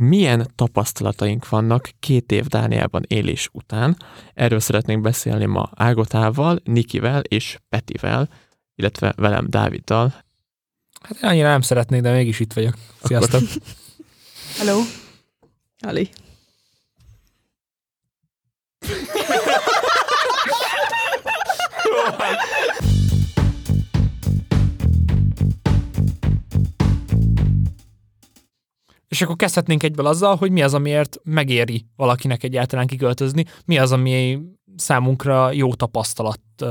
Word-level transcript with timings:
milyen 0.00 0.50
tapasztalataink 0.54 1.48
vannak 1.48 1.90
két 2.00 2.32
év 2.32 2.46
Dániában 2.46 3.02
élés 3.06 3.48
után. 3.52 3.96
Erről 4.34 4.60
szeretnénk 4.60 5.02
beszélni 5.02 5.44
ma 5.44 5.70
Ágotával, 5.74 6.60
Nikivel 6.64 7.20
és 7.20 7.58
Petivel, 7.68 8.28
illetve 8.74 9.12
velem 9.16 9.46
Dáviddal. 9.48 10.14
Hát 11.00 11.22
annyira 11.22 11.48
nem 11.48 11.60
szeretnék, 11.60 12.00
de 12.00 12.12
mégis 12.12 12.40
itt 12.40 12.52
vagyok. 12.52 12.74
Sziasztok! 13.02 13.42
Hello! 14.58 14.80
Ali. 15.80 16.10
És 29.08 29.22
akkor 29.22 29.36
kezdhetnénk 29.36 29.82
egyből 29.82 30.06
azzal, 30.06 30.36
hogy 30.36 30.50
mi 30.50 30.62
az, 30.62 30.74
amiért 30.74 31.16
megéri 31.24 31.86
valakinek 31.96 32.42
egyáltalán 32.42 32.86
kiköltözni, 32.86 33.44
mi 33.64 33.78
az, 33.78 33.92
ami 33.92 34.38
számunkra 34.76 35.52
jó 35.52 35.74
tapasztalat 35.74 36.40
uh, 36.62 36.68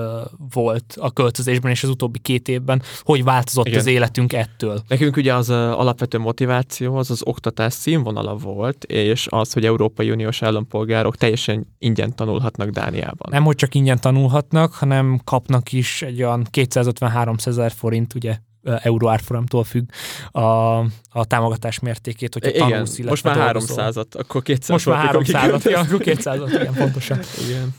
volt 0.53 0.95
a 0.99 1.11
költözésben 1.11 1.71
és 1.71 1.83
az 1.83 1.89
utóbbi 1.89 2.19
két 2.19 2.47
évben, 2.47 2.81
hogy 2.99 3.23
változott 3.23 3.67
Igen. 3.67 3.79
az 3.79 3.85
életünk 3.85 4.33
ettől. 4.33 4.81
Nekünk 4.87 5.17
ugye 5.17 5.33
az 5.33 5.49
uh, 5.49 5.55
alapvető 5.55 6.17
motiváció 6.17 6.95
az 6.95 7.11
az 7.11 7.21
oktatás 7.23 7.73
színvonala 7.73 8.35
volt, 8.35 8.83
és 8.83 9.27
az, 9.29 9.53
hogy 9.53 9.65
Európai 9.65 10.11
Uniós 10.11 10.41
állampolgárok 10.41 11.15
teljesen 11.15 11.67
ingyen 11.77 12.15
tanulhatnak 12.15 12.69
Dániában. 12.69 13.27
Nem, 13.29 13.43
hogy 13.43 13.55
csak 13.55 13.75
ingyen 13.75 13.99
tanulhatnak, 13.99 14.73
hanem 14.73 15.19
kapnak 15.23 15.71
is 15.71 16.01
egy 16.01 16.23
olyan 16.23 16.47
253 16.49 17.35
ezer 17.45 17.71
forint, 17.71 18.13
ugye 18.13 18.37
euró 18.81 19.07
árforamtól 19.07 19.63
függ 19.63 19.89
a, 20.31 20.77
a 21.09 21.25
támogatás 21.27 21.79
mértékét, 21.79 22.33
hogyha 22.33 22.49
igen, 22.49 22.69
tanulsz, 22.69 22.97
most 22.97 23.23
már 23.23 23.37
300 23.37 23.97
akkor 23.97 24.41
200 24.41 24.69
Most 24.69 24.85
már 24.85 25.05
300 25.05 25.63
ja, 25.63 25.79
akkor 25.79 25.99
200 26.13 26.51
igen, 26.53 26.73
pontosan. 26.73 27.19
Igen. 27.47 27.75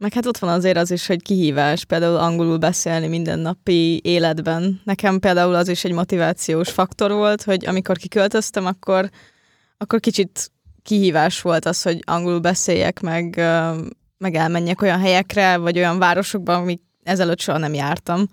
Meg 0.00 0.12
hát 0.12 0.26
ott 0.26 0.38
van 0.38 0.50
azért 0.50 0.76
az 0.76 0.90
is, 0.90 1.06
hogy 1.06 1.22
kihívás 1.22 1.84
például 1.84 2.16
angolul 2.16 2.58
beszélni 2.58 3.06
mindennapi 3.06 4.00
életben. 4.04 4.80
Nekem 4.84 5.18
például 5.18 5.54
az 5.54 5.68
is 5.68 5.84
egy 5.84 5.92
motivációs 5.92 6.70
faktor 6.70 7.12
volt, 7.12 7.42
hogy 7.42 7.66
amikor 7.66 7.96
kiköltöztem, 7.96 8.66
akkor, 8.66 9.10
akkor 9.76 10.00
kicsit 10.00 10.50
kihívás 10.82 11.40
volt 11.40 11.64
az, 11.64 11.82
hogy 11.82 12.02
angolul 12.06 12.40
beszéljek, 12.40 13.00
meg, 13.00 13.36
meg 14.18 14.34
elmenjek 14.34 14.82
olyan 14.82 15.00
helyekre, 15.00 15.56
vagy 15.56 15.76
olyan 15.76 15.98
városokba, 15.98 16.54
amik 16.54 16.82
ezelőtt 17.02 17.40
soha 17.40 17.58
nem 17.58 17.74
jártam. 17.74 18.26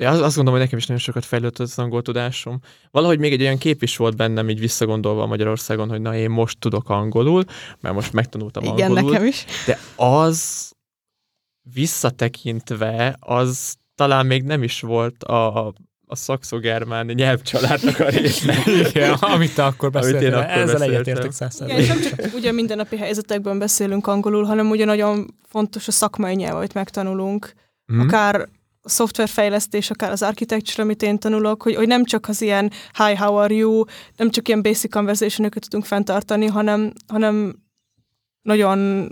Ja, 0.00 0.10
azt 0.10 0.20
gondolom, 0.20 0.50
hogy 0.52 0.60
nekem 0.60 0.78
is 0.78 0.86
nagyon 0.86 1.02
sokat 1.02 1.24
fejlődött 1.24 1.58
az 1.58 1.78
angol 1.78 2.02
tudásom. 2.02 2.60
Valahogy 2.90 3.18
még 3.18 3.32
egy 3.32 3.40
olyan 3.40 3.58
kép 3.58 3.82
is 3.82 3.96
volt 3.96 4.16
bennem, 4.16 4.48
így 4.48 4.60
visszagondolva 4.60 5.26
Magyarországon, 5.26 5.88
hogy 5.88 6.00
na 6.00 6.14
én 6.14 6.30
most 6.30 6.58
tudok 6.58 6.88
angolul, 6.88 7.44
mert 7.80 7.94
most 7.94 8.12
megtanultam 8.12 8.62
Igen, 8.62 8.90
angolul. 8.90 9.10
nekem 9.10 9.26
is. 9.26 9.44
De 9.66 9.78
az 9.96 10.70
visszatekintve, 11.74 13.16
az 13.20 13.76
talán 13.94 14.26
még 14.26 14.42
nem 14.42 14.62
is 14.62 14.80
volt 14.80 15.24
a, 15.24 15.66
a 16.06 16.16
szakszógermán 16.16 17.06
nyelvcsaládnak 17.06 17.98
a 17.98 18.08
része. 18.08 18.54
Igen, 18.88 19.12
amit 19.12 19.54
te 19.54 19.64
akkor 19.64 19.90
beszéltél. 19.90 20.34
Amit 20.34 20.48
én 20.48 20.52
akkor 20.52 20.62
Ezzel 20.62 20.82
egyetértek 20.82 21.32
száz 21.32 21.60
Igen, 21.60 21.78
és 21.78 21.86
nem 21.86 22.00
csak 22.00 22.34
ugye 22.34 22.52
mindennapi 22.52 22.96
helyzetekben 22.96 23.58
beszélünk 23.58 24.06
angolul, 24.06 24.44
hanem 24.44 24.70
ugye 24.70 24.84
nagyon 24.84 25.34
fontos 25.48 25.88
a 25.88 25.92
szakmai 25.92 26.34
nyelv, 26.34 26.56
amit 26.56 26.74
megtanulunk. 26.74 27.52
Mhm. 27.86 28.00
Akár 28.00 28.48
szoftverfejlesztés, 28.82 29.90
akár 29.90 30.10
az 30.10 30.22
architecture, 30.22 30.82
amit 30.82 31.02
én 31.02 31.18
tanulok, 31.18 31.62
hogy, 31.62 31.74
hogy 31.74 31.86
nem 31.86 32.04
csak 32.04 32.28
az 32.28 32.42
ilyen 32.42 32.70
hi, 32.96 33.14
how 33.14 33.34
are 33.36 33.54
you, 33.54 33.84
nem 34.16 34.30
csak 34.30 34.48
ilyen 34.48 34.62
basic 34.62 34.92
conversation 34.92 35.50
tudunk 35.50 35.84
fenntartani, 35.84 36.46
hanem, 36.46 36.92
hanem 37.06 37.54
nagyon 38.42 39.08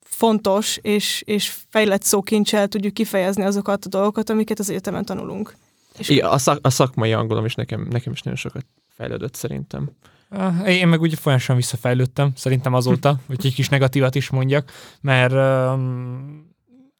fontos 0.00 0.76
és, 0.76 1.22
és 1.26 1.54
fejlett 1.68 2.02
szókincsel 2.02 2.68
tudjuk 2.68 2.94
kifejezni 2.94 3.42
azokat 3.42 3.84
a 3.84 3.88
dolgokat, 3.88 4.30
amiket 4.30 4.58
az 4.58 4.70
egyetemen 4.70 5.04
tanulunk. 5.04 5.54
És 5.98 6.08
Igen, 6.08 6.26
a, 6.26 6.38
szak, 6.38 6.58
a 6.62 6.70
szakmai 6.70 7.12
angolom 7.12 7.44
is 7.44 7.54
nekem, 7.54 7.86
nekem 7.90 8.12
is 8.12 8.22
nagyon 8.22 8.38
sokat 8.38 8.66
fejlődött 8.88 9.34
szerintem. 9.34 9.90
Ah, 10.30 10.68
Én 10.68 10.88
meg 10.88 11.00
ugye 11.00 11.16
folyamatosan 11.16 11.56
visszafejlődtem, 11.56 12.32
szerintem 12.34 12.74
azóta, 12.74 13.20
hogy 13.26 13.46
egy 13.46 13.54
kis 13.54 13.68
negatívat 13.68 14.14
is 14.14 14.30
mondjak, 14.30 14.72
mert 15.00 15.32
um, 15.32 16.47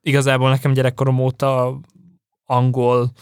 igazából 0.08 0.50
nekem 0.50 0.72
gyerekkorom 0.72 1.18
óta 1.18 1.80
angol 2.44 3.12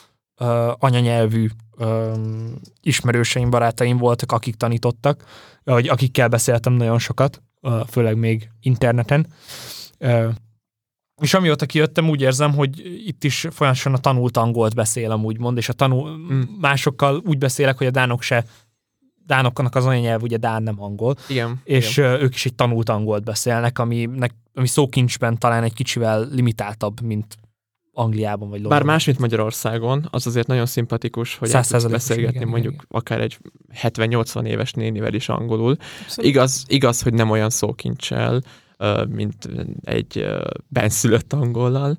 uh, 0.41 0.73
anyanyelvű 0.79 1.49
um, 1.79 2.55
ismerőseim, 2.81 3.51
barátaim 3.51 3.97
voltak, 3.97 4.33
akik 4.33 4.55
tanítottak, 4.55 5.25
vagy 5.65 5.89
akikkel 5.89 6.29
beszéltem 6.29 6.73
nagyon 6.73 6.99
sokat, 6.99 7.43
uh, 7.61 7.87
főleg 7.87 8.17
még 8.17 8.51
interneten. 8.61 9.27
Uh, 10.01 10.35
és 11.23 11.35
amióta 11.35 11.67
kijöttem, 11.67 12.09
úgy 12.09 12.21
érzem, 12.21 12.55
hogy 12.55 12.79
itt 13.07 13.25
is 13.25 13.47
folyamatosan 13.51 13.95
a 13.95 13.99
tanult 13.99 14.37
angolt 14.37 14.75
beszélem, 14.75 15.25
úgymond, 15.25 15.57
és 15.57 15.69
a 15.69 15.73
tanul, 15.73 16.11
Mm. 16.11 16.41
másokkal 16.61 17.23
úgy 17.25 17.39
beszélek, 17.39 17.79
hogy 17.79 17.87
a 17.87 17.91
dánok 17.91 18.23
se 18.23 18.45
dánoknak 19.27 19.75
az 19.75 19.85
anyanyelv 19.87 20.23
ugye 20.23 20.37
dán 20.37 20.63
nem 20.63 20.83
angol, 20.83 21.15
Igen. 21.29 21.61
és 21.65 21.97
igen. 21.97 22.21
ők 22.21 22.35
is 22.35 22.47
egy 22.47 22.55
tanult 22.55 22.89
angolt 22.89 23.25
beszélnek, 23.25 23.79
ami, 23.79 24.09
ami 24.55 24.67
szókincsben 24.67 25.39
talán 25.39 25.63
egy 25.63 25.75
kicsivel 25.75 26.29
limitáltabb, 26.33 27.01
mint 27.01 27.37
Angliában 27.99 28.49
vagy 28.49 28.61
Bár 28.63 28.69
Londonban. 28.69 28.95
más, 28.95 29.05
mint 29.05 29.19
Magyarországon, 29.19 30.09
az 30.11 30.27
azért 30.27 30.47
nagyon 30.47 30.67
szimpatikus, 30.67 31.37
hogy 31.37 31.51
el 31.51 31.65
tudsz 31.65 31.85
beszélgetni 31.85 32.37
igen, 32.37 32.49
mondjuk 32.49 32.73
igen. 32.73 32.87
akár 32.89 33.21
egy 33.21 33.39
70-80 33.83 34.47
éves 34.47 34.73
nénivel 34.73 35.15
is 35.15 35.29
angolul. 35.29 35.77
Abszolút. 36.03 36.31
Igaz, 36.31 36.65
igaz, 36.69 37.03
hogy 37.03 37.15
nem 37.15 37.31
olyan 37.31 37.51
szókincsel, 37.51 38.43
mint 39.09 39.49
egy 39.83 40.27
benszülött 40.69 41.33
angollal. 41.33 41.99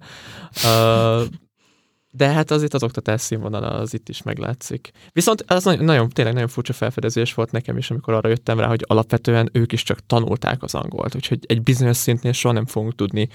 De 2.11 2.27
hát 2.27 2.51
azért 2.51 2.73
az 2.73 2.83
oktatás 2.83 3.21
színvonala 3.21 3.67
az 3.67 3.93
itt 3.93 4.09
is 4.09 4.21
meglátszik. 4.21 4.91
Viszont 5.11 5.43
az 5.47 5.63
nagyon, 5.63 6.09
tényleg 6.09 6.33
nagyon 6.33 6.49
furcsa 6.49 6.73
felfedezés 6.73 7.33
volt 7.33 7.51
nekem 7.51 7.77
is, 7.77 7.91
amikor 7.91 8.13
arra 8.13 8.29
jöttem 8.29 8.59
rá, 8.59 8.67
hogy 8.67 8.83
alapvetően 8.87 9.49
ők 9.51 9.71
is 9.71 9.83
csak 9.83 10.05
tanulták 10.05 10.63
az 10.63 10.75
angolt, 10.75 11.15
úgyhogy 11.15 11.39
egy 11.47 11.61
bizonyos 11.61 11.97
szintnél 11.97 12.31
soha 12.31 12.53
nem 12.53 12.65
fogunk 12.65 12.95
tudni 12.95 13.27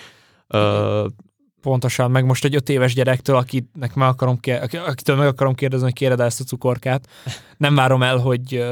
ö, 0.47 1.07
Pontosan, 1.63 2.11
meg 2.11 2.25
most 2.25 2.45
egy 2.45 2.55
öt 2.55 2.69
éves 2.69 2.95
gyerektől, 2.95 3.37
akinek 3.37 3.95
meg 3.95 4.09
akarom, 4.09 4.39
kér- 4.39 4.63
aki- 4.63 4.77
akitől 4.77 5.17
meg 5.17 5.27
akarom 5.27 5.55
kérdezni, 5.55 5.85
hogy 5.85 5.95
kéred 5.95 6.21
ezt 6.21 6.41
a 6.41 6.45
cukorkát, 6.45 7.09
nem 7.57 7.75
várom 7.75 8.03
el, 8.03 8.17
hogy 8.17 8.65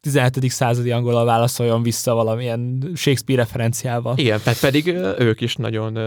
17. 0.00 0.50
századi 0.50 0.90
angolal 0.90 1.24
válaszoljon 1.24 1.82
vissza 1.82 2.14
valamilyen 2.14 2.90
Shakespeare 2.94 3.42
referenciával. 3.42 4.14
Igen, 4.16 4.40
tehát 4.42 4.60
pedig 4.60 4.86
ők 5.18 5.40
is 5.40 5.56
nagyon 5.56 5.98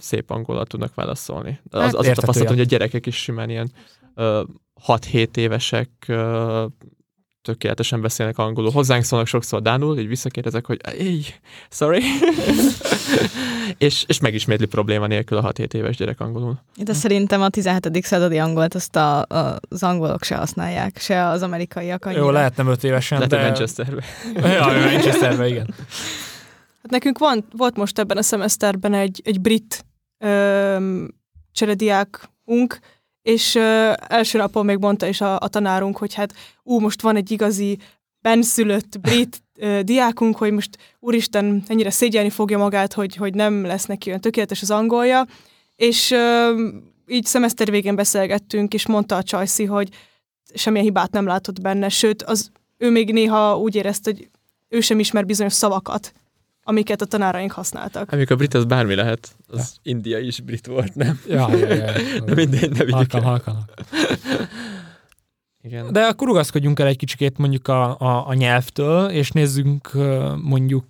szép 0.00 0.30
angolal 0.30 0.66
tudnak 0.66 0.94
válaszolni. 0.94 1.60
Az, 1.70 1.80
Hát, 1.80 1.88
az 1.88 1.94
a 1.94 1.96
érthető, 1.96 2.20
tapasztalatom, 2.20 2.56
hogy 2.56 2.66
a 2.66 2.68
gyerekek 2.68 3.06
is 3.06 3.16
simán 3.16 3.50
ilyen 3.50 3.72
ö, 4.14 4.42
6-7 4.86 5.36
évesek 5.36 5.90
tökéletesen 7.42 8.00
beszélnek 8.00 8.38
angolul. 8.38 8.70
Hozzánk 8.70 9.04
szólnak 9.04 9.28
sokszor 9.28 9.62
dánul, 9.62 9.98
így 9.98 10.08
visszakérdezek, 10.08 10.66
hogy 10.66 10.80
így, 11.00 11.40
sorry. 11.70 12.02
és, 13.78 14.04
és 14.06 14.20
megismétli 14.20 14.66
probléma 14.66 15.06
nélkül 15.06 15.38
a 15.38 15.52
6-7 15.52 15.74
éves 15.74 15.96
gyerek 15.96 16.20
angolul. 16.20 16.60
De 16.76 16.92
szerintem 16.92 17.42
a 17.42 17.48
17. 17.48 18.04
századi 18.04 18.38
angolt 18.38 18.74
azt 18.74 18.96
a, 18.96 19.18
a, 19.18 19.58
az 19.68 19.82
angolok 19.82 20.22
se 20.22 20.36
használják, 20.36 20.98
se 20.98 21.26
az 21.26 21.42
amerikaiak 21.42 22.04
annyira. 22.04 22.22
Jó, 22.22 22.30
lehet 22.30 22.56
nem 22.56 22.68
öt 22.68 22.84
évesen, 22.84 23.18
Lehet, 23.18 23.32
de... 23.32 23.42
Manchesterbe. 23.42 24.04
Ja, 24.34 24.90
Manchesterben, 24.90 25.46
igen. 25.46 25.74
Hát 26.82 26.90
nekünk 26.90 27.18
van, 27.18 27.44
volt 27.56 27.76
most 27.76 27.98
ebben 27.98 28.16
a 28.16 28.22
szemeszterben 28.22 28.94
egy, 28.94 29.20
egy 29.24 29.40
brit 29.40 29.84
ö, 30.18 31.04
cserediákunk, 31.52 32.78
és 33.22 33.54
ö, 33.54 33.92
első 34.08 34.38
napon 34.38 34.64
még 34.64 34.78
mondta 34.78 35.06
is 35.06 35.20
a, 35.20 35.38
a 35.38 35.48
tanárunk, 35.48 35.96
hogy 35.96 36.14
hát 36.14 36.34
ú, 36.62 36.78
most 36.78 37.02
van 37.02 37.16
egy 37.16 37.30
igazi 37.30 37.78
benszülött 38.20 39.00
brit 39.00 39.42
ö, 39.58 39.80
diákunk, 39.82 40.36
hogy 40.36 40.52
most 40.52 40.78
úristen, 40.98 41.62
ennyire 41.66 41.90
szégyelni 41.90 42.30
fogja 42.30 42.58
magát, 42.58 42.92
hogy, 42.92 43.16
hogy 43.16 43.34
nem 43.34 43.64
lesz 43.64 43.86
neki 43.86 44.08
olyan 44.08 44.20
tökéletes 44.20 44.62
az 44.62 44.70
angolja, 44.70 45.26
és 45.76 46.10
ö, 46.10 46.52
így 47.06 47.24
szemeszter 47.24 47.70
végén 47.70 47.94
beszélgettünk, 47.94 48.74
és 48.74 48.86
mondta 48.86 49.16
a 49.16 49.22
Csajci, 49.22 49.64
hogy 49.64 49.88
semmilyen 50.54 50.86
hibát 50.86 51.10
nem 51.10 51.26
látott 51.26 51.60
benne, 51.60 51.88
sőt, 51.88 52.22
az, 52.22 52.50
ő 52.78 52.90
még 52.90 53.12
néha 53.12 53.58
úgy 53.58 53.74
érezte, 53.74 54.10
hogy 54.10 54.28
ő 54.68 54.80
sem 54.80 54.98
ismer 54.98 55.26
bizonyos 55.26 55.52
szavakat, 55.52 56.12
amiket 56.70 57.00
a 57.02 57.04
tanáraink 57.04 57.52
használtak. 57.52 58.12
Amikor 58.12 58.36
brit 58.36 58.54
az 58.54 58.64
bármi 58.64 58.94
lehet, 58.94 59.36
az 59.48 59.76
India 59.82 60.18
is 60.18 60.40
brit 60.40 60.66
volt, 60.66 60.94
nem? 60.94 61.20
Ja, 61.28 61.56
ja, 61.56 61.74
ja. 61.74 61.92
De 62.24 62.34
mindegy, 62.40 62.70
ne 62.70 62.78
vigyük 62.78 62.90
Halkan, 62.94 63.22
el. 63.22 63.28
halkan. 63.28 63.64
Igen. 65.62 65.92
De 65.92 66.00
akkor 66.04 66.26
rugaszkodjunk 66.26 66.78
el 66.80 66.86
egy 66.86 66.96
kicsikét 66.96 67.38
mondjuk 67.38 67.68
a, 67.68 67.98
a, 67.98 68.28
a 68.28 68.34
nyelvtől, 68.34 69.08
és 69.10 69.30
nézzünk 69.30 69.90
mondjuk 70.42 70.84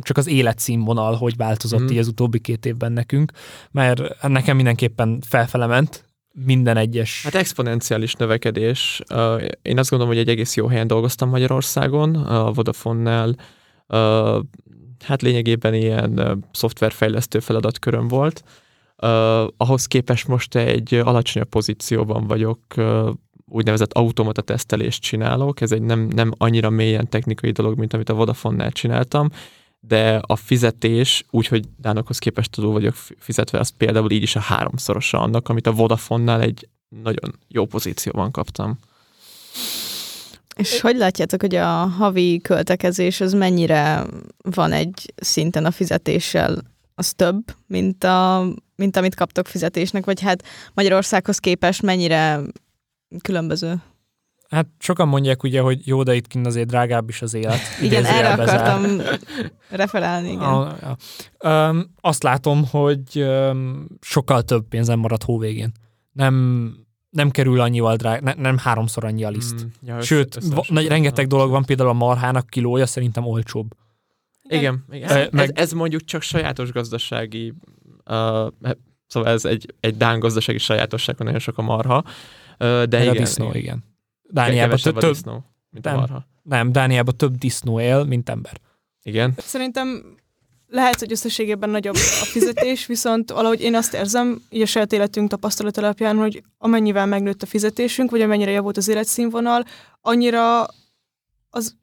csak 0.00 0.16
az 0.16 0.26
életszínvonal, 0.26 1.14
hogy 1.14 1.36
változott 1.36 1.80
Mhm. 1.80 1.90
így 1.92 1.98
az 1.98 2.08
utóbbi 2.08 2.38
két 2.38 2.66
évben 2.66 2.92
nekünk, 2.92 3.32
mert 3.70 4.22
nekem 4.28 4.56
mindenképpen 4.56 5.18
felfele 5.26 5.66
ment 5.66 6.04
minden 6.44 6.76
egyes... 6.76 7.22
Hát 7.24 7.34
exponenciális 7.34 8.14
növekedés. 8.14 9.02
Én 9.62 9.78
azt 9.78 9.90
gondolom, 9.90 10.14
hogy 10.14 10.22
egy 10.22 10.28
egész 10.28 10.56
jó 10.56 10.66
helyen 10.66 10.86
dolgoztam 10.86 11.28
Magyarországon, 11.28 12.14
a 12.14 12.52
Vodafone-nál. 12.52 13.36
Hát 15.04 15.22
lényegében 15.22 15.74
ilyen 15.74 16.44
szoftverfejlesztő 16.52 17.38
feladatköröm 17.38 18.08
volt. 18.08 18.42
Uh, 19.02 19.08
ahhoz 19.56 19.86
képest 19.86 20.28
most 20.28 20.54
egy 20.54 20.94
alacsonyabb 20.94 21.48
pozícióban 21.48 22.26
vagyok, 22.26 22.60
uh, 22.76 23.10
úgynevezett 23.50 23.92
automata 23.92 24.42
tesztelést 24.42 25.02
csinálok. 25.02 25.60
Ez 25.60 25.72
egy 25.72 25.82
nem, 25.82 26.00
nem 26.00 26.32
annyira 26.36 26.70
mélyen 26.70 27.08
technikai 27.08 27.50
dolog, 27.50 27.78
mint 27.78 27.92
amit 27.92 28.08
a 28.08 28.14
Vodafone-nál 28.14 28.70
csináltam, 28.70 29.30
de 29.80 30.20
a 30.26 30.36
fizetés, 30.36 31.24
úgyhogy 31.30 31.64
Dánokhoz 31.76 32.18
képest 32.18 32.50
tudó 32.50 32.72
vagyok 32.72 32.94
fizetve, 33.18 33.58
az 33.58 33.68
például 33.68 34.10
így 34.10 34.22
is 34.22 34.36
a 34.36 34.40
háromszorosa 34.40 35.20
annak, 35.20 35.48
amit 35.48 35.66
a 35.66 35.72
Vodafone-nál 35.72 36.40
egy 36.40 36.68
nagyon 37.02 37.38
jó 37.48 37.66
pozícióban 37.66 38.30
kaptam. 38.30 38.78
És 40.60 40.80
hogy 40.80 40.96
látjátok, 40.96 41.40
hogy 41.40 41.54
a 41.54 41.66
havi 41.74 42.40
költekezés 42.40 43.20
az 43.20 43.32
mennyire 43.32 44.06
van 44.42 44.72
egy 44.72 45.12
szinten 45.16 45.64
a 45.64 45.70
fizetéssel? 45.70 46.58
Az 46.94 47.12
több, 47.12 47.42
mint, 47.66 48.04
a, 48.04 48.46
mint 48.76 48.96
amit 48.96 49.14
kaptok 49.14 49.46
fizetésnek, 49.46 50.04
vagy 50.04 50.20
hát 50.20 50.44
Magyarországhoz 50.74 51.38
képest 51.38 51.82
mennyire 51.82 52.40
különböző? 53.22 53.82
Hát 54.50 54.66
sokan 54.78 55.08
mondják 55.08 55.42
ugye, 55.42 55.60
hogy 55.60 55.86
jó, 55.86 56.02
de 56.02 56.14
itt 56.14 56.26
kint 56.26 56.46
azért 56.46 56.68
drágább 56.68 57.08
is 57.08 57.22
az 57.22 57.34
élet. 57.34 57.58
Igen, 57.82 58.04
erre 58.04 58.18
Idézőjelbe 58.18 58.46
zár. 58.46 58.60
akartam 58.60 59.00
referálni, 59.68 60.28
igen. 60.28 60.42
A, 60.42 60.60
a, 60.60 60.96
um, 61.48 61.94
azt 62.00 62.22
látom, 62.22 62.66
hogy 62.70 63.02
um, 63.14 63.86
sokkal 64.00 64.42
több 64.42 64.68
pénzem 64.68 64.98
marad 64.98 65.22
hóvégén. 65.22 65.72
Nem, 66.12 66.74
nem 67.10 67.30
kerül 67.30 67.60
annyival 67.60 67.96
drág, 67.96 68.22
ne, 68.22 68.32
nem 68.34 68.58
háromszor 68.58 69.04
annyi 69.04 69.24
a 69.24 69.30
liszt. 69.30 69.64
Mm, 69.64 69.68
ja, 69.82 70.00
Sőt, 70.00 70.34
va, 70.34 70.40
összehasonlítva. 70.40 70.74
nagy, 70.74 70.86
rengeteg 70.86 71.26
dolog 71.26 71.50
van, 71.50 71.64
például 71.64 71.88
a 71.88 71.92
marhának 71.92 72.46
kilója 72.46 72.86
szerintem 72.86 73.26
olcsóbb. 73.26 73.70
Igen, 74.42 74.84
igen. 74.90 75.08
Ez, 75.10 75.28
meg- 75.30 75.58
ez 75.58 75.72
mondjuk 75.72 76.04
csak 76.04 76.22
sajátos 76.22 76.72
gazdasági, 76.72 77.48
uh, 77.48 78.48
szóval 79.06 79.28
ez 79.28 79.44
egy, 79.44 79.74
egy 79.80 79.96
dán 79.96 80.18
gazdasági 80.18 80.58
sajátosság, 80.58 81.16
hogy 81.16 81.24
nagyon 81.26 81.40
sok 81.40 81.58
a 81.58 81.62
marha, 81.62 81.96
uh, 81.96 82.82
de 82.82 83.00
igen, 83.02 83.16
a 83.16 83.18
disznó, 83.18 83.48
igen. 83.48 83.58
igen. 83.58 83.84
Dániában 84.30 84.78
több, 84.78 84.96
a 84.96 85.00
több, 85.00 85.10
disznó, 85.10 85.44
mint 85.70 85.84
Nem. 85.84 85.96
a 85.96 85.98
marha. 85.98 86.26
nem, 86.42 86.72
Dániában 86.72 87.16
több 87.16 87.34
disznó 87.34 87.80
él, 87.80 88.04
mint 88.04 88.28
ember. 88.28 88.60
Igen. 89.02 89.34
Szerintem 89.36 90.16
lehet, 90.70 90.98
hogy 90.98 91.12
összességében 91.12 91.70
nagyobb 91.70 91.94
a 91.94 92.24
fizetés, 92.24 92.86
viszont 92.86 93.30
valahogy 93.30 93.60
én 93.60 93.74
azt 93.74 93.94
érzem, 93.94 94.42
így 94.50 94.62
a 94.62 94.66
saját 94.66 94.92
életünk 94.92 95.28
tapasztalat 95.28 95.76
alapján, 95.76 96.16
hogy 96.16 96.42
amennyivel 96.58 97.06
megnőtt 97.06 97.42
a 97.42 97.46
fizetésünk, 97.46 98.10
vagy 98.10 98.20
amennyire 98.20 98.50
javult 98.50 98.76
az 98.76 98.88
életszínvonal, 98.88 99.64
annyira 100.00 100.66
az 101.50 101.78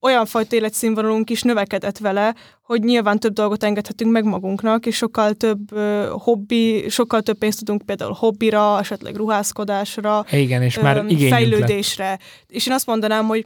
olyan 0.00 0.26
fajta 0.26 0.56
életszínvonalunk 0.56 1.30
is 1.30 1.42
növekedett 1.42 1.98
vele, 1.98 2.34
hogy 2.62 2.82
nyilván 2.82 3.18
több 3.18 3.32
dolgot 3.32 3.64
engedhetünk 3.64 4.12
meg 4.12 4.24
magunknak, 4.24 4.86
és 4.86 4.96
sokkal 4.96 5.34
több 5.34 5.72
ö, 5.72 6.12
hobbi, 6.18 6.88
sokkal 6.88 7.22
több 7.22 7.38
pénzt 7.38 7.58
tudunk 7.58 7.82
például 7.82 8.12
hobbira, 8.12 8.78
esetleg 8.78 9.16
ruházkodásra, 9.16 10.24
Igen, 10.30 10.62
és 10.62 10.78
már 10.78 10.96
öm, 10.96 11.08
igényünk 11.08 11.30
lett. 11.30 11.40
fejlődésre. 11.40 12.18
És 12.46 12.66
én 12.66 12.72
azt 12.72 12.86
mondanám, 12.86 13.26
hogy 13.26 13.44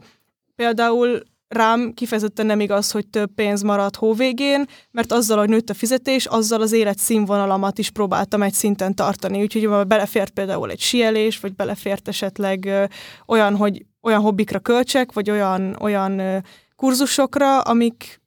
például 0.55 1.23
rám 1.55 1.93
kifejezetten 1.93 2.45
nem 2.45 2.59
igaz, 2.59 2.91
hogy 2.91 3.07
több 3.07 3.31
pénz 3.35 3.61
marad 3.61 3.95
hóvégén, 3.95 4.65
mert 4.91 5.11
azzal, 5.11 5.37
hogy 5.37 5.49
nőtt 5.49 5.69
a 5.69 5.73
fizetés, 5.73 6.25
azzal 6.25 6.61
az 6.61 6.71
életszínvonalamat 6.71 7.77
is 7.77 7.89
próbáltam 7.89 8.41
egy 8.41 8.53
szinten 8.53 8.95
tartani. 8.95 9.41
Úgyhogy 9.41 9.87
belefért 9.87 10.29
például 10.31 10.71
egy 10.71 10.79
sielés, 10.79 11.39
vagy 11.39 11.55
belefért 11.55 12.07
esetleg 12.07 12.89
olyan, 13.25 13.55
hogy 13.55 13.85
olyan 14.01 14.21
hobbikra 14.21 14.59
költsek, 14.59 15.13
vagy 15.13 15.29
olyan, 15.29 15.75
olyan 15.79 16.43
kurzusokra, 16.75 17.61
amik 17.61 18.21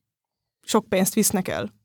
sok 0.63 0.89
pénzt 0.89 1.15
visznek 1.15 1.49
el. 1.49 1.77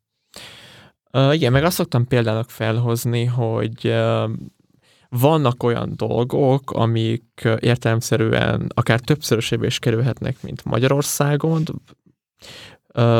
Uh, 1.12 1.34
igen, 1.34 1.52
meg 1.52 1.64
azt 1.64 1.76
szoktam 1.76 2.08
példának 2.08 2.50
felhozni, 2.50 3.26
hogy 3.26 3.88
uh, 3.88 4.30
vannak 5.20 5.64
olyan 5.64 5.94
dolgok, 5.96 6.72
amik 6.72 7.50
értelemszerűen 7.60 8.72
akár 8.74 9.00
többszörösébe 9.00 9.66
is 9.66 9.80
kerülhetnek, 9.80 10.42
mint 10.42 10.64
Magyarországon, 10.64 11.64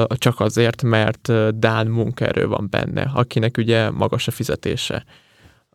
csak 0.08 0.40
azért, 0.40 0.84
mert 0.84 1.58
Dán 1.60 1.88
munkaerő 1.88 2.48
van 2.48 2.68
benne, 2.70 3.12
akinek 3.14 3.58
ugye 3.58 3.90
magas 3.90 4.28
a 4.28 4.32
fizetése. 4.32 5.06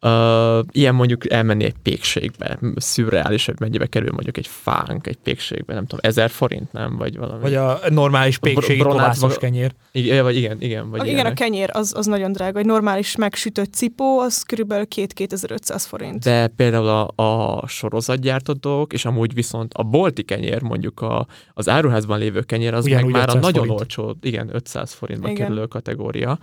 Uh, 0.02 0.64
ilyen 0.70 0.94
mondjuk 0.94 1.30
elmenni 1.30 1.64
egy 1.64 1.74
pékségbe, 1.82 2.58
szürreális, 2.76 3.46
hogy 3.46 3.54
mennyibe 3.58 3.86
kerül 3.86 4.10
mondjuk 4.12 4.36
egy 4.36 4.46
fánk 4.46 5.06
egy 5.06 5.16
pékségbe, 5.16 5.74
nem 5.74 5.86
tudom, 5.86 6.00
ezer 6.02 6.30
forint, 6.30 6.72
nem? 6.72 6.96
Vagy 6.96 7.16
valami. 7.16 7.40
Vagy 7.40 7.54
a 7.54 7.78
normális 7.88 8.38
pékségi 8.38 8.80
kovászos 8.82 9.20
maga- 9.20 9.38
kenyér. 9.38 9.72
Igen, 9.92 10.22
vagy 10.22 10.36
igen, 10.36 10.60
igen. 10.60 10.90
Vagy 10.90 11.00
A, 11.00 11.04
igen, 11.04 11.26
a 11.26 11.32
kenyér 11.32 11.70
az, 11.72 11.92
az 11.96 12.06
nagyon 12.06 12.32
drága. 12.32 12.58
Egy 12.58 12.66
normális 12.66 13.16
megsütött 13.16 13.72
cipó, 13.72 14.18
az 14.18 14.42
körülbelül 14.42 14.86
2-2500 14.94 15.84
forint. 15.86 16.24
De 16.24 16.46
például 16.46 16.88
a, 16.88 17.22
a 17.22 17.66
sorozatgyártott 17.66 18.60
dolgok, 18.60 18.92
és 18.92 19.04
amúgy 19.04 19.34
viszont 19.34 19.74
a 19.74 19.82
bolti 19.82 20.22
kenyér, 20.22 20.62
mondjuk 20.62 21.00
a, 21.00 21.26
az 21.54 21.68
áruházban 21.68 22.18
lévő 22.18 22.40
kenyér, 22.42 22.74
az 22.74 22.84
Ugyanúgy 22.84 23.04
meg 23.04 23.12
már 23.12 23.28
a 23.28 23.36
500 23.36 23.42
nagyon 23.42 23.66
forint. 23.66 23.80
olcsó, 23.80 24.16
igen, 24.20 24.48
500 24.52 24.92
forintba 24.92 25.28
Igen. 25.28 25.46
kerülő 25.46 25.66
kategória. 25.66 26.38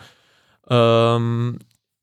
Um, 0.69 1.55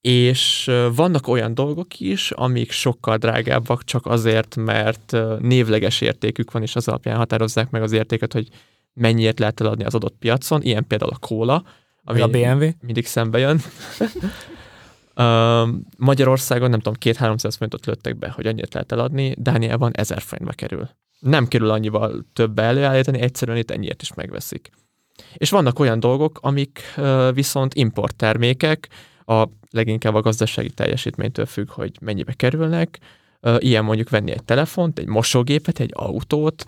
és 0.02 0.70
vannak 0.94 1.28
olyan 1.28 1.54
dolgok 1.54 2.00
is, 2.00 2.31
amik 2.31 2.70
sokkal 2.70 3.16
drágábbak 3.16 3.84
csak 3.84 4.06
azért, 4.06 4.56
mert 4.56 5.16
névleges 5.38 6.00
értékük 6.00 6.50
van, 6.50 6.62
és 6.62 6.76
az 6.76 6.88
alapján 6.88 7.16
határozzák 7.16 7.70
meg 7.70 7.82
az 7.82 7.93
értéket, 7.93 8.32
hogy 8.32 8.49
mennyiért 8.93 9.38
lehet 9.38 9.60
eladni 9.60 9.84
az 9.84 9.94
adott 9.94 10.16
piacon, 10.19 10.62
ilyen 10.62 10.87
például 10.87 11.10
a 11.10 11.26
kóla, 11.26 11.64
Ami 12.04 12.20
a 12.20 12.28
BMW. 12.28 12.66
mindig 12.81 13.06
szembe 13.06 13.38
jön. 13.38 13.60
Magyarországon 15.96 16.70
nem 16.70 16.78
tudom, 16.78 16.99
két-háromszáz 16.99 17.54
forintot 17.54 17.87
lőttek 17.87 18.16
be, 18.19 18.31
hogy 18.31 18.46
annyit 18.46 18.75
lehet 18.75 18.93
eladni, 18.93 19.34
Dániában 19.38 19.93
ezer 19.94 20.20
forintba 20.20 20.52
kerül. 20.52 20.88
Nem 21.19 21.49
kerül 21.49 21.70
annyival 21.70 22.26
többbe 22.32 22.62
előállítani, 22.62 23.20
egyszerűen 23.20 23.56
itt 23.56 23.70
ennyiért 23.70 24.02
is 24.02 24.14
megveszik. 24.14 24.70
És 25.34 25.50
vannak 25.50 25.78
olyan 25.78 26.00
dolgok, 26.00 26.38
amik 26.43 26.94
viszont 27.34 27.75
importtermékek, 27.75 28.88
a 29.25 29.49
leginkább 29.71 30.15
a 30.15 30.21
gazdasági 30.21 30.71
teljesítménytől 30.71 31.47
függ, 31.47 31.71
hogy 31.71 31.97
mennyibe 32.01 32.33
kerülnek. 32.33 32.99
Ilyen 33.59 33.85
mondjuk 33.85 34.11
venni 34.11 34.31
egy 34.31 34.45
telefont, 34.45 34.99
egy 34.99 35.07
mosógépet, 35.07 35.81
egy 35.81 35.91
autót, 35.95 36.65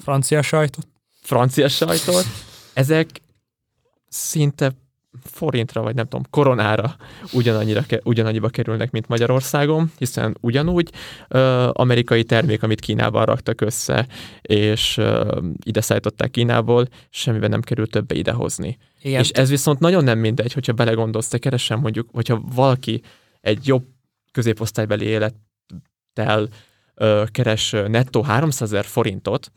Francia 0.00 0.42
sajtot. 0.42 0.86
francia 1.22 1.68
sajtot, 1.68 2.24
ezek 2.72 3.08
szinte 4.08 4.72
forintra, 5.22 5.82
vagy 5.82 5.94
nem 5.94 6.04
tudom, 6.08 6.24
koronára 6.30 6.96
ugyanannyira, 7.32 7.84
ugyanannyiba 8.02 8.48
kerülnek, 8.48 8.90
mint 8.90 9.08
Magyarországon, 9.08 9.92
hiszen 9.98 10.36
ugyanúgy 10.40 10.90
ö, 11.28 11.68
amerikai 11.72 12.24
termék, 12.24 12.62
amit 12.62 12.80
Kínában 12.80 13.24
raktak 13.24 13.60
össze, 13.60 14.06
és 14.42 14.96
ö, 14.96 15.40
ide 15.64 15.80
szállították 15.80 16.30
Kínából, 16.30 16.88
semmiben 17.10 17.50
nem 17.50 17.60
kerül 17.60 17.86
többe 17.86 18.14
idehozni. 18.14 18.78
Igen. 19.02 19.20
És 19.20 19.30
ez 19.30 19.48
viszont 19.48 19.78
nagyon 19.78 20.04
nem 20.04 20.18
mindegy, 20.18 20.52
hogyha 20.52 20.72
belegondolsz, 20.72 21.28
te 21.28 21.38
keresem 21.38 21.80
mondjuk, 21.80 22.08
hogyha 22.12 22.42
valaki 22.54 23.02
egy 23.40 23.66
jobb 23.66 23.84
középosztálybeli 24.32 25.04
élettel 25.04 26.48
ö, 26.94 27.24
keres 27.30 27.70
nettó 27.70 28.22
300 28.22 28.72
ezer 28.72 28.84
forintot, 28.84 29.52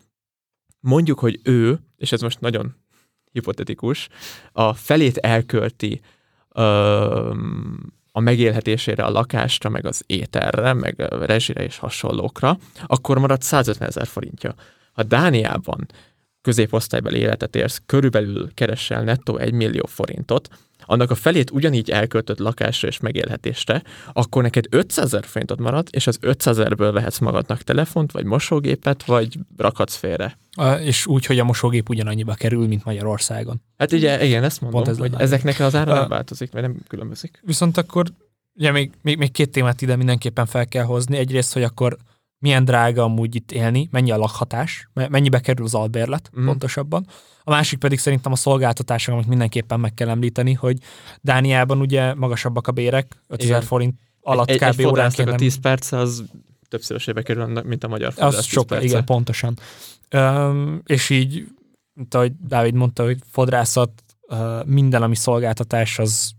mondjuk, 0.79 1.19
hogy 1.19 1.39
ő, 1.43 1.79
és 1.97 2.11
ez 2.11 2.21
most 2.21 2.39
nagyon 2.39 2.75
hipotetikus, 3.31 4.07
a 4.51 4.73
felét 4.73 5.17
elkölti 5.17 6.01
ö, 6.53 7.33
a 8.11 8.19
megélhetésére, 8.19 9.03
a 9.03 9.09
lakásra, 9.09 9.69
meg 9.69 9.85
az 9.85 10.03
ételre, 10.05 10.73
meg 10.73 10.99
a 10.99 11.25
rezsire 11.25 11.63
és 11.63 11.77
hasonlókra, 11.77 12.57
akkor 12.85 13.17
marad 13.17 13.41
150 13.41 13.87
ezer 13.87 14.07
forintja. 14.07 14.53
Ha 14.93 15.03
Dániában 15.03 15.87
középosztálybeli 16.41 17.19
életet 17.19 17.55
érsz, 17.55 17.81
körülbelül 17.85 18.53
keresel 18.53 19.03
nettó 19.03 19.37
1 19.37 19.53
millió 19.53 19.85
forintot, 19.85 20.49
annak 20.91 21.11
a 21.11 21.15
felét 21.15 21.51
ugyanígy 21.51 21.89
elköltött 21.89 22.39
lakásra 22.39 22.87
és 22.87 22.99
megélhetésre, 22.99 23.83
akkor 24.13 24.43
neked 24.43 24.65
500 24.69 25.05
ezer 25.05 25.25
forintot 25.25 25.59
marad, 25.59 25.87
és 25.91 26.07
az 26.07 26.17
500 26.21 26.59
ezerből 26.59 26.91
vehetsz 26.91 27.19
magadnak 27.19 27.61
telefont, 27.61 28.11
vagy 28.11 28.25
mosógépet, 28.25 29.03
vagy 29.05 29.39
rakhatsz 29.57 29.95
félre. 29.95 30.37
És 30.83 31.05
úgy, 31.07 31.25
hogy 31.25 31.39
a 31.39 31.43
mosógép 31.43 31.89
ugyanannyiba 31.89 32.33
kerül, 32.33 32.67
mint 32.67 32.85
Magyarországon. 32.85 33.61
Hát 33.77 33.91
ugye, 33.91 34.25
igen, 34.25 34.43
ezt 34.43 34.61
mondom, 34.61 34.83
Pont 34.83 34.95
ez 34.95 35.09
hogy 35.09 35.21
ezeknek 35.21 35.59
az 35.59 35.75
ára 35.75 35.93
nem 35.93 36.07
változik, 36.07 36.51
vagy 36.51 36.61
nem 36.61 36.75
különbözik. 36.87 37.39
Viszont 37.45 37.77
akkor 37.77 38.05
ugye 38.55 38.71
még, 38.71 38.91
még, 39.01 39.17
még 39.17 39.31
két 39.31 39.51
témát 39.51 39.81
ide 39.81 39.95
mindenképpen 39.95 40.45
fel 40.45 40.67
kell 40.67 40.83
hozni. 40.83 41.17
Egyrészt, 41.17 41.53
hogy 41.53 41.63
akkor 41.63 41.97
milyen 42.41 42.65
drága 42.65 43.03
amúgy 43.03 43.35
itt 43.35 43.51
élni, 43.51 43.87
mennyi 43.91 44.11
a 44.11 44.17
lakhatás, 44.17 44.89
me- 44.93 45.09
mennyibe 45.09 45.39
kerül 45.39 45.65
az 45.65 45.75
albérlet 45.75 46.31
mm. 46.39 46.45
pontosabban. 46.45 47.07
A 47.43 47.49
másik 47.49 47.79
pedig 47.79 47.99
szerintem 47.99 48.31
a 48.31 48.35
szolgáltatások, 48.35 49.13
amit 49.13 49.27
mindenképpen 49.27 49.79
meg 49.79 49.93
kell 49.93 50.09
említeni, 50.09 50.53
hogy 50.53 50.77
Dániában 51.21 51.79
ugye 51.79 52.13
magasabbak 52.13 52.67
a 52.67 52.71
bérek, 52.71 53.21
5000 53.27 53.55
Igen. 53.55 53.67
forint 53.67 53.99
alatt 54.21 54.49
egy, 54.49 54.57
kb. 54.57 54.79
egy 54.79 54.85
óránként 54.85 55.27
a 55.27 55.31
nem- 55.31 55.39
10 55.39 55.59
perc 55.59 55.91
az 55.91 56.23
többszörösébe 56.69 57.21
kerül, 57.21 57.61
mint 57.63 57.83
a 57.83 57.87
magyar 57.87 58.13
fodrász 58.13 58.37
Az 58.37 58.43
10 58.43 58.53
sokkal, 58.53 58.77
perce. 58.77 58.85
igen, 58.85 59.05
pontosan. 59.05 59.57
Üm, 60.09 60.81
és 60.85 61.09
így, 61.09 61.47
mint 61.93 62.13
ahogy 62.13 62.31
Dávid 62.47 62.73
mondta, 62.73 63.03
hogy 63.03 63.17
fodrászat, 63.31 63.91
minden, 64.65 65.03
ami 65.03 65.15
szolgáltatás, 65.15 65.99
az 65.99 66.31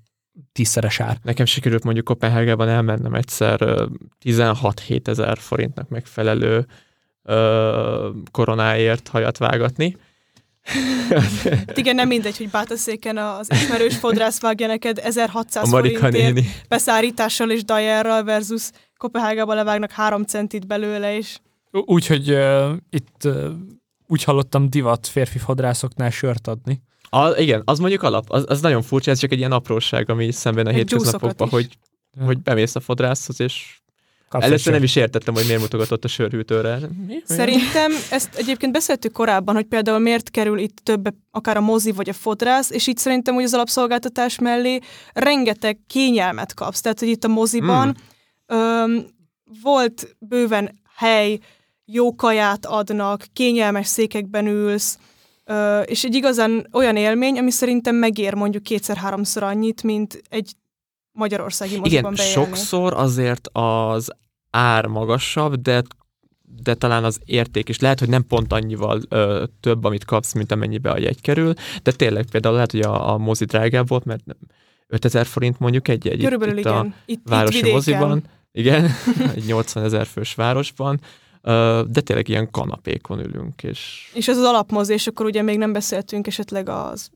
tízszeres 0.53 1.01
ár. 1.01 1.19
Nekem 1.23 1.47
sikerült 1.47 1.85
mondjuk 1.85 2.05
Kopenhágában 2.05 2.69
elmennem 2.69 3.15
egyszer 3.15 3.63
ö, 3.63 3.87
16-7 4.25 5.07
ezer 5.07 5.39
forintnak 5.39 5.89
megfelelő 5.89 6.67
ö, 7.23 8.11
koronáért 8.31 9.09
hajat 9.09 9.39
vágatni. 9.39 9.97
Hát 11.55 11.77
igen, 11.79 11.95
nem 11.95 12.09
mindegy, 12.09 12.37
hogy 12.37 12.51
bátaszéken 12.51 13.17
az 13.17 13.51
ismerős 13.51 13.97
fodrász 13.97 14.41
vágja 14.41 14.67
neked 14.67 14.99
1600 14.99 15.65
a 15.65 15.77
Marika 15.77 15.99
forintért 15.99 16.35
néni. 16.35 16.49
beszárítással 16.69 17.51
és 17.51 17.65
dajerral 17.65 18.25
versus 18.25 18.71
Kopenhágában 18.97 19.57
levágnak 19.57 19.91
3 19.91 20.23
centit 20.25 20.67
belőle, 20.67 21.17
és 21.17 21.39
Úgyhogy 21.71 22.33
uh, 22.33 22.73
itt 22.91 23.25
uh, 23.25 23.47
úgy 24.07 24.25
hallottam 24.25 24.71
divat 24.71 25.07
férfi 25.07 25.39
fodrászoknál 25.39 26.11
sört 26.11 26.47
adni. 26.47 26.83
A, 27.15 27.39
igen, 27.39 27.63
az 27.65 27.79
mondjuk 27.79 28.03
alap, 28.03 28.25
az, 28.29 28.45
az 28.49 28.61
nagyon 28.61 28.83
furcsa, 28.83 29.11
ez 29.11 29.19
csak 29.19 29.33
egy 29.33 29.39
ilyen 29.39 29.53
apróság, 29.53 30.11
ami 30.11 30.31
szemben 30.31 30.67
a 30.67 30.69
Meg 30.69 30.77
hétköznapokban, 30.79 31.49
hogy, 31.49 31.79
hogy 32.25 32.39
bemész 32.39 32.75
a 32.75 32.81
fodrászhoz, 32.81 33.41
és 33.41 33.81
Kapsz 34.29 34.45
egy 34.45 34.51
először 34.51 34.73
nem 34.73 34.83
is 34.83 34.97
értettem, 34.97 35.35
hogy 35.35 35.45
miért 35.45 35.61
mutogatott 35.61 36.05
a 36.05 36.09
sörhűtőre. 36.09 36.79
Mi? 36.79 36.89
Mi? 37.07 37.23
Szerintem 37.25 37.93
ezt 38.11 38.35
egyébként 38.35 38.73
beszéltük 38.73 39.13
korábban, 39.13 39.55
hogy 39.55 39.65
például 39.65 39.99
miért 39.99 40.31
kerül 40.31 40.59
itt 40.59 40.77
több 40.83 41.15
akár 41.31 41.57
a 41.57 41.61
mozi 41.61 41.93
vagy 41.93 42.09
a 42.09 42.13
fodrász, 42.13 42.71
és 42.71 42.87
itt 42.87 42.99
szerintem 42.99 43.35
hogy 43.35 43.45
az 43.45 43.55
alapszolgáltatás 43.55 44.39
mellé 44.39 44.79
rengeteg 45.13 45.79
kényelmet 45.87 46.55
kapsz. 46.55 46.81
Tehát, 46.81 46.99
hogy 46.99 47.09
itt 47.09 47.25
a 47.25 47.29
moziban 47.29 47.97
Hmm. 48.47 48.59
öm, 48.59 49.07
volt 49.63 50.17
bőven 50.19 50.81
hely, 50.97 51.39
jó 51.85 52.15
kaját 52.15 52.67
adnak, 52.67 53.25
kényelmes 53.33 53.87
székekben 53.87 54.47
ülsz, 54.47 54.99
és 55.85 56.05
egy 56.05 56.15
igazán 56.15 56.67
olyan 56.73 56.97
élmény, 56.97 57.39
ami 57.39 57.51
szerintem 57.51 57.95
megér 57.95 58.35
mondjuk 58.35 58.63
kétszer-háromszor 58.63 59.43
annyit, 59.43 59.83
mint 59.83 60.23
egy 60.29 60.53
magyarországi 61.13 61.77
moziban 61.79 62.13
Igen, 62.13 62.15
beélni. 62.15 62.33
sokszor 62.51 62.93
azért 62.95 63.49
az 63.53 64.11
ár 64.51 64.87
magasabb, 64.87 65.55
de 65.55 65.83
de 66.63 66.75
talán 66.75 67.05
az 67.05 67.21
érték 67.25 67.69
is 67.69 67.79
lehet, 67.79 67.99
hogy 67.99 68.09
nem 68.09 68.27
pont 68.27 68.53
annyival 68.53 69.01
ö, 69.09 69.45
több, 69.61 69.85
amit 69.85 70.05
kapsz, 70.05 70.33
mint 70.33 70.53
amennyibe 70.53 70.91
a 70.91 70.99
jegy 70.99 71.21
kerül, 71.21 71.53
de 71.83 71.93
tényleg 71.93 72.25
például 72.31 72.55
lehet, 72.55 72.71
hogy 72.71 72.81
a, 72.81 73.13
a 73.13 73.19
mozi 73.19 73.45
drágább 73.45 73.89
volt, 73.89 74.05
mert 74.05 74.25
nem- 74.25 74.37
5000 74.87 75.27
forint 75.27 75.59
mondjuk 75.59 75.89
egy 75.89 76.05
jegy 76.05 76.19
itt, 76.19 76.23
Körülbelül 76.25 76.59
itt 76.59 76.65
a 76.65 76.71
igen. 76.71 76.95
Itt, 77.07 77.19
itt 77.19 77.29
városi 77.29 77.55
vidéken. 77.57 77.75
moziban, 77.77 78.23
igen, 78.53 78.91
egy 79.35 79.45
80 79.45 79.85
ezer 79.85 80.07
fős 80.07 80.35
városban, 80.35 81.01
de 81.89 82.01
tényleg 82.05 82.29
ilyen 82.29 82.51
kanapékon 82.51 83.19
ülünk, 83.19 83.63
és 83.63 84.11
És 84.15 84.29
ez 84.29 84.39
az 84.39 84.45
alapmozi, 84.45 84.93
és 84.93 85.07
akkor 85.07 85.27
ugye 85.27 85.43
még 85.43 85.59
nem 85.59 85.73
beszéltünk 85.73 86.27
esetleg 86.27 86.69
az 86.69 87.11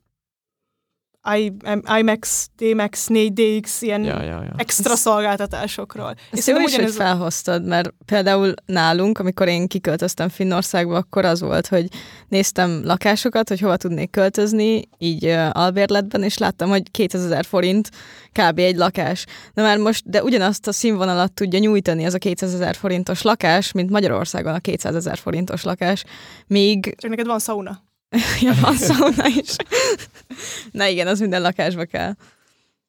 I, 1.35 1.53
IMAX, 1.99 2.49
DMAX, 2.57 3.07
4DX, 3.09 3.77
ilyen 3.81 4.05
ja, 4.05 4.23
ja, 4.23 4.43
ja. 4.43 4.53
extra 4.57 4.97
szolgáltatásokról. 4.97 6.15
És 6.31 6.39
Ezt 6.39 6.49
jó 6.49 6.55
szerintem 6.55 6.81
is, 6.81 6.85
hogy 6.85 6.95
felhoztad, 6.95 7.65
mert 7.65 7.95
például 8.05 8.55
nálunk, 8.67 9.19
amikor 9.19 9.49
én 9.49 9.67
kiköltöztem 9.67 10.29
Finnországba, 10.29 10.97
akkor 10.97 11.25
az 11.25 11.41
volt, 11.41 11.67
hogy 11.67 11.89
néztem 12.29 12.81
lakásokat, 12.85 13.49
hogy 13.49 13.61
hova 13.61 13.77
tudnék 13.77 14.11
költözni, 14.11 14.89
így 14.99 15.25
uh, 15.27 15.49
albérletben, 15.53 16.23
és 16.23 16.39
láttam, 16.39 16.69
hogy 16.69 16.91
2000 16.91 17.45
forint 17.45 17.91
kb. 18.33 18.59
egy 18.59 18.77
lakás. 18.77 19.25
De 19.55 19.63
már 19.63 19.79
most, 19.79 20.11
de 20.11 20.23
ugyanazt 20.23 20.67
a 20.67 20.73
színvonalat 20.73 21.33
tudja 21.33 21.59
nyújtani 21.59 22.05
ez 22.05 22.15
a 22.15 22.19
200 22.19 22.55
ezer 22.55 22.75
forintos 22.75 23.23
lakás, 23.23 23.73
mint 23.73 23.91
Magyarországon 23.91 24.55
a 24.55 24.59
200 24.59 24.95
ezer 24.95 25.19
forintos 25.19 25.63
lakás, 25.63 26.05
míg 26.47 26.95
Csak 26.99 27.11
neked 27.11 27.27
van 27.27 27.39
sauna. 27.39 27.85
Ja, 28.41 28.55
van 28.61 28.77
szauna 28.77 29.27
is. 29.27 29.57
Na 30.71 30.87
igen, 30.87 31.07
az 31.07 31.21
minden 31.21 31.43
lakásba 31.43 31.85
kell. 31.85 32.15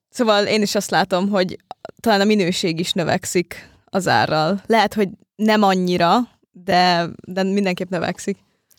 Szóval 0.10 0.46
én 0.46 0.62
is 0.62 0.76
azt 0.76 0.90
látom, 0.90 1.30
hogy 1.30 1.58
talán 2.00 2.22
a 2.22 2.26
minőség 2.26 2.80
is 2.80 2.92
növekszik 2.92 3.70
az 3.86 4.08
árral. 4.08 4.62
Lehet, 4.66 4.94
hogy 4.94 5.10
nem 5.36 5.64
annyira, 5.64 6.18
de, 6.52 7.10
de 7.28 7.44
mindenképp 7.44 7.90
növekszik. 7.90 8.38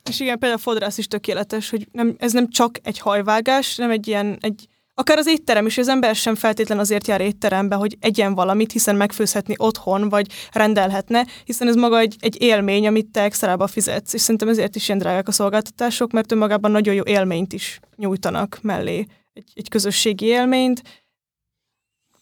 És 0.08 0.20
igen, 0.20 0.38
például 0.38 0.60
a 0.60 0.62
fodrász 0.62 0.98
is 0.98 1.06
tökéletes, 1.06 1.70
hogy 1.70 1.88
nem, 1.92 2.16
ez 2.18 2.32
nem 2.32 2.50
csak 2.50 2.78
egy 2.82 2.98
hajvágás, 2.98 3.76
nem 3.76 3.90
egy 3.90 4.06
ilyen, 4.06 4.38
egy, 4.40 4.68
akár 4.98 5.18
az 5.18 5.26
étterem 5.26 5.66
is, 5.66 5.78
az 5.78 5.88
ember 5.88 6.14
sem 6.14 6.34
feltétlen 6.34 6.78
azért 6.78 7.06
jár 7.06 7.20
étterembe, 7.20 7.74
hogy 7.74 7.96
egyen 8.00 8.34
valamit, 8.34 8.72
hiszen 8.72 8.96
megfőzhetni 8.96 9.54
otthon, 9.56 10.08
vagy 10.08 10.32
rendelhetne, 10.52 11.26
hiszen 11.44 11.68
ez 11.68 11.74
maga 11.74 11.98
egy, 11.98 12.16
egy 12.18 12.42
élmény, 12.42 12.86
amit 12.86 13.06
te 13.06 13.22
extrába 13.22 13.66
fizetsz, 13.66 14.12
és 14.12 14.20
szerintem 14.20 14.48
ezért 14.48 14.76
is 14.76 14.88
ilyen 14.88 15.00
drágák 15.00 15.28
a 15.28 15.32
szolgáltatások, 15.32 16.12
mert 16.12 16.32
önmagában 16.32 16.70
nagyon 16.70 16.94
jó 16.94 17.02
élményt 17.04 17.52
is 17.52 17.80
nyújtanak 17.96 18.58
mellé, 18.62 19.06
egy, 19.32 19.52
egy 19.54 19.68
közösségi 19.68 20.26
élményt, 20.26 20.82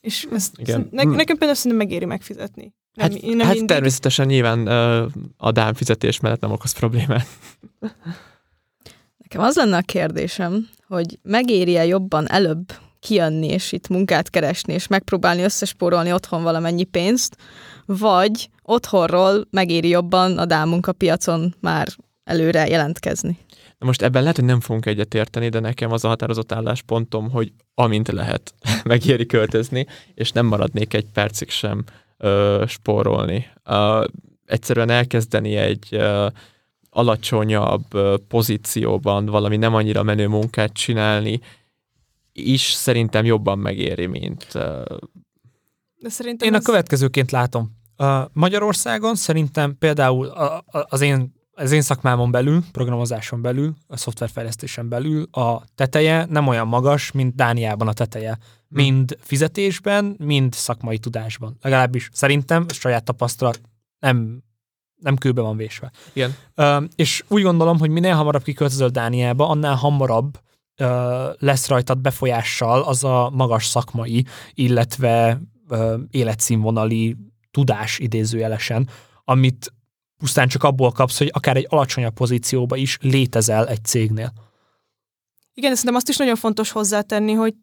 és 0.01 0.27
ezt, 0.33 0.59
Igen. 0.59 0.89
ne, 0.91 1.03
nekem 1.03 1.37
például 1.37 1.55
szerintem 1.55 1.87
megéri 1.87 2.05
megfizetni. 2.05 2.75
Nem, 2.93 3.11
Hát, 3.11 3.21
nem 3.23 3.39
hát 3.39 3.49
mindig. 3.53 3.69
természetesen 3.69 4.27
nyilván 4.27 4.67
ö, 4.67 5.07
a 5.37 5.53
dám 5.53 5.75
fizetés 5.75 6.21
mellett 6.21 6.41
nem 6.41 6.53
okoz 6.53 6.73
problémát. 6.73 7.27
Nekem 9.29 9.47
az 9.47 9.57
lenne 9.57 9.77
a 9.77 9.81
kérdésem, 9.81 10.69
hogy 10.89 11.19
megéri-e 11.23 11.85
jobban 11.87 12.31
előbb 12.31 12.73
kijönni, 13.01 13.47
és 13.47 13.73
itt 13.73 13.89
munkát 13.89 14.31
keresni, 14.31 14.73
és 14.73 14.87
megpróbálni 14.87 15.43
összespórolni 15.43 16.13
otthon 16.13 16.43
valamennyi 16.43 16.85
pénzt, 16.85 17.37
vagy 17.87 18.49
otthonról 18.63 19.47
megéri 19.51 19.89
jobban 19.89 20.39
a 20.39 20.45
dámunkapiacon 20.45 21.55
már 21.61 21.89
előre 22.25 22.67
jelentkezni. 22.67 23.39
Na 23.79 23.87
most 23.87 24.03
ebben 24.03 24.23
lehet, 24.23 24.37
hogy 24.37 24.45
nem 24.45 24.61
fogunk 24.61 24.87
egyetérteni, 24.87 25.49
de 25.49 25.61
nekem 25.61 25.93
az 25.93 26.05
a 26.05 26.09
határozott 26.09 26.53
álláspontom, 26.53 27.31
hogy 27.31 27.53
amint 27.75 28.09
lehet, 28.09 28.55
megéri 28.85 29.27
költözni, 29.27 29.87
és 30.15 30.31
nem 30.31 30.47
maradnék 30.47 30.95
egy 30.95 31.07
percig 31.13 31.51
sem 31.51 31.85
ö, 32.17 32.65
spórolni. 32.67 33.47
Ö, 33.65 34.05
egyszerűen 34.45 34.91
elkezdeni 34.91 35.57
egy 35.57 35.89
ö, 35.91 36.27
alacsonyabb 36.97 37.87
pozícióban 38.29 39.27
valami 39.27 39.57
nem 39.57 39.75
annyira 39.75 40.03
menő 40.03 40.27
munkát 40.29 40.73
csinálni, 40.73 41.41
is 42.33 42.61
szerintem 42.63 43.25
jobban 43.25 43.59
megéri, 43.59 44.07
mint 44.07 44.47
De 45.99 46.09
szerintem 46.09 46.49
Én 46.49 46.55
a 46.55 46.57
ez- 46.57 46.65
következőként 46.65 47.31
látom. 47.31 47.71
Magyarországon 48.33 49.15
szerintem 49.15 49.79
például 49.79 50.27
a- 50.27 50.57
a- 50.67 50.87
az 50.89 51.01
én, 51.01 51.35
az 51.53 51.73
én 51.73 51.83
szakmámon 51.83 52.31
belül, 52.31 52.63
programozáson 52.73 53.43
belül, 53.43 53.75
a 53.87 53.97
szoftverfejlesztésen 53.97 54.89
belül 54.89 55.23
a 55.31 55.63
teteje 55.75 56.27
nem 56.31 56.47
olyan 56.47 56.67
magas, 56.67 57.13
mint 57.13 57.35
Dániában 57.35 57.89
a 57.89 57.93
teteje. 57.93 58.39
Mind 58.69 59.17
fizetésben, 59.21 60.17
mind 60.19 60.53
szakmai 60.53 60.99
tudásban. 60.99 61.57
Legalábbis 61.61 62.09
szerintem, 62.13 62.67
saját 62.69 63.05
tapasztalat, 63.05 63.61
nem, 63.99 64.43
nem 64.97 65.17
kőbe 65.17 65.41
van 65.41 65.57
vésve. 65.57 65.91
Igen. 66.13 66.37
Uh, 66.57 66.85
és 66.97 67.25
úgy 67.29 67.43
gondolom, 67.43 67.79
hogy 67.79 67.91
minél 67.91 68.15
hamarabb 68.15 68.43
kiköltözöl 68.43 68.89
Dániába, 68.89 69.49
annál 69.49 69.75
hamarabb 69.75 70.41
uh, 70.81 70.89
lesz 71.39 71.69
rajtad 71.69 71.99
befolyással 71.99 72.83
az 72.83 73.05
a 73.05 73.31
magas 73.31 73.67
szakmai, 73.67 74.25
illetve 74.55 75.41
uh, 75.69 76.01
életszínvonali 76.11 77.17
tudás 77.51 77.99
idézőjelesen, 77.99 78.89
amit 79.25 79.73
pusztán 80.19 80.49
csak 80.49 80.63
abból 80.63 80.93
kapsz, 80.93 81.19
hogy 81.19 81.31
akár 81.33 81.57
egy 81.57 81.67
alacsonyabb 81.69 82.15
pozícióba 82.15 82.77
is 82.77 82.99
létezel 83.01 83.69
egy 83.69 83.85
cégnél. 83.85 84.33
Igen, 85.55 85.71
de 85.71 85.77
szerintem 85.77 85.95
azt 85.95 86.09
is 86.09 86.17
nagyon 86.17 86.37
fontos 86.37 86.71
hozzátenni, 86.71 87.33
hogy 87.33 87.55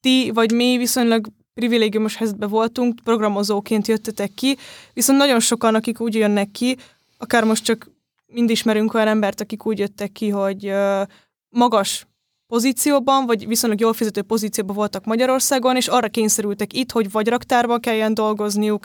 ti 0.00 0.30
vagy 0.34 0.52
mi 0.52 0.76
viszonylag 0.76 1.26
privilégiumos 1.56 2.16
helyzetben 2.16 2.48
voltunk, 2.48 3.00
programozóként 3.04 3.86
jöttetek 3.86 4.34
ki, 4.34 4.56
viszont 4.92 5.18
nagyon 5.18 5.40
sokan, 5.40 5.74
akik 5.74 6.00
úgy 6.00 6.14
jönnek 6.14 6.50
ki, 6.50 6.76
akár 7.18 7.44
most 7.44 7.64
csak 7.64 7.90
mind 8.26 8.50
ismerünk 8.50 8.94
olyan 8.94 9.08
embert, 9.08 9.40
akik 9.40 9.66
úgy 9.66 9.78
jöttek 9.78 10.12
ki, 10.12 10.28
hogy 10.28 10.72
magas 11.48 12.06
pozícióban, 12.46 13.26
vagy 13.26 13.46
viszonylag 13.46 13.80
jól 13.80 13.92
fizető 13.92 14.22
pozícióban 14.22 14.76
voltak 14.76 15.04
Magyarországon, 15.04 15.76
és 15.76 15.88
arra 15.88 16.08
kényszerültek 16.08 16.72
itt, 16.72 16.92
hogy 16.92 17.10
vagy 17.10 17.28
raktárban 17.28 17.80
kelljen 17.80 18.14
dolgozniuk. 18.14 18.84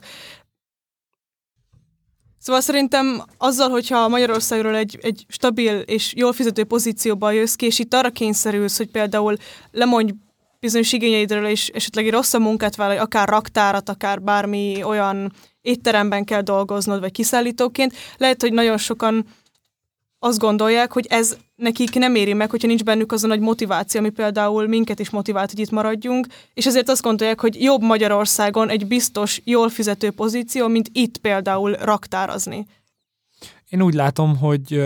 Szóval 2.37 2.61
szerintem 2.61 3.23
azzal, 3.37 3.69
hogyha 3.69 4.07
Magyarországról 4.07 4.75
egy, 4.75 4.99
egy 5.01 5.25
stabil 5.27 5.79
és 5.79 6.13
jól 6.15 6.33
fizető 6.33 6.63
pozícióba 6.63 7.31
jössz 7.31 7.55
ki, 7.55 7.65
és 7.65 7.79
itt 7.79 7.93
arra 7.93 8.09
kényszerülsz, 8.09 8.77
hogy 8.77 8.89
például 8.91 9.35
lemondj 9.71 10.13
bizonyos 10.62 10.94
igényeidről, 10.94 11.46
és 11.46 11.68
esetleg 11.68 12.06
egy 12.06 12.12
rosszabb 12.12 12.41
munkát 12.41 12.75
vállalj, 12.75 12.98
akár 12.98 13.30
raktárat, 13.30 13.89
akár 13.89 14.22
bármi 14.22 14.84
olyan 14.84 15.32
étteremben 15.62 16.24
kell 16.24 16.41
dolgoznod, 16.41 17.00
vagy 17.00 17.12
kiszállítóként, 17.12 17.94
lehet, 18.18 18.41
hogy 18.41 18.53
nagyon 18.53 18.77
sokan 18.77 19.25
azt 20.20 20.39
gondolják, 20.39 20.91
hogy 20.91 21.06
ez 21.10 21.38
nekik 21.56 21.94
nem 21.94 22.15
éri 22.15 22.34
meg, 22.34 22.50
hogyha 22.50 22.68
nincs 22.68 22.84
bennük 22.84 23.12
az 23.12 23.24
a 23.24 23.27
nagy 23.27 23.39
motiváció, 23.39 24.00
ami 24.00 24.10
például 24.10 24.68
minket 24.68 25.00
is 25.00 25.10
motivált, 25.10 25.50
hogy 25.50 25.60
itt 25.60 25.70
maradjunk, 25.70 26.27
és 26.53 26.65
ezért 26.65 26.89
azt 26.89 27.01
gondolják, 27.01 27.39
hogy 27.39 27.62
jobb 27.62 27.82
Magyarországon 27.82 28.70
egy 28.70 28.88
biztos, 28.88 29.41
jól 29.44 29.70
fizető 29.70 30.12
pozíció, 30.12 30.68
mint 30.68 30.89
itt 30.91 31.18
például 31.18 31.74
raktárazni. 31.74 32.65
Én 33.70 33.82
úgy 33.82 33.94
látom, 33.94 34.38
hogy 34.38 34.82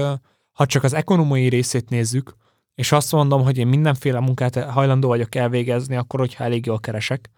ha 0.52 0.66
csak 0.66 0.84
az 0.84 0.94
ekonomiai 0.94 1.48
részét 1.48 1.90
nézzük, 1.90 2.36
és 2.76 2.92
azt 2.92 3.12
mondom, 3.12 3.44
hogy 3.44 3.58
én 3.58 3.68
mindenféle 3.68 4.20
munkát 4.20 4.64
hajlandó 4.64 5.08
vagyok 5.08 5.36
elvégezni, 5.36 5.96
akkor, 5.96 6.20
hogyha 6.20 6.44
elég 6.44 6.66
jól 6.66 6.80
keresek, 6.80 7.30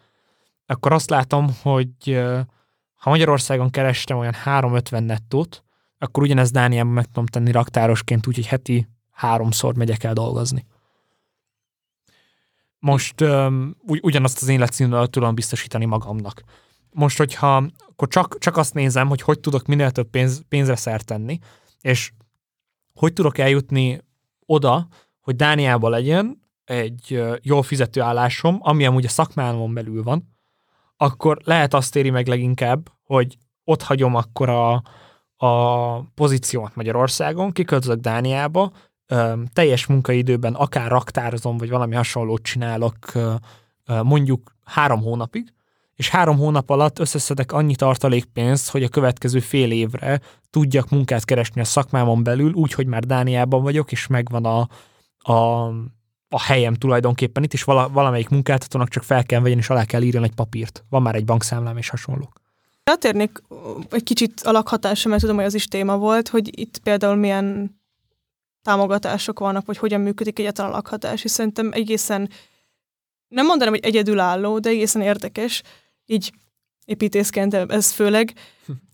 akkor 0.65 0.91
azt 0.93 1.09
látom, 1.09 1.55
hogy 1.61 2.19
ha 2.95 3.09
Magyarországon 3.09 3.69
kerestem 3.69 4.17
olyan 4.17 4.33
350 4.33 5.03
nettót, 5.03 5.63
akkor 5.97 6.23
ugyanezt 6.23 6.53
Dániában 6.53 6.93
meg 6.93 7.05
tudom 7.05 7.25
tenni 7.25 7.51
raktárosként, 7.51 8.27
úgyhogy 8.27 8.47
heti 8.47 8.87
háromszor 9.11 9.75
megyek 9.75 10.03
el 10.03 10.13
dolgozni. 10.13 10.65
Most 12.79 13.21
ugy, 13.81 13.99
ugyanazt 14.01 14.41
az 14.41 14.47
életszínvonalat 14.47 15.11
tudom 15.11 15.35
biztosítani 15.35 15.85
magamnak. 15.85 16.41
Most, 16.91 17.17
hogyha 17.17 17.55
akkor 17.89 18.07
csak, 18.07 18.37
csak 18.37 18.57
azt 18.57 18.73
nézem, 18.73 19.07
hogy 19.07 19.21
hogy 19.21 19.39
tudok 19.39 19.65
minél 19.65 19.91
több 19.91 20.09
pénz, 20.09 20.43
pénzre 20.49 20.75
szert 20.75 21.05
tenni, 21.05 21.39
és 21.81 22.11
hogy 22.93 23.13
tudok 23.13 23.37
eljutni 23.37 24.01
oda, 24.45 24.87
hogy 25.27 25.35
Dániában 25.35 25.91
legyen 25.91 26.41
egy 26.65 27.23
jól 27.41 27.63
fizető 27.63 28.01
állásom, 28.01 28.57
ami 28.61 28.85
amúgy 28.85 29.05
a 29.05 29.09
szakmámon 29.09 29.73
belül 29.73 30.03
van, 30.03 30.35
akkor 30.97 31.37
lehet 31.43 31.73
azt 31.73 31.95
éri 31.95 32.09
meg 32.09 32.27
leginkább, 32.27 32.89
hogy 33.03 33.37
ott 33.63 33.81
hagyom 33.81 34.15
akkor 34.15 34.49
a, 34.49 34.83
a 35.35 36.01
pozíciómat 36.15 36.75
Magyarországon, 36.75 37.51
kiköltözök 37.51 37.99
Dániába, 37.99 38.71
teljes 39.53 39.85
munkaidőben 39.85 40.53
akár 40.53 40.89
raktározom, 40.89 41.57
vagy 41.57 41.69
valami 41.69 41.95
hasonlót 41.95 42.41
csinálok 42.43 42.97
mondjuk 44.03 44.55
három 44.63 45.01
hónapig, 45.01 45.53
és 45.95 46.09
három 46.09 46.37
hónap 46.37 46.69
alatt 46.69 46.99
összeszedek 46.99 47.51
annyi 47.51 47.75
tartalékpénzt, 47.75 48.69
hogy 48.69 48.83
a 48.83 48.89
következő 48.89 49.39
fél 49.39 49.71
évre 49.71 50.21
tudjak 50.49 50.89
munkát 50.89 51.25
keresni 51.25 51.61
a 51.61 51.65
szakmámon 51.65 52.23
belül, 52.23 52.53
úgy, 52.53 52.73
hogy 52.73 52.87
már 52.87 53.03
Dániában 53.03 53.63
vagyok, 53.63 53.91
és 53.91 54.07
megvan 54.07 54.45
a, 54.45 54.67
a, 55.27 55.67
a 56.29 56.41
helyem 56.41 56.73
tulajdonképpen 56.73 57.43
itt, 57.43 57.53
és 57.53 57.63
vala, 57.63 57.89
valamelyik 57.89 58.29
munkáltatónak 58.29 58.89
csak 58.89 59.03
fel 59.03 59.23
kell 59.23 59.39
vegyen, 59.39 59.57
és 59.57 59.69
alá 59.69 59.85
kell 59.85 60.01
írni 60.01 60.23
egy 60.23 60.33
papírt. 60.33 60.83
Van 60.89 61.01
már 61.01 61.15
egy 61.15 61.25
bankszámlám 61.25 61.77
és 61.77 61.89
hasonlók. 61.89 62.41
Rátérnék 62.83 63.41
egy 63.89 64.03
kicsit 64.03 64.41
a 64.41 64.51
lakhatásra, 64.51 65.09
mert 65.09 65.21
tudom, 65.21 65.35
hogy 65.35 65.45
az 65.45 65.53
is 65.53 65.65
téma 65.65 65.97
volt, 65.97 66.27
hogy 66.27 66.59
itt 66.59 66.77
például 66.77 67.15
milyen 67.15 67.75
támogatások 68.61 69.39
vannak, 69.39 69.65
vagy 69.65 69.77
hogyan 69.77 70.01
működik 70.01 70.39
egyáltalán 70.39 70.71
a 70.71 70.75
lakhatás, 70.75 71.23
és 71.23 71.31
szerintem 71.31 71.71
egészen, 71.71 72.29
nem 73.27 73.45
mondanám, 73.45 73.73
hogy 73.73 73.83
egyedülálló, 73.83 74.59
de 74.59 74.69
egészen 74.69 75.01
érdekes, 75.01 75.63
így 76.05 76.31
építészként 76.85 77.53
ez 77.53 77.91
főleg, 77.91 78.33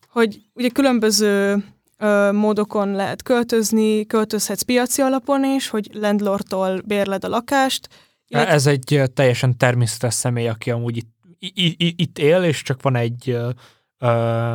hogy 0.07 0.41
ugye 0.53 0.69
különböző 0.69 1.63
ö, 2.03 2.31
módokon 2.31 2.91
lehet 2.91 3.21
költözni, 3.23 4.05
költözhetsz 4.05 4.61
piaci 4.61 5.01
alapon 5.01 5.45
is, 5.45 5.69
hogy 5.69 5.89
landlordtól 5.93 6.81
bérled 6.85 7.23
a 7.23 7.27
lakást, 7.27 7.87
illetve- 8.27 8.53
Ez 8.53 8.67
egy 8.67 9.01
teljesen 9.13 9.57
természetes 9.57 10.13
személy, 10.13 10.47
aki 10.47 10.71
amúgy 10.71 10.97
itt, 10.97 11.11
i, 11.39 11.75
i, 11.87 11.93
itt 11.97 12.17
él, 12.19 12.43
és 12.43 12.61
csak 12.61 12.81
van 12.81 12.95
egy 12.95 13.29
ö, 13.29 13.49
ö, 13.97 14.07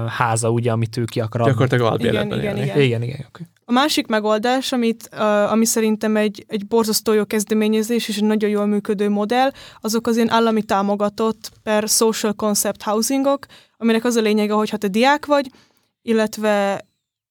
háza, 0.08 0.50
ugye, 0.50 0.70
amit 0.72 0.96
ő 0.96 1.04
ki 1.04 1.20
akar 1.20 1.40
adni. 1.40 1.52
Gyakorlatilag 1.52 1.92
albérletben 1.92 2.38
Igen, 2.38 2.56
élni. 2.56 2.64
igen, 2.70 2.82
Igen, 2.82 3.02
igen, 3.02 3.24
okay. 3.28 3.46
A 3.64 3.72
másik 3.72 4.06
megoldás, 4.06 4.72
amit, 4.72 5.08
uh, 5.12 5.52
ami 5.52 5.64
szerintem 5.64 6.16
egy, 6.16 6.44
egy 6.48 6.66
borzasztó 6.66 7.12
jó 7.12 7.24
kezdeményezés 7.24 8.08
és 8.08 8.16
egy 8.16 8.24
nagyon 8.24 8.50
jól 8.50 8.66
működő 8.66 9.08
modell, 9.08 9.50
azok 9.80 10.06
az 10.06 10.16
ilyen 10.16 10.30
állami 10.30 10.62
támogatott 10.62 11.50
per 11.62 11.88
social 11.88 12.32
concept 12.32 12.82
housingok, 12.82 13.46
aminek 13.76 14.04
az 14.04 14.16
a 14.16 14.20
lényege, 14.20 14.52
hogy 14.52 14.70
ha 14.70 14.76
te 14.76 14.88
diák 14.88 15.26
vagy, 15.26 15.50
illetve 16.02 16.86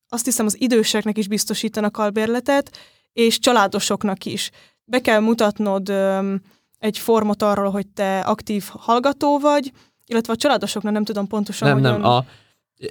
azt 0.10 0.26
hiszem 0.26 0.46
az 0.46 0.62
időseknek 0.62 1.18
is 1.18 1.28
biztosítanak 1.28 1.98
albérletet, 1.98 2.78
és 3.14 3.40
családosoknak 3.40 4.26
is. 4.26 4.50
Be 4.86 5.02
kell 5.02 5.20
mutatnod 5.20 5.90
um, 5.90 6.42
egy 6.80 6.98
formot 6.98 7.42
arról, 7.42 7.70
hogy 7.72 7.88
te 7.88 8.20
aktív 8.20 8.64
hallgató 8.70 9.40
vagy, 9.40 9.72
illetve 10.06 10.34
a 10.34 10.36
családosoknak 10.36 10.94
nem 10.94 11.04
tudom 11.04 11.28
pontosan, 11.28 11.68
Nem, 11.68 11.78
hogyan... 11.78 12.00
nem, 12.00 12.10
a, 12.10 12.26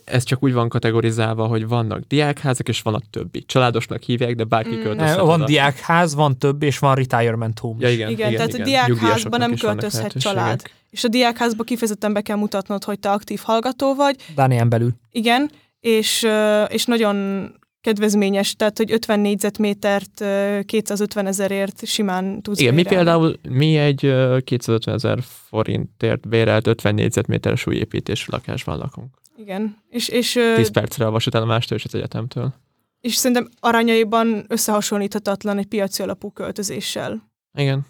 ez 0.05 0.23
csak 0.25 0.43
úgy 0.43 0.53
van 0.53 0.69
kategorizálva, 0.69 1.47
hogy 1.47 1.69
vannak 1.69 2.01
diákházak, 2.01 2.69
és 2.69 2.83
vannak 2.83 3.03
többi. 3.11 3.45
Családosnak 3.45 4.03
hívják, 4.03 4.35
de 4.35 4.45
bárki 4.45 4.75
Mm. 4.75 4.83
költözhet 4.83 5.17
Van 5.17 5.29
oda. 5.35 5.45
diákház, 5.45 6.15
van 6.15 6.39
több, 6.39 6.63
és 6.63 6.79
van 6.79 6.95
retirement 6.95 7.59
home. 7.59 7.77
Ja, 7.81 7.91
igen, 7.91 8.11
Igen, 8.11 8.29
igen, 8.29 8.37
tehát 8.37 8.53
a 8.53 8.55
igen. 8.55 8.67
diákházba 8.69 8.95
Nyugdíjasoknak 8.95 9.41
nem 9.41 9.55
költözhet 9.55 10.13
család. 10.21 10.63
És 10.91 11.05
a 11.05 11.09
diákházba 11.09 11.63
kifejezetten 11.63 12.13
be 12.13 12.21
kell 12.21 12.37
mutatnod, 12.37 12.85
hogy 12.85 12.99
te 12.99 13.11
aktív 13.11 13.41
hallgató 13.45 13.95
vagy. 13.95 14.17
Dánián 14.35 14.69
belül. 14.69 14.91
Igen, 15.11 15.51
és, 15.81 16.27
és 16.69 16.85
nagyon 16.85 17.51
kedvezményes, 17.81 18.55
tehát 18.57 18.77
hogy 18.77 18.93
50 18.93 19.21
négyzetmétert 19.21 20.21
ö, 20.21 20.61
250 20.65 21.27
ezerért 21.27 21.87
simán 21.87 22.43
tudsz 22.43 22.61
Igen, 22.61 22.75
mi 22.75 22.83
bérelni. 22.83 23.05
például, 23.05 23.37
mi 23.49 23.77
egy 23.77 24.05
ö, 24.05 24.39
250 24.45 24.95
ezer 24.95 25.19
forintért 25.49 26.29
bérelt 26.29 26.67
50 26.67 26.95
négyzetméteres 26.95 27.67
új 27.67 27.77
építésű 27.77 28.25
lakásban 28.31 28.79
lakunk. 28.79 29.15
Igen, 29.37 29.77
és, 29.89 30.09
és, 30.09 30.37
ö, 30.37 30.55
10 30.57 30.71
percre 30.71 31.07
a 31.07 31.11
vasútállomástól 31.11 31.79
és 31.79 31.85
az 31.85 31.95
egyetemtől. 31.95 32.55
és 33.01 33.15
szerintem 33.15 33.49
arányaiban 33.61 34.45
összehasonlíthatatlan 34.49 35.59
egy 35.59 35.67
piaci 35.67 36.03
alapú 36.03 36.31
költözéssel. 36.31 37.31
Igen. 37.59 37.87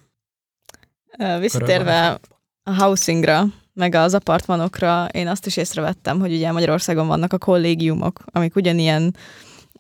Visszatérve 1.41 2.21
a 2.63 2.75
housingra, 2.75 3.45
meg 3.77 3.95
az 3.95 4.15
apartmanokra, 4.15 5.09
én 5.13 5.29
azt 5.29 5.47
is 5.47 5.57
észrevettem, 5.57 6.21
hogy 6.21 6.33
ugye 6.33 6.53
Magyarországon 6.53 7.07
vannak 7.07 7.33
a 7.33 7.39
kollégiumok, 7.39 8.21
amik 8.25 8.57
ugyanilyen 8.57 9.17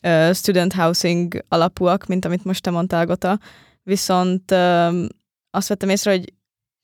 uh, 0.02 0.32
student 0.32 0.72
housing 0.72 1.44
alapúak, 1.48 2.06
mint 2.06 2.24
amit 2.24 2.44
most 2.44 2.62
te 2.62 2.70
mondtál, 2.70 3.06
Gota, 3.06 3.38
viszont 3.82 4.50
uh, 4.50 5.04
azt 5.50 5.68
vettem 5.68 5.88
észre, 5.88 6.10
hogy 6.10 6.32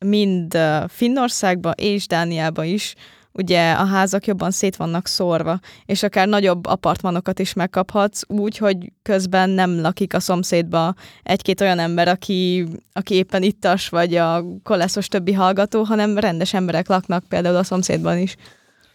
mind 0.04 0.54
uh, 0.54 0.88
Finnországban 0.88 1.72
és 1.76 2.06
Dániában 2.06 2.64
is 2.64 2.94
ugye 3.32 3.72
a 3.72 3.84
házak 3.84 4.26
jobban 4.26 4.50
szét 4.50 4.76
vannak 4.76 5.06
szórva, 5.06 5.58
és 5.86 6.02
akár 6.02 6.28
nagyobb 6.28 6.66
apartmanokat 6.66 7.38
is 7.38 7.52
megkaphatsz 7.52 8.22
úgy, 8.26 8.56
hogy 8.56 8.92
közben 9.02 9.50
nem 9.50 9.80
lakik 9.80 10.14
a 10.14 10.20
szomszédba 10.20 10.94
egy-két 11.22 11.60
olyan 11.60 11.78
ember, 11.78 12.08
aki, 12.08 12.66
aki 12.92 13.14
éppen 13.14 13.42
ittas, 13.42 13.88
vagy 13.88 14.14
a 14.14 14.44
koleszos 14.62 15.08
többi 15.08 15.32
hallgató, 15.32 15.82
hanem 15.82 16.18
rendes 16.18 16.54
emberek 16.54 16.88
laknak 16.88 17.24
például 17.28 17.56
a 17.56 17.62
szomszédban 17.62 18.18
is. 18.18 18.36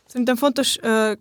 Szerintem 0.06 0.36
fontos 0.36 0.78
ö, 0.82 1.12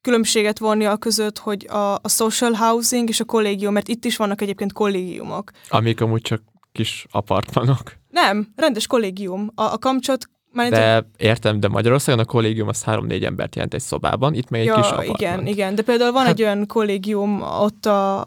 különbséget 0.00 0.58
vonni 0.58 0.84
a 0.84 0.96
között, 0.96 1.38
hogy 1.38 1.66
a, 1.68 1.94
a 1.94 2.08
social 2.08 2.52
housing 2.52 3.08
és 3.08 3.20
a 3.20 3.24
kollégium, 3.24 3.72
mert 3.72 3.88
itt 3.88 4.04
is 4.04 4.16
vannak 4.16 4.40
egyébként 4.40 4.72
kollégiumok. 4.72 5.50
Amik 5.68 6.00
amúgy 6.00 6.22
csak 6.22 6.42
kis 6.72 7.06
apartmanok. 7.10 7.92
Nem, 8.10 8.52
rendes 8.56 8.86
kollégium. 8.86 9.50
A, 9.54 9.62
a 9.62 9.78
kamcsot 9.78 10.28
már 10.58 10.70
De 10.70 11.08
értem, 11.16 11.60
de 11.60 11.68
Magyarországon 11.68 12.20
a 12.20 12.24
kollégium 12.24 12.68
az 12.68 12.82
három-négy 12.82 13.24
embert 13.24 13.54
jelent 13.54 13.74
egy 13.74 13.80
szobában, 13.80 14.34
itt 14.34 14.48
meg 14.48 14.60
egy 14.60 14.66
ja, 14.66 14.74
kis 14.74 14.86
apartman. 14.86 15.16
igen, 15.16 15.46
igen, 15.46 15.74
de 15.74 15.82
például 15.82 16.12
van 16.12 16.22
Hát- 16.22 16.32
egy 16.32 16.42
olyan 16.42 16.66
kollégium 16.66 17.42
ott 17.42 17.86
a 17.86 18.24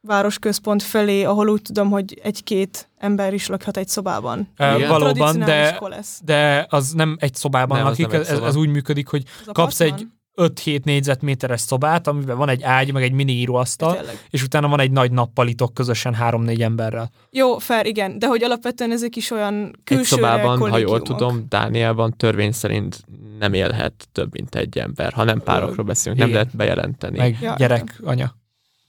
városközpont 0.00 0.82
felé, 0.82 1.22
ahol 1.24 1.48
úgy 1.48 1.62
tudom, 1.62 1.90
hogy 1.90 2.20
egy-két 2.22 2.88
ember 2.98 3.34
is 3.34 3.46
lakhat 3.46 3.76
egy 3.76 3.88
szobában. 3.88 4.48
Igen. 4.58 4.88
valóban, 4.88 5.38
de, 5.38 5.78
de 6.24 6.66
az 6.68 6.92
nem 6.92 7.16
egy 7.20 7.34
szobában 7.34 7.76
Nem, 7.76 7.86
lakik, 7.86 8.06
nem 8.06 8.20
egy 8.20 8.26
ez, 8.26 8.38
ez 8.38 8.56
úgy 8.56 8.68
működik, 8.68 9.08
hogy 9.08 9.22
kapsz 9.52 9.80
egy 9.80 10.06
5-7 10.36 10.84
négyzetméteres 10.84 11.60
szobát, 11.60 12.06
amiben 12.06 12.36
van 12.36 12.48
egy 12.48 12.62
ágy, 12.62 12.92
meg 12.92 13.02
egy 13.02 13.12
mini 13.12 13.32
íróasztal, 13.32 13.96
Tényleg. 13.96 14.26
és 14.30 14.42
utána 14.42 14.68
van 14.68 14.80
egy 14.80 14.90
nagy 14.90 15.12
nappalitok 15.12 15.74
közösen 15.74 16.16
3-4 16.20 16.60
emberrel. 16.60 17.10
Jó, 17.30 17.58
fair, 17.58 17.86
igen, 17.86 18.18
de 18.18 18.26
hogy 18.26 18.42
alapvetően 18.42 18.92
ezek 18.92 19.16
is 19.16 19.30
olyan 19.30 19.64
Egy 19.64 19.78
külsőre 19.84 20.04
szobában, 20.04 20.70
ha 20.70 20.78
jól 20.78 21.02
tudom, 21.02 21.44
Dániában 21.48 22.16
törvény 22.16 22.52
szerint 22.52 23.04
nem 23.38 23.52
élhet 23.52 24.08
több, 24.12 24.32
mint 24.32 24.54
egy 24.54 24.78
ember. 24.78 25.12
Ha 25.12 25.24
nem 25.24 25.42
párokról 25.42 25.84
beszélünk, 25.84 26.20
nem 26.20 26.28
igen. 26.28 26.40
lehet 26.40 26.56
bejelenteni. 26.56 27.18
Meg 27.18 27.38
Ja, 27.40 27.54
gyerek, 27.56 28.00
anya. 28.04 28.34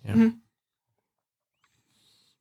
Ja. 0.03 0.13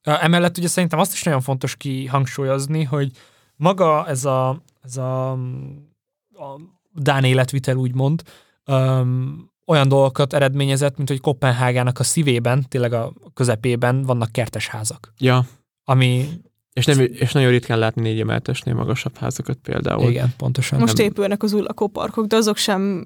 Ö, 0.03 0.13
Emellett 0.21 0.59
ugye 0.59 0.69
szerintem 0.69 0.99
azt 0.99 1.13
is 1.13 1.23
nagyon 1.23 1.41
fontos 1.41 1.77
kihangsúlyozni, 1.77 2.83
hogy 2.85 3.11
maga 3.57 4.07
ez 4.07 4.25
a, 4.25 4.63
ez 4.83 4.97
a, 4.97 5.33
a 5.33 6.61
Dán 6.93 7.25
életvitel 7.25 7.77
úgymond 7.77 8.23
öm, 8.65 9.49
olyan 9.67 9.89
dolgokat 9.89 10.33
eredményezett, 10.33 10.97
mint 10.97 11.09
hogy 11.09 11.21
Kopenhágának 11.21 11.99
a 11.99 12.03
szívében, 12.05 12.65
tényleg 12.69 12.93
a 12.93 13.13
közepében 13.35 14.03
vannak 14.03 14.33
kertes 14.33 14.67
házak. 14.69 15.13
Ja, 15.19 15.45
Ami, 15.85 16.29
és, 16.73 16.85
nem, 16.85 17.01
és 17.01 17.33
nagyon 17.33 17.51
ritkán 17.51 17.79
látni 17.79 18.03
négy 18.03 18.21
emeltesnél 18.21 18.75
magasabb 18.75 19.17
házakat 19.17 19.57
például. 19.63 20.11
igen, 20.11 20.33
pontosan. 20.37 20.79
Most 20.79 20.97
nem- 20.97 21.07
épülnek 21.07 21.43
az 21.43 21.53
új 21.53 21.61
lakóparkok, 21.61 22.27
de 22.27 22.37
azok 22.37 22.57
sem 22.57 23.05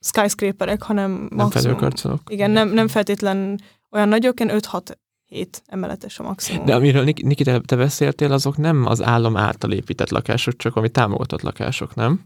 skyscraperek, 0.00 0.82
hanem 0.82 1.10
Nem 1.10 1.28
maximum. 1.30 1.50
fedőkarcolók. 1.50 2.20
Igen, 2.28 2.50
nem, 2.50 2.68
nem 2.68 2.88
feltétlen 2.88 3.60
olyan 3.90 4.08
nagyok, 4.08 4.40
ilyen 4.40 4.60
5-6 4.60 4.96
7 5.26 5.62
emeletes 5.66 6.18
a 6.18 6.22
maximum. 6.22 6.64
De 6.64 6.74
amiről 6.74 7.04
Nik- 7.04 7.22
Niki, 7.22 7.44
te, 7.44 7.60
te 7.60 7.76
beszéltél, 7.76 8.32
azok 8.32 8.56
nem 8.56 8.86
az 8.86 9.02
állam 9.02 9.36
által 9.36 9.72
épített 9.72 10.10
lakások, 10.10 10.56
csak 10.56 10.76
ami 10.76 10.88
támogatott 10.88 11.42
lakások, 11.42 11.94
nem? 11.94 12.20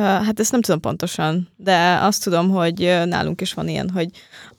Hát 0.00 0.40
ezt 0.40 0.50
nem 0.52 0.60
tudom 0.62 0.80
pontosan, 0.80 1.48
de 1.56 1.98
azt 2.00 2.24
tudom, 2.24 2.50
hogy 2.50 2.78
nálunk 3.04 3.40
is 3.40 3.52
van 3.54 3.68
ilyen, 3.68 3.90
hogy 3.90 4.08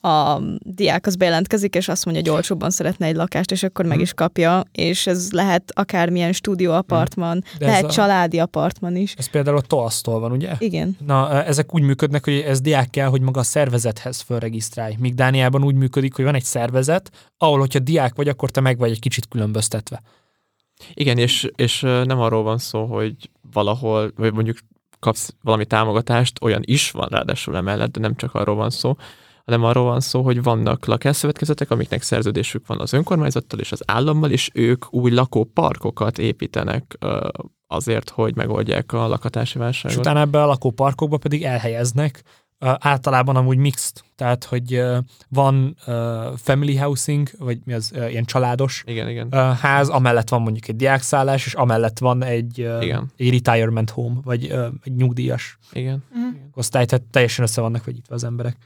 a 0.01 0.39
diák 0.59 1.05
az 1.05 1.15
bejelentkezik, 1.15 1.75
és 1.75 1.87
azt 1.87 2.05
mondja, 2.05 2.23
hogy 2.23 2.31
olcsóbban 2.31 2.69
szeretne 2.69 3.05
egy 3.05 3.15
lakást, 3.15 3.51
és 3.51 3.63
akkor 3.63 3.85
meg 3.85 3.93
Mhm. 3.93 4.03
is 4.03 4.13
kapja, 4.13 4.63
és 4.71 5.07
ez 5.07 5.31
lehet 5.31 5.71
akármilyen 5.75 6.31
stúdióapartman, 6.33 7.43
De 7.57 7.65
lehet 7.65 7.83
a, 7.83 7.89
családi 7.89 8.39
apartman 8.39 8.95
is. 8.95 9.13
ez 9.17 9.29
például 9.29 9.57
a 9.57 9.61
TOASZ-tól 9.61 10.19
van, 10.19 10.31
ugye? 10.31 10.51
Igen. 10.59 10.97
Na, 11.05 11.43
ezek 11.43 11.73
úgy 11.73 11.81
működnek, 11.81 12.23
hogy 12.23 12.33
ez 12.33 12.61
diák 12.61 12.89
kell, 12.89 13.07
hogy 13.07 13.21
maga 13.21 13.39
a 13.39 13.43
szervezethez 13.43 14.19
fölregisztrálj. 14.21 14.95
Míg 14.99 15.13
Dániában 15.13 15.63
úgy 15.63 15.75
működik, 15.75 16.13
hogy 16.15 16.25
van 16.25 16.35
egy 16.35 16.43
szervezet, 16.43 17.11
ahol, 17.37 17.59
hogyha 17.59 17.79
diák 17.79 18.15
vagy, 18.15 18.27
akkor 18.27 18.49
te 18.51 18.61
meg 18.61 18.77
vagy 18.77 18.91
egy 18.91 18.99
kicsit 18.99 19.27
különböztetve. 19.27 20.01
Igen, 20.93 21.17
és, 21.17 21.49
és 21.55 21.79
nem 21.81 22.19
arról 22.19 22.43
van 22.43 22.57
szó, 22.57 22.85
hogy 22.85 23.15
valahol, 23.53 24.11
vagy 24.15 24.33
mondjuk 24.33 24.57
kapsz 25.03 25.33
valami 25.41 25.65
támogatást, 25.65 26.41
olyan 26.41 26.61
is 26.65 26.91
van 26.91 27.07
ráadásul 27.09 27.55
emellett, 27.55 27.91
de 27.91 27.99
nem 27.99 28.15
csak 28.15 28.33
arról 28.33 28.55
van 28.55 28.69
szó, 28.69 28.95
hanem 29.45 29.63
arról 29.63 29.83
van 29.83 29.99
szó, 29.99 30.21
hogy 30.21 30.43
vannak 30.43 30.85
lakásszövetkezetek, 30.85 31.71
amiknek 31.71 32.01
szerződésük 32.01 32.67
van 32.67 32.79
az 32.79 32.93
önkormányzattal 32.93 33.59
és 33.59 33.71
az 33.71 33.83
állammal, 33.85 34.31
és 34.31 34.49
ők 34.53 34.93
új 34.93 35.11
lakóparkokat 35.11 36.17
építenek 36.17 36.97
azért, 37.67 38.09
hogy 38.09 38.35
megoldják 38.35 38.93
a 38.93 39.07
lakatási 39.07 39.57
És 39.57 39.59
válságot. 39.59 39.97
utána 39.97 40.19
ebbe 40.19 40.41
a 40.41 40.45
lakóparkokba 40.45 41.17
pedig 41.17 41.43
elhelyeznek, 41.43 42.23
általában 42.79 43.35
amúgy 43.35 43.57
mixed, 43.57 44.01
tehát 44.15 44.43
hogy 44.43 44.75
uh, 44.75 44.97
van 45.29 45.75
uh, 45.87 45.93
family 46.35 46.75
housing, 46.75 47.29
vagy 47.37 47.59
mi 47.65 47.73
az, 47.73 47.91
uh, 47.95 48.11
ilyen 48.11 48.25
családos 48.25 48.83
Igen, 48.85 49.09
igen. 49.09 49.27
uh, 49.31 49.39
ház, 49.39 49.89
amellett 49.89 50.29
van 50.29 50.41
mondjuk 50.41 50.67
egy 50.67 50.75
diákszállás, 50.75 51.45
és 51.45 51.53
amellett 51.53 51.99
van 51.99 52.23
egy, 52.23 52.61
uh, 52.61 52.83
Igen. 52.83 53.11
egy 53.17 53.29
retirement 53.29 53.89
home, 53.89 54.19
vagy 54.23 54.51
uh, 54.51 54.65
egy 54.83 54.95
nyugdíjas 54.95 55.57
igen. 55.71 56.03
Mhm. 56.13 56.23
osztály, 56.53 56.85
tehát 56.85 57.05
teljesen 57.05 57.43
össze 57.45 57.61
vannak 57.61 57.83
vegyítve 57.83 58.15
az 58.15 58.23
emberek. 58.23 58.57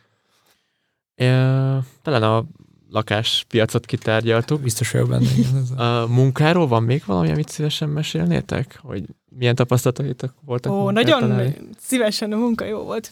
Talán 2.01 2.23
a 2.23 2.45
lakáspiacot 2.89 3.85
kitárgyaltuk. 3.85 4.61
Biztos 4.61 4.91
vagyok 4.91 5.09
benne. 5.09 5.29
igen, 5.37 5.77
a- 5.77 6.05
munkáról 6.07 6.67
van 6.67 6.83
még 6.83 7.03
valami, 7.05 7.31
amit 7.31 7.49
szívesen 7.49 7.89
mesélnétek? 7.89 8.79
Hogy 8.81 9.03
milyen 9.29 9.55
tapasztalataitok 9.55 10.33
voltak? 10.45 10.71
Ó, 10.71 10.89
nagyon 10.89 11.19
találni? 11.19 11.55
szívesen 11.79 12.31
a 12.31 12.37
munka 12.37 12.65
jó 12.65 12.79
volt. 12.83 13.11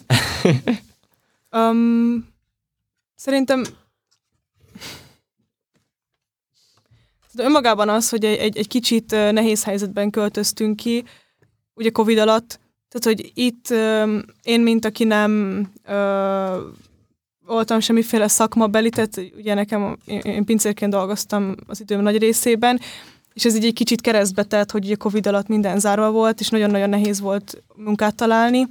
um, 1.58 2.28
szerintem 3.14 3.62
de 7.32 7.44
önmagában 7.44 7.88
az, 7.88 8.08
hogy 8.08 8.24
egy, 8.24 8.38
egy, 8.38 8.56
egy 8.56 8.68
kicsit 8.68 9.10
nehéz 9.10 9.64
helyzetben 9.64 10.10
költöztünk 10.10 10.76
ki, 10.76 11.04
ugye 11.74 11.90
Covid 11.90 12.18
alatt, 12.18 12.60
tehát 12.88 13.18
hogy 13.18 13.30
itt 13.34 13.70
öm, 13.70 14.24
én, 14.42 14.60
mint 14.60 14.84
aki 14.84 15.04
nem 15.04 15.62
ö, 15.84 16.68
voltam 17.46 17.80
semmiféle 17.80 18.28
szakmabeli, 18.28 18.90
tehát 18.90 19.20
ugye 19.36 19.54
nekem, 19.54 19.96
én, 20.04 20.20
én 20.20 20.44
pincérként 20.44 20.92
dolgoztam 20.92 21.54
az 21.66 21.80
időm 21.80 22.00
nagy 22.00 22.18
részében, 22.18 22.80
és 23.32 23.44
ez 23.44 23.56
így 23.56 23.64
egy 23.64 23.72
kicsit 23.72 24.00
keresztbe 24.00 24.42
tett, 24.42 24.70
hogy 24.70 24.84
ugye 24.84 24.94
Covid 24.94 25.26
alatt 25.26 25.46
minden 25.46 25.78
zárva 25.78 26.10
volt, 26.10 26.40
és 26.40 26.48
nagyon-nagyon 26.48 26.88
nehéz 26.88 27.20
volt 27.20 27.62
munkát 27.74 28.14
találni. 28.14 28.66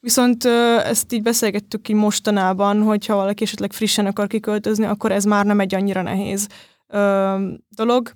Viszont 0.00 0.44
ezt 0.84 1.12
így 1.12 1.22
beszélgettük 1.22 1.88
így 1.88 1.96
mostanában, 1.96 2.82
hogyha 2.82 3.14
valaki 3.14 3.42
esetleg 3.42 3.72
frissen 3.72 4.06
akar 4.06 4.26
kiköltözni, 4.26 4.84
akkor 4.84 5.12
ez 5.12 5.24
már 5.24 5.44
nem 5.44 5.60
egy 5.60 5.74
annyira 5.74 6.02
nehéz 6.02 6.46
ö, 6.86 7.36
dolog. 7.68 8.12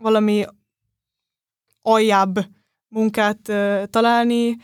Valami 0.00 0.44
aljább 1.82 2.38
munkát 2.88 3.48
ö, 3.48 3.82
találni, 3.90 4.56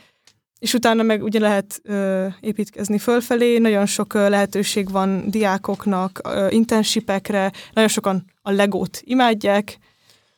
és 0.59 0.73
utána 0.73 1.03
meg 1.03 1.23
ugye 1.23 1.39
lehet 1.39 1.79
ö, 1.83 2.27
építkezni 2.39 2.97
fölfelé, 2.97 3.57
nagyon 3.57 3.85
sok 3.85 4.13
ö, 4.13 4.29
lehetőség 4.29 4.91
van 4.91 5.29
diákoknak, 5.29 6.19
ö, 6.23 6.47
internshipekre, 6.49 7.51
nagyon 7.73 7.89
sokan 7.89 8.25
a 8.41 8.51
legót 8.51 9.01
imádják, 9.03 9.77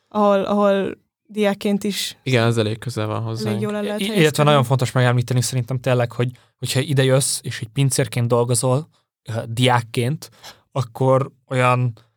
ahol, 0.08 0.44
ahol 0.44 0.98
diákként 1.26 1.84
is 1.84 2.18
Igen, 2.24 2.46
ez 2.48 2.58
elég 2.58 2.78
közel 2.80 3.08
van 3.08 3.22
hozzá. 3.22 3.50
elég 3.50 3.62
jól 3.62 3.76
el 3.76 3.84
lehet 3.84 4.00
I- 4.00 4.14
Illetve 4.20 4.44
nagyon 4.44 4.64
fontos 4.64 4.92
megemlíteni 4.92 5.42
szerintem 5.42 5.80
tényleg, 5.80 6.12
hogy 6.12 6.32
hogyha 6.58 6.80
ide 6.80 7.04
jössz, 7.04 7.40
és 7.42 7.60
egy 7.62 7.68
pincérként 7.68 8.28
dolgozol, 8.28 8.88
diákként, 9.46 10.30
akkor 10.72 11.32
olyan 11.48 11.80
600. 11.80 12.11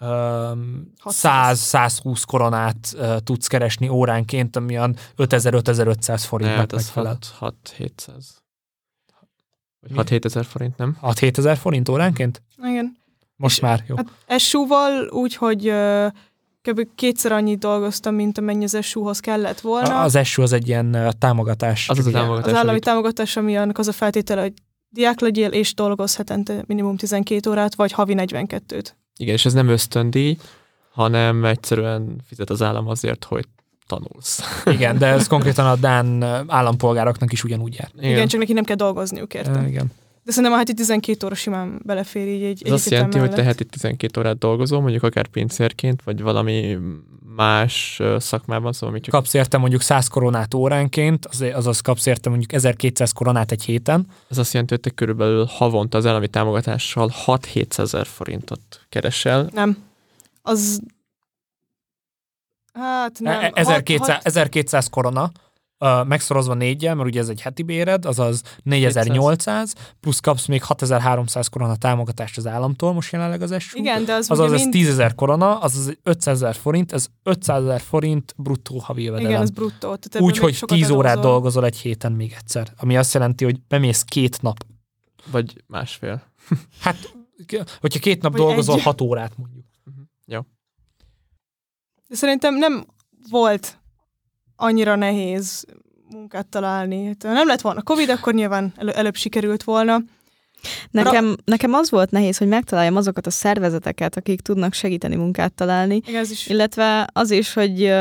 100-120 0.00 2.22
koronát 2.26 2.94
uh, 2.96 3.16
tudsz 3.18 3.46
keresni 3.46 3.88
óránként, 3.88 4.56
ami 4.56 4.76
olyan 4.78 4.96
5000-5500 5.16 6.22
forintnak 6.26 6.58
Hát 6.58 6.72
ez 6.72 6.84
megfelel. 6.84 7.18
6-700. 7.40 7.52
Mi? 9.88 9.94
Vagy 9.94 10.08
6-7 10.10 10.24
ezer 10.24 10.44
forint, 10.44 10.76
nem? 10.76 10.96
6-7 11.02 11.38
ezer 11.38 11.56
forint 11.56 11.88
óránként? 11.88 12.42
Igen. 12.62 12.96
Most 13.36 13.56
És- 13.56 13.62
már, 13.62 13.84
jó. 13.86 13.94
Hát 14.26 14.40
SU-val 14.40 15.08
úgy, 15.08 15.34
hogy 15.34 15.72
kb. 16.62 16.88
kétszer 16.94 17.32
annyit 17.32 17.58
dolgoztam, 17.58 18.14
mint 18.14 18.38
amennyi 18.38 18.64
az 18.64 18.78
SU-hoz 18.82 19.20
kellett 19.20 19.60
volna. 19.60 20.00
Az 20.00 20.18
SU 20.26 20.42
az 20.42 20.52
egy 20.52 20.68
ilyen 20.68 20.94
uh, 20.94 21.08
támogatás. 21.10 21.88
Az 21.88 21.98
az 21.98 22.06
a 22.06 22.10
támogatás. 22.10 22.46
az 22.50 22.54
állami 22.54 22.70
amit- 22.70 22.84
támogatás, 22.84 23.36
ami 23.36 23.56
annak 23.56 23.78
az 23.78 23.88
a 23.88 23.92
feltétele, 23.92 24.40
hogy 24.40 24.52
diák 24.88 25.20
legyél, 25.20 25.50
és 25.50 25.74
dolgozz 25.74 26.16
hetente 26.16 26.64
minimum 26.66 26.96
12 26.96 27.50
órát, 27.50 27.74
vagy 27.74 27.92
havi 27.92 28.14
42-t. 28.16 28.90
Igen, 29.20 29.34
és 29.34 29.44
ez 29.44 29.52
nem 29.52 29.68
ösztöndíj, 29.68 30.36
hanem 30.92 31.44
egyszerűen 31.44 32.16
fizet 32.26 32.50
az 32.50 32.62
állam 32.62 32.88
azért, 32.88 33.24
hogy 33.24 33.44
tanulsz. 33.86 34.40
Igen, 34.76 34.98
de 34.98 35.06
ez 35.06 35.26
konkrétan 35.26 35.66
a 35.66 35.76
Dán 35.76 36.22
állampolgároknak 36.48 37.32
is 37.32 37.44
ugyanúgy 37.44 37.74
jár. 37.74 37.90
Igen, 37.98 38.10
Igen 38.10 38.28
csak 38.28 38.40
neki 38.40 38.52
nem 38.52 38.64
kell 38.64 38.76
dolgozniuk, 38.76 39.34
érte. 39.34 39.60
Uh, 39.60 39.68
igen. 39.68 39.92
De 40.22 40.30
szerintem 40.32 40.52
a 40.52 40.56
heti 40.56 40.74
12 40.74 41.26
óra 41.26 41.34
simán 41.34 41.80
belefér 41.84 42.26
így 42.28 42.42
egy 42.42 42.62
Ez 42.66 42.72
azt 42.72 42.90
jelenti, 42.90 43.18
hogy 43.18 43.28
te 43.28 43.36
mellett. 43.36 43.50
heti 43.50 43.64
12 43.64 44.20
órát 44.20 44.38
dolgozol, 44.38 44.80
mondjuk 44.80 45.02
akár 45.02 45.26
pincérként, 45.26 46.02
vagy 46.02 46.22
valami 46.22 46.78
más 47.36 48.00
szakmában, 48.18 48.72
szóval 48.72 48.90
még 48.90 49.02
csak 49.02 49.14
Kapsz 49.14 49.34
érte 49.34 49.58
mondjuk 49.58 49.80
100 49.80 50.08
koronát 50.08 50.54
óránként, 50.54 51.26
az- 51.26 51.44
azaz 51.54 51.80
kapsz 51.80 52.06
érte 52.06 52.28
mondjuk 52.28 52.52
1200 52.52 53.12
koronát 53.12 53.50
egy 53.52 53.64
héten, 53.64 54.06
ez 54.28 54.38
azt 54.38 54.52
jelenti, 54.52 54.74
hogy 54.74 54.82
te 54.82 54.90
körülbelül 54.90 55.44
havonta 55.44 55.98
az 55.98 56.06
állami 56.06 56.28
támogatással 56.28 57.12
6-700 57.26 57.78
ezer 57.78 58.06
forintot 58.06 58.60
keresel. 58.88 59.48
Nem. 59.52 59.76
Az... 60.42 60.80
Hát 62.72 63.18
nem. 63.20 63.40
E- 63.40 63.50
1200, 63.54 63.98
Hat- 63.98 64.08
hat- 64.16 64.26
1200 64.26 64.88
korona, 64.88 65.30
uh, 65.80 66.06
megszorozva 66.06 66.54
négyel, 66.54 66.94
mert 66.94 67.08
ugye 67.08 67.20
ez 67.20 67.28
egy 67.28 67.40
heti 67.40 67.62
béred, 67.62 68.04
azaz 68.04 68.42
4800, 68.62 69.74
plusz 70.00 70.20
kapsz 70.20 70.46
még 70.46 70.62
6300 70.62 71.48
korona 71.48 71.76
támogatást 71.76 72.36
az 72.36 72.46
államtól, 72.46 72.92
most 72.92 73.12
jelenleg 73.12 73.42
az 73.42 73.54
SU. 73.58 73.78
Igen, 73.78 74.04
de 74.04 74.12
az 74.12 74.30
Azaz 74.30 74.46
ugye 74.46 74.54
ez 74.54 74.60
mind... 74.60 74.72
10 74.72 74.88
ezer 74.88 75.14
korona, 75.14 75.58
azaz 75.58 75.96
500 76.02 76.42
ezer 76.42 76.54
forint, 76.54 76.92
ez 76.92 77.06
500 77.22 77.62
ezer 77.62 77.80
forint 77.80 78.34
bruttó 78.36 78.78
havi 78.78 79.00
Igen, 79.00 79.14
jövedelem. 79.14 79.42
ez 79.42 79.50
bruttó. 79.50 79.96
Úgy, 80.18 80.32
még 80.32 80.40
hogy 80.40 80.54
sokat 80.54 80.78
10 80.78 80.90
órát 80.90 81.04
eladozol. 81.12 81.30
dolgozol 81.30 81.64
egy 81.64 81.76
héten 81.76 82.12
még 82.12 82.34
egyszer. 82.38 82.72
Ami 82.76 82.96
azt 82.96 83.14
jelenti, 83.14 83.44
hogy 83.44 83.60
bemész 83.68 84.02
két 84.02 84.42
nap. 84.42 84.64
Vagy 85.30 85.64
másfél. 85.66 86.22
Hát, 86.80 87.14
hogyha 87.80 87.98
két 87.98 88.22
nap 88.22 88.32
Vagy 88.32 88.40
dolgozol, 88.40 88.76
egy. 88.76 88.82
6 88.82 89.00
órát 89.00 89.36
mondjuk. 89.36 89.64
De 92.10 92.16
szerintem 92.16 92.54
nem 92.54 92.86
volt 93.30 93.79
annyira 94.60 94.94
nehéz 94.94 95.64
munkát 96.10 96.46
találni. 96.46 97.06
Hát, 97.06 97.22
ha 97.22 97.32
nem 97.32 97.46
lett 97.46 97.60
volna 97.60 97.82
Covid, 97.82 98.08
akkor 98.08 98.34
nyilván 98.34 98.72
elő, 98.76 98.90
előbb 98.90 99.14
sikerült 99.14 99.62
volna. 99.62 100.00
Nekem, 100.90 101.36
nekem 101.44 101.72
az 101.74 101.90
volt 101.90 102.10
nehéz, 102.10 102.38
hogy 102.38 102.48
megtaláljam 102.48 102.96
azokat 102.96 103.26
a 103.26 103.30
szervezeteket, 103.30 104.16
akik 104.16 104.40
tudnak 104.40 104.72
segíteni 104.72 105.16
munkát 105.16 105.52
találni, 105.52 106.00
Igen, 106.06 106.24
is 106.30 106.46
illetve 106.46 107.08
az 107.12 107.30
is, 107.30 107.52
hogy 107.52 107.92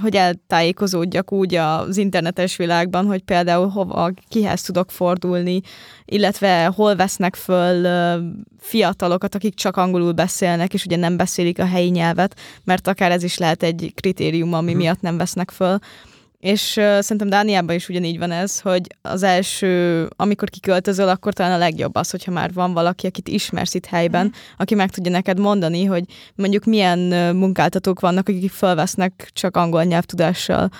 hogy 0.00 0.16
eltájékozódjak 0.16 1.32
úgy 1.32 1.54
az 1.54 1.96
internetes 1.96 2.56
világban, 2.56 3.06
hogy 3.06 3.22
például 3.22 3.68
hova, 3.68 4.10
kihez 4.28 4.62
tudok 4.62 4.90
fordulni, 4.90 5.60
illetve 6.04 6.72
hol 6.76 6.96
vesznek 6.96 7.34
föl 7.34 7.86
fiatalokat, 8.58 9.34
akik 9.34 9.54
csak 9.54 9.76
angolul 9.76 10.12
beszélnek, 10.12 10.74
és 10.74 10.84
ugye 10.84 10.96
nem 10.96 11.16
beszélik 11.16 11.58
a 11.58 11.66
helyi 11.66 11.88
nyelvet, 11.90 12.40
mert 12.64 12.88
akár 12.88 13.10
ez 13.10 13.22
is 13.22 13.38
lehet 13.38 13.62
egy 13.62 13.92
kritérium, 13.94 14.52
ami 14.52 14.70
Mhm. 14.70 14.80
miatt 14.80 15.00
nem 15.00 15.16
vesznek 15.16 15.50
föl. 15.50 15.78
És 16.44 16.76
uh, 16.76 17.00
szerintem 17.00 17.28
Dániában 17.28 17.74
is 17.74 17.88
ugyanígy 17.88 18.18
van 18.18 18.30
ez, 18.30 18.60
hogy 18.60 18.80
az 19.02 19.22
első, 19.22 20.08
amikor 20.16 20.50
kiköltözöl, 20.50 21.08
akkor 21.08 21.32
talán 21.32 21.52
a 21.52 21.58
legjobb 21.58 21.94
az, 21.94 22.10
hogyha 22.10 22.30
már 22.30 22.52
van 22.52 22.72
valaki, 22.72 23.06
akit 23.06 23.28
ismersz 23.28 23.74
itt 23.74 23.86
helyben, 23.86 24.26
Mhm. 24.26 24.34
aki 24.56 24.74
meg 24.74 24.90
tudja 24.90 25.10
neked 25.10 25.38
mondani, 25.38 25.84
hogy 25.84 26.04
mondjuk 26.34 26.64
milyen 26.64 26.98
munkáltatók 27.36 28.00
vannak, 28.00 28.28
akik 28.28 28.50
felvesznek 28.50 29.30
csak 29.32 29.56
angol 29.56 29.82
nyelvtudással. 29.84 30.70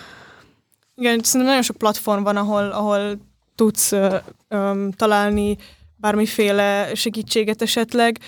Igen, 0.95 1.21
szerintem 1.23 1.43
nagyon 1.47 1.63
sok 1.63 1.77
platform 1.77 2.23
van, 2.23 2.37
ahol, 2.37 2.71
ahol 2.71 3.19
tudsz 3.55 3.93
ö, 3.93 4.17
ö, 4.49 4.89
találni 4.97 5.57
bármiféle 5.97 6.95
segítséget 6.95 7.63
esetleg. 7.63 8.19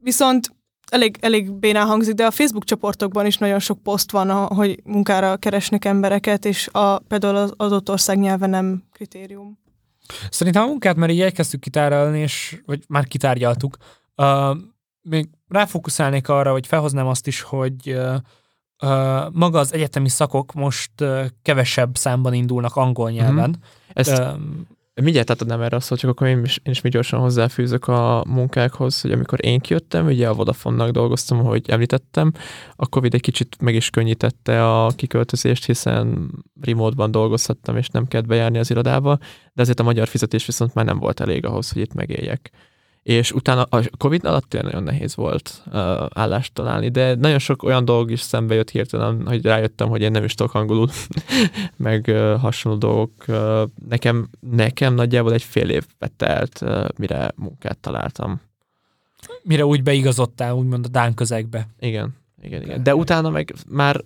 Viszont 0.00 0.50
elég, 0.94 1.16
elég 1.20 1.52
bénán 1.52 1.86
hangzik, 1.86 2.14
de 2.14 2.26
a 2.26 2.30
Facebook 2.30 2.64
csoportokban 2.64 3.26
is 3.26 3.38
nagyon 3.38 3.58
sok 3.58 3.82
poszt 3.82 4.10
van, 4.10 4.30
hogy 4.30 4.80
munkára 4.84 5.36
keresnek 5.36 5.84
embereket, 5.84 6.44
és 6.44 6.68
a, 6.72 6.98
például 6.98 7.36
az 7.36 7.52
adott 7.56 7.90
ország 7.90 8.18
nyelve 8.18 8.46
nem 8.46 8.84
kritérium. 8.92 9.58
Szerintem 10.30 10.62
a 10.62 10.66
munkát 10.66 10.96
már 10.96 11.10
így 11.10 11.20
elkezdtük 11.20 11.60
kitárgyalni, 11.60 12.18
és, 12.18 12.62
vagy 12.66 12.82
már 12.88 13.06
kitárgyaltuk. 13.06 13.76
Uh, 14.16 14.56
még 15.02 15.28
ráfókuszálnék 15.48 16.28
arra, 16.28 16.52
hogy 16.52 16.66
felhoznám 16.66 17.06
azt 17.06 17.26
is, 17.26 17.40
hogy 17.40 17.90
uh, 17.90 18.14
uh, 18.82 19.30
maga 19.32 19.58
az 19.58 19.72
egyetemi 19.72 20.08
szakok 20.08 20.52
most 20.52 21.00
uh, 21.00 21.24
kevesebb 21.42 21.96
számban 21.96 22.34
indulnak 22.34 22.76
angol 22.76 23.10
nyelven. 23.10 23.48
Mm-hmm. 23.48 23.92
Ezt, 23.92 24.18
um, 24.18 24.66
Mindjárt 25.02 25.30
átadnám 25.30 25.60
erre 25.60 25.76
a 25.76 25.80
szót, 25.80 25.98
csak 25.98 26.10
akkor 26.10 26.26
én 26.26 26.44
is, 26.44 26.60
én 26.62 26.72
is 26.72 26.80
még 26.80 26.92
gyorsan 26.92 27.20
hozzáfűzök 27.20 27.88
a 27.88 28.24
munkákhoz, 28.26 29.00
hogy 29.00 29.12
amikor 29.12 29.44
én 29.44 29.60
kijöttem, 29.60 30.06
ugye 30.06 30.28
a 30.28 30.34
Vodafone-nak 30.34 30.90
dolgoztam, 30.90 31.38
ahogy 31.38 31.70
említettem, 31.70 32.32
a 32.76 32.88
Covid 32.88 33.14
egy 33.14 33.20
kicsit 33.20 33.56
meg 33.60 33.74
is 33.74 33.90
könnyítette 33.90 34.74
a 34.74 34.90
kiköltözést, 34.96 35.64
hiszen 35.64 36.30
remote-ban 36.60 37.10
dolgozhattam, 37.10 37.76
és 37.76 37.88
nem 37.88 38.06
kellett 38.06 38.26
bejárni 38.26 38.58
az 38.58 38.70
irodába, 38.70 39.18
de 39.52 39.62
ezért 39.62 39.80
a 39.80 39.82
magyar 39.82 40.08
fizetés 40.08 40.46
viszont 40.46 40.74
már 40.74 40.84
nem 40.84 40.98
volt 40.98 41.20
elég 41.20 41.46
ahhoz, 41.46 41.72
hogy 41.72 41.82
itt 41.82 41.94
megéljek 41.94 42.50
és 43.04 43.32
utána 43.32 43.62
a 43.62 43.82
Covid 43.98 44.24
alatt 44.24 44.48
tényleg 44.48 44.72
nagyon 44.72 44.86
nehéz 44.86 45.16
volt 45.16 45.62
uh, 45.66 45.72
állást 46.08 46.52
találni, 46.52 46.88
de 46.88 47.14
nagyon 47.14 47.38
sok 47.38 47.62
olyan 47.62 47.84
dolog 47.84 48.10
is 48.10 48.20
szembe 48.20 48.54
jött 48.54 48.70
hirtelen, 48.70 49.26
hogy 49.26 49.44
rájöttem, 49.44 49.88
hogy 49.88 50.02
én 50.02 50.10
nem 50.10 50.24
is 50.24 50.34
tudok 50.34 50.54
angolul, 50.54 50.88
meg 51.76 52.04
uh, 52.08 52.40
hasonló 52.40 52.78
dolgok. 52.78 53.12
Uh, 53.28 53.62
nekem, 53.88 54.28
nekem 54.40 54.94
nagyjából 54.94 55.32
egy 55.32 55.42
fél 55.42 55.70
év 55.70 55.86
telt, 56.16 56.60
uh, 56.62 56.86
mire 56.96 57.32
munkát 57.36 57.78
találtam. 57.78 58.40
Mire 59.42 59.66
úgy 59.66 59.82
beigazodtál, 59.82 60.54
úgymond 60.54 60.84
a 60.84 60.88
Dán 60.88 61.14
közegbe. 61.14 61.68
Igen, 61.78 62.16
igen, 62.42 62.62
igen. 62.62 62.82
De 62.82 62.94
utána 62.94 63.30
meg 63.30 63.54
már, 63.68 64.04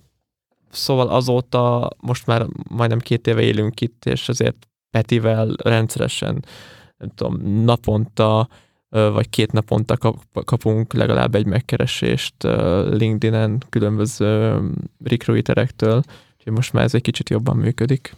szóval 0.71 1.09
azóta 1.09 1.91
most 2.01 2.27
már 2.27 2.47
majdnem 2.69 2.99
két 2.99 3.27
éve 3.27 3.41
élünk 3.41 3.81
itt, 3.81 4.05
és 4.05 4.29
azért 4.29 4.57
Petivel 4.91 5.55
rendszeresen, 5.63 6.45
nem 6.97 7.11
tudom, 7.15 7.63
naponta 7.65 8.49
vagy 8.89 9.31
két 9.31 9.53
naponta 9.53 9.97
kapunk 10.45 10.93
legalább 10.93 11.35
egy 11.35 11.47
megkeresést 11.47 12.35
LinkedIn-en 12.91 13.63
különböző 13.69 14.61
recruiterektől, 15.05 16.03
úgyhogy 16.37 16.53
most 16.53 16.73
már 16.73 16.85
ez 16.85 16.95
egy 16.95 17.03
kicsit 17.03 17.31
jobban 17.31 17.57
működik. 17.57 18.17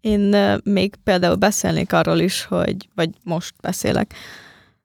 Én 0.00 0.36
még 0.64 0.94
például 1.04 1.34
beszélnék 1.34 1.92
arról 1.92 2.18
is, 2.18 2.44
hogy, 2.44 2.88
vagy 2.94 3.10
most 3.24 3.54
beszélek. 3.60 4.14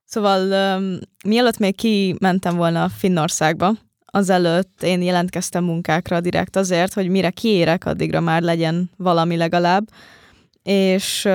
Szóval 0.06 0.80
mielőtt 1.26 1.58
még 1.58 1.76
kimentem 1.76 2.56
volna 2.56 2.90
Finnországba, 2.90 3.72
azelőtt 4.06 4.84
én 4.84 5.02
jelentkeztem 5.02 5.64
munkákra 5.64 6.22
direkt 6.22 6.56
azért, 6.56 6.94
hogy 6.94 7.10
mire 7.10 7.30
kiérek, 7.30 7.86
addigra 7.86 8.20
már 8.20 8.42
legyen 8.42 8.90
valami 8.98 9.38
legalább, 9.38 9.88
és 10.64 11.28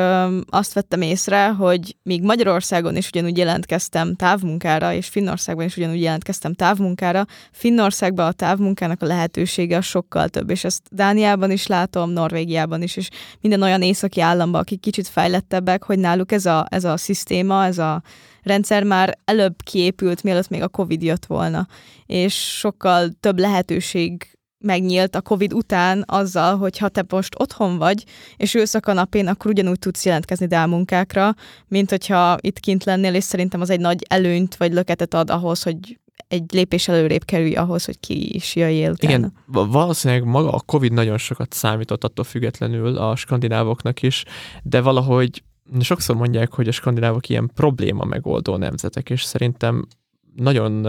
azt 0.50 0.72
vettem 0.72 1.00
észre, 1.00 1.48
hogy 1.48 1.96
míg 2.02 2.22
Magyarországon 2.22 2.96
is 2.96 3.08
ugyanúgy 3.08 3.38
jelentkeztem 3.38 4.14
távmunkára, 4.14 4.92
és 4.92 5.08
Finnországban 5.08 5.64
is 5.64 5.76
ugyanúgy 5.76 6.00
jelentkeztem 6.00 6.54
távmunkára, 6.54 7.26
Finnországban 7.52 8.26
a 8.26 8.32
távmunkának 8.32 9.02
a 9.02 9.06
lehetősége 9.06 9.80
sokkal 9.80 10.28
több, 10.28 10.50
és 10.50 10.64
ezt 10.64 10.82
Dániában 10.90 11.50
is 11.50 11.66
látom, 11.66 12.10
Norvégiában 12.10 12.82
is, 12.82 12.96
és 12.96 13.08
minden 13.40 13.62
olyan 13.62 13.82
északi 13.82 14.20
államban, 14.20 14.60
akik 14.60 14.80
kicsit 14.80 15.08
fejlettebbek, 15.08 15.82
hogy 15.82 15.98
náluk 15.98 16.32
ez 16.32 16.46
a, 16.46 16.66
ez 16.70 16.84
a 16.84 16.96
szisztéma, 16.96 17.64
ez 17.64 17.78
a 17.78 18.02
rendszer 18.42 18.82
már 18.82 19.18
előbb 19.24 19.54
kiépült, 19.62 20.22
mielőtt 20.22 20.48
még 20.48 20.62
a 20.62 20.68
Covid 20.68 21.02
jött 21.02 21.26
volna, 21.26 21.66
és 22.06 22.34
sokkal 22.34 23.08
több 23.20 23.38
lehetőség 23.38 24.38
megnyílt 24.58 25.14
a 25.14 25.20
Covid 25.20 25.52
után 25.52 26.04
azzal, 26.06 26.56
hogy 26.56 26.78
ha 26.78 26.88
te 26.88 27.04
most 27.08 27.34
otthon 27.38 27.78
vagy, 27.78 28.04
és 28.36 28.54
ülsz 28.54 28.74
a 28.74 28.80
kanapén, 28.80 29.26
akkor 29.26 29.50
ugyanúgy 29.50 29.78
tudsz 29.78 30.04
jelentkezni 30.04 30.46
dálmunkákra, 30.46 31.34
mint 31.68 31.90
hogyha 31.90 32.36
itt 32.40 32.60
kint 32.60 32.84
lennél, 32.84 33.14
és 33.14 33.24
szerintem 33.24 33.60
az 33.60 33.70
egy 33.70 33.80
nagy 33.80 34.04
előnyt 34.08 34.56
vagy 34.56 34.72
löketet 34.72 35.14
ad 35.14 35.30
ahhoz, 35.30 35.62
hogy 35.62 35.98
egy 36.28 36.52
lépés 36.52 36.88
előrébb 36.88 37.24
kerülj 37.24 37.54
ahhoz, 37.54 37.84
hogy 37.84 38.00
ki 38.00 38.34
is 38.34 38.56
jöjjél. 38.56 38.94
Igen, 38.98 39.32
valószínűleg 39.46 40.24
maga 40.24 40.50
a 40.50 40.60
Covid 40.60 40.92
nagyon 40.92 41.18
sokat 41.18 41.52
számított 41.52 42.04
attól 42.04 42.24
függetlenül 42.24 42.96
a 42.96 43.16
skandinávoknak 43.16 44.02
is, 44.02 44.24
de 44.62 44.80
valahogy 44.80 45.42
sokszor 45.80 46.16
mondják, 46.16 46.52
hogy 46.52 46.68
a 46.68 46.72
skandinávok 46.72 47.28
ilyen 47.28 47.50
probléma 47.54 48.04
megoldó 48.04 48.56
nemzetek, 48.56 49.10
és 49.10 49.22
szerintem 49.22 49.86
nagyon 50.34 50.86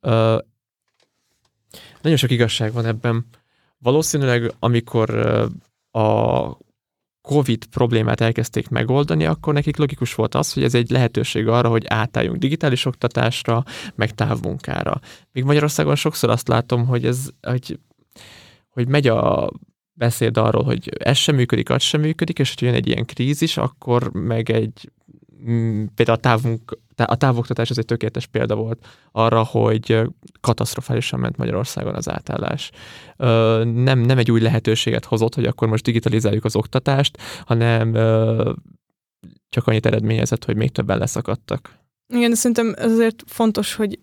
uh, 0.00 0.38
nagyon 2.02 2.18
sok 2.18 2.30
igazság 2.30 2.72
van 2.72 2.86
ebben. 2.86 3.26
Valószínűleg, 3.78 4.54
amikor 4.58 5.10
a 5.90 6.56
COVID 7.22 7.64
problémát 7.66 8.20
elkezdték 8.20 8.68
megoldani, 8.68 9.26
akkor 9.26 9.54
nekik 9.54 9.76
logikus 9.76 10.14
volt 10.14 10.34
az, 10.34 10.52
hogy 10.52 10.62
ez 10.62 10.74
egy 10.74 10.90
lehetőség 10.90 11.48
arra, 11.48 11.68
hogy 11.68 11.84
átálljunk 11.86 12.38
digitális 12.38 12.84
oktatásra, 12.84 13.64
meg 13.94 14.14
távmunkára. 14.14 15.00
Míg 15.32 15.44
Magyarországon 15.44 15.94
sokszor 15.94 16.30
azt 16.30 16.48
látom, 16.48 16.86
hogy 16.86 17.06
ez, 17.06 17.28
hogy, 17.40 17.78
hogy 18.68 18.88
megy 18.88 19.06
a 19.06 19.50
beszéd 19.92 20.36
arról, 20.36 20.64
hogy 20.64 20.88
ez 20.98 21.16
sem 21.16 21.34
működik, 21.34 21.70
az 21.70 21.82
sem 21.82 22.00
működik, 22.00 22.38
és 22.38 22.54
hogy 22.54 22.68
jön 22.68 22.76
egy 22.76 22.86
ilyen 22.86 23.06
krízis, 23.06 23.56
akkor 23.56 24.12
meg 24.12 24.50
egy 24.50 24.90
például 25.94 26.18
a, 26.18 26.20
távunk, 26.20 26.78
a 27.04 27.16
távoktatás 27.16 27.70
az 27.70 27.78
egy 27.78 27.84
tökéletes 27.84 28.26
példa 28.26 28.54
volt 28.54 28.86
arra, 29.12 29.42
hogy 29.42 30.00
katasztrofálisan 30.40 31.20
ment 31.20 31.36
Magyarországon 31.36 31.94
az 31.94 32.08
átállás. 32.08 32.70
Nem, 33.64 33.98
nem 33.98 34.18
egy 34.18 34.30
új 34.30 34.40
lehetőséget 34.40 35.04
hozott, 35.04 35.34
hogy 35.34 35.44
akkor 35.44 35.68
most 35.68 35.84
digitalizáljuk 35.84 36.44
az 36.44 36.56
oktatást, 36.56 37.18
hanem 37.46 37.92
csak 39.48 39.66
annyit 39.66 39.86
eredményezett, 39.86 40.44
hogy 40.44 40.56
még 40.56 40.70
többen 40.70 40.98
leszakadtak. 40.98 41.78
Igen, 42.14 42.30
de 42.30 42.36
szerintem 42.36 42.74
azért 42.78 43.22
fontos, 43.26 43.74
hogy 43.74 43.98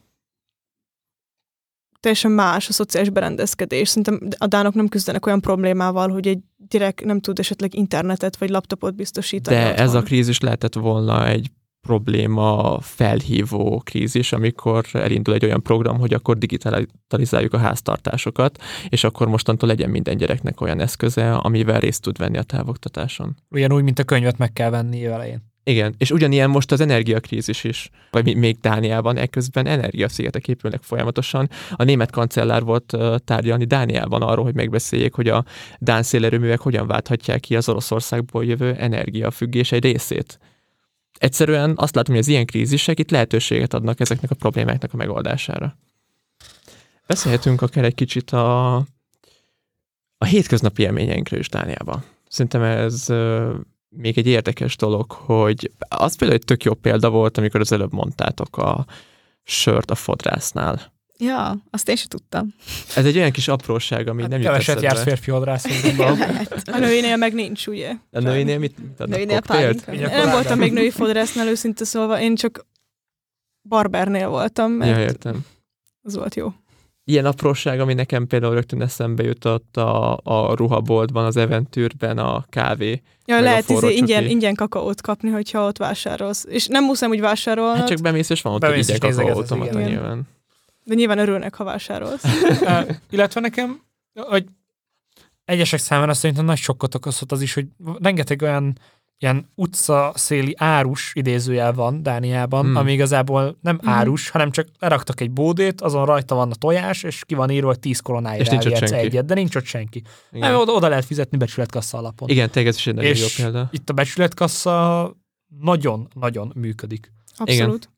teljesen 1.99 2.31
más 2.31 2.69
a 2.69 2.73
szociális 2.73 3.09
berendezkedés. 3.09 3.87
Szerintem 3.87 4.29
a 4.37 4.47
dánok 4.47 4.73
nem 4.73 4.87
küzdenek 4.87 5.25
olyan 5.25 5.41
problémával, 5.41 6.09
hogy 6.09 6.27
egy 6.27 6.39
direkt 6.57 7.03
nem 7.03 7.19
tud 7.19 7.39
esetleg 7.39 7.75
internetet 7.75 8.37
vagy 8.37 8.49
laptopot 8.49 8.95
biztosítani. 8.95 9.57
De 9.57 9.69
otthon. 9.69 9.85
ez 9.85 9.93
a 9.93 10.01
krízis 10.01 10.39
lehetett 10.39 10.73
volna 10.73 11.27
egy 11.27 11.51
probléma 11.89 12.77
felhívó 12.81 13.81
krízis, 13.85 14.31
amikor 14.31 14.85
elindul 14.91 15.33
egy 15.33 15.45
olyan 15.45 15.61
program, 15.61 15.99
hogy 15.99 16.13
akkor 16.13 16.37
digitalizáljuk 16.37 17.53
a 17.53 17.57
háztartásokat, 17.57 18.59
és 18.89 19.03
akkor 19.03 19.27
mostantól 19.27 19.69
legyen 19.69 19.89
minden 19.89 20.17
gyereknek 20.17 20.61
olyan 20.61 20.79
eszköze, 20.79 21.33
amivel 21.33 21.79
részt 21.79 22.01
tud 22.01 22.17
venni 22.17 22.37
a 22.37 22.43
távoktatáson. 22.43 23.35
Ugyanúgy, 23.49 23.83
mint 23.83 23.99
a 23.99 24.03
könyvet 24.03 24.37
meg 24.37 24.53
kell 24.53 24.69
venni 24.69 25.05
elején. 25.05 25.41
Igen, 25.63 25.95
és 25.97 26.11
ugyanilyen 26.11 26.49
most 26.49 26.71
az 26.71 26.81
energiakrízis 26.81 27.63
is, 27.63 27.89
vagy 28.11 28.35
még 28.35 28.59
Dániában 28.59 29.17
ekközben 29.17 29.65
energiaszigetek 29.65 30.47
épülnek 30.47 30.81
folyamatosan. 30.81 31.49
A 31.71 31.83
német 31.83 32.11
kancellár 32.11 32.63
volt 32.63 32.97
tárgyalni 33.25 33.65
Dániában 33.65 34.21
arról, 34.21 34.43
hogy 34.43 34.55
megbeszéljék, 34.55 35.13
hogy 35.13 35.27
a 35.27 35.45
dán 35.79 36.03
szélerőművek 36.03 36.59
hogyan 36.59 36.87
válthatják 36.87 37.39
ki 37.39 37.55
az 37.55 37.69
Oroszországból 37.69 38.45
jövő 38.45 38.73
energiafüggés 38.73 39.71
egy 39.71 39.83
részét. 39.83 40.39
Egyszerűen 41.19 41.73
azt 41.75 41.95
látom, 41.95 42.13
hogy 42.13 42.23
az 42.23 42.29
ilyen 42.29 42.45
krízisek 42.45 42.99
itt 42.99 43.09
lehetőséget 43.11 43.73
adnak 43.73 43.99
ezeknek 43.99 44.31
a 44.31 44.35
problémáknak 44.35 44.93
a 44.93 44.97
megoldására. 44.97 45.77
Beszélhetünk 47.07 47.61
akár 47.61 47.83
egy 47.83 47.95
kicsit 47.95 48.31
a, 48.31 48.75
a 50.17 50.25
hétköznapi 50.25 50.81
élményeinkről 50.81 51.39
is 51.39 51.49
Dániában. 51.49 52.03
Szerintem 52.27 52.61
ez 52.61 53.05
még 53.89 54.17
egy 54.17 54.27
érdekes 54.27 54.75
dolog, 54.75 55.11
hogy 55.11 55.71
az 55.79 56.15
például 56.15 56.39
egy 56.39 56.45
tök 56.45 56.63
jó 56.63 56.73
példa 56.73 57.09
volt, 57.09 57.37
amikor 57.37 57.59
az 57.59 57.71
előbb 57.71 57.93
mondtátok 57.93 58.57
a 58.57 58.85
sört 59.43 59.91
a 59.91 59.95
fodrásznál. 59.95 60.93
Ja, 61.21 61.57
azt 61.69 61.89
én 61.89 61.95
sem 61.95 62.07
tudtam. 62.07 62.53
Ez 62.95 63.05
egy 63.05 63.17
olyan 63.17 63.31
kis 63.31 63.47
apróság, 63.47 64.07
ami 64.07 64.21
hát 64.21 64.29
nem 64.29 64.39
jut 64.39 64.49
Keveset 64.49 64.81
jársz 64.81 65.03
férfi 65.03 65.31
fodrászon, 65.31 65.71
A 66.75 66.77
nőinél 66.77 67.17
meg 67.17 67.33
nincs, 67.33 67.67
ugye? 67.67 67.91
A 68.11 68.19
nőinél 68.19 68.59
mit 68.59 68.77
adnak 68.97 69.17
nőinél 69.17 69.41
Nem 70.07 70.31
voltam 70.31 70.57
még 70.57 70.73
női 70.73 70.89
fodrásznál, 70.89 71.47
őszinte 71.47 71.85
szólva, 71.85 72.19
én 72.19 72.35
csak 72.35 72.67
barbernél 73.67 74.29
voltam, 74.29 74.71
mert 74.71 74.97
ja, 74.97 75.03
értem. 75.03 75.45
az 76.01 76.15
volt 76.15 76.35
jó 76.35 76.53
ilyen 77.09 77.25
apróság, 77.25 77.79
ami 77.79 77.93
nekem 77.93 78.27
például 78.27 78.53
rögtön 78.53 78.81
eszembe 78.81 79.23
jutott 79.23 79.77
a, 79.77 80.19
a 80.23 80.55
ruhaboltban, 80.55 81.25
az 81.25 81.37
eventűrben 81.37 82.17
a 82.17 82.45
kávé. 82.49 83.01
Ja, 83.25 83.39
lehet 83.39 83.69
izé 83.69 83.95
ingyen, 83.95 84.25
ingyen 84.25 84.55
kakaót 84.55 85.01
kapni, 85.01 85.29
hogyha 85.29 85.65
ott 85.65 85.77
vásárolsz. 85.77 86.45
És 86.49 86.67
nem 86.67 86.83
muszáj 86.83 87.09
úgy 87.09 87.21
vásárolni. 87.21 87.77
Hát 87.77 87.87
csak 87.87 88.01
bemész, 88.01 88.29
és 88.29 88.41
van 88.41 88.53
ott 88.53 88.59
bemész, 88.59 88.89
egy 88.89 88.99
kakaóautomata 88.99 89.81
nyilván. 89.81 90.27
De 90.89 90.95
nyilván 90.95 91.17
örülnek, 91.17 91.55
ha 91.55 91.63
vásárolsz. 91.63 92.23
illetve 93.09 93.39
nekem, 93.41 93.81
hogy 94.13 94.45
egyesek 95.45 95.79
számára 95.79 96.13
szerintem 96.13 96.45
nagy 96.45 96.57
sokkot 96.57 96.95
okozhat 96.95 97.31
az 97.31 97.41
is, 97.41 97.53
hogy 97.53 97.67
rengeteg 97.99 98.41
olyan 98.41 98.77
ilyen 99.21 99.49
utca 99.55 100.11
széli 100.15 100.53
árus 100.57 101.11
idézőjel 101.15 101.73
van 101.73 102.03
Dániában, 102.03 102.59
Hmm. 102.59 102.69
hmm. 102.69 102.77
ami 102.79 102.91
igazából 102.91 103.57
nem 103.61 103.75
Mhm. 103.75 103.89
árus, 103.89 104.29
hanem 104.29 104.51
csak 104.51 104.67
leraktak 104.79 105.21
egy 105.21 105.31
bódét, 105.31 105.81
azon 105.81 106.05
rajta 106.05 106.35
van 106.35 106.51
a 106.51 106.55
tojás, 106.55 107.03
és 107.03 107.23
ki 107.25 107.35
van 107.35 107.49
írva, 107.49 107.67
hogy 107.67 107.79
10 107.79 107.99
koronáért 107.99 108.41
És 108.41 108.47
nincs 108.49 108.65
ott 108.65 108.75
senki. 108.77 108.93
egyet, 108.95 109.25
de 109.25 109.33
nincs 109.33 109.55
ott 109.55 109.65
senki. 109.65 110.03
Igen, 110.31 110.51
Nem, 110.51 110.59
oda, 110.59 110.71
oda 110.71 110.87
lehet 110.87 111.05
fizetni 111.05 111.37
becsületkassa 111.37 111.97
alapon. 111.97 112.29
Igen 112.29 112.49
tényleg 112.49 112.71
ez 112.71 112.77
is 112.77 112.87
egy 112.87 112.95
nagyon 112.95 113.15
jó 113.17 113.25
példa. 113.35 113.67
itt 113.71 113.89
a 113.89 113.93
becsületkassa 113.93 115.13
nagyon-nagyon 115.59 116.51
működik. 116.55 117.11
Abszolút. 117.37 117.89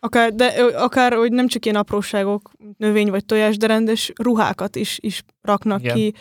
Akár, 0.00 0.32
de 0.34 0.46
akár, 0.76 1.12
hogy 1.12 1.32
nem 1.32 1.48
csak 1.48 1.64
ilyen 1.64 1.76
apróságok, 1.76 2.50
növény 2.76 3.10
vagy 3.10 3.24
tojás, 3.24 3.56
de 3.56 3.66
rendes 3.66 4.12
ruhákat 4.22 4.76
is, 4.76 4.98
is 5.00 5.22
raknak 5.42 5.80
Igen. 5.80 5.94
ki. 5.94 6.14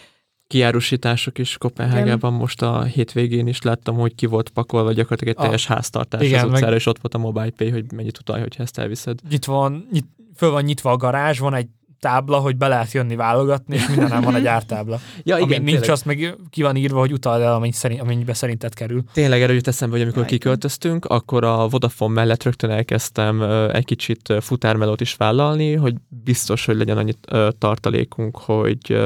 Kiárusítások 0.48 1.38
is 1.38 1.58
Kopenhágában 1.58 2.34
most 2.34 2.62
a 2.62 2.84
hétvégén 2.84 3.48
is 3.48 3.62
láttam, 3.62 3.96
hogy 3.96 4.16
ki 4.16 4.26
volt 4.26 4.50
pakolva 4.50 4.92
gyakorlatilag 4.92 5.34
egy 5.34 5.40
Ah. 5.40 5.44
teljes 5.44 5.68
háztartás 5.68 6.22
Igen, 6.22 6.40
az 6.40 6.46
meg- 6.46 6.54
utcára, 6.56 6.76
és 6.76 6.86
ott 6.86 7.00
volt 7.02 7.13
a 7.13 7.18
mobile 7.18 7.50
pay, 7.50 7.70
hogy 7.70 7.92
mennyit 7.92 8.18
utalj, 8.20 8.42
hogyha 8.42 8.63
ezt 8.63 8.78
elviszed. 8.80 9.20
Nyitva 9.30 9.54
van, 9.54 9.88
nyit, 9.92 10.06
föl 10.36 10.50
van 10.52 10.63
nyitva 10.63 10.92
a 10.92 10.98
garázs, 10.98 11.40
van 11.40 11.54
egy 11.54 11.68
tábla, 11.99 12.38
hogy 12.38 12.55
be 12.55 12.67
lehet 12.67 12.91
jönni 12.91 13.15
válogatni, 13.15 13.75
és 13.75 13.88
mindenem 13.88 14.21
van 14.21 14.36
egy 14.36 14.45
ártábla. 14.45 14.99
Ja, 15.23 15.36
Ami 15.36 15.57
nincs, 15.57 15.88
azt 15.88 16.05
meg 16.05 16.36
ki 16.49 16.62
van 16.62 16.75
írva, 16.75 16.99
hogy 16.99 17.12
utald 17.12 17.41
el, 17.41 17.53
amennyi 17.53 17.71
szerint, 17.71 18.01
amennyibe 18.01 18.33
szerinted 18.33 18.73
kerül. 18.73 19.03
Tényleg 19.13 19.41
erről 19.41 19.55
jut 19.55 19.67
eszembe, 19.67 19.93
hogy 19.95 20.03
amikor 20.03 20.21
Ja, 20.21 20.27
igen. 20.27 20.39
kiköltöztünk, 20.39 21.05
akkor 21.05 21.43
a 21.43 21.67
Vodafone 21.67 22.13
mellett 22.13 22.43
rögtön 22.43 22.69
elkezdtem 22.69 23.41
egy 23.71 23.86
kicsit 23.86 24.33
futármelót 24.39 25.01
is 25.01 25.15
vállalni, 25.15 25.73
hogy 25.73 25.95
biztos, 26.07 26.65
hogy 26.65 26.77
legyen 26.77 26.97
annyi 26.97 27.13
tartalékunk, 27.57 28.38
hogy 28.38 28.97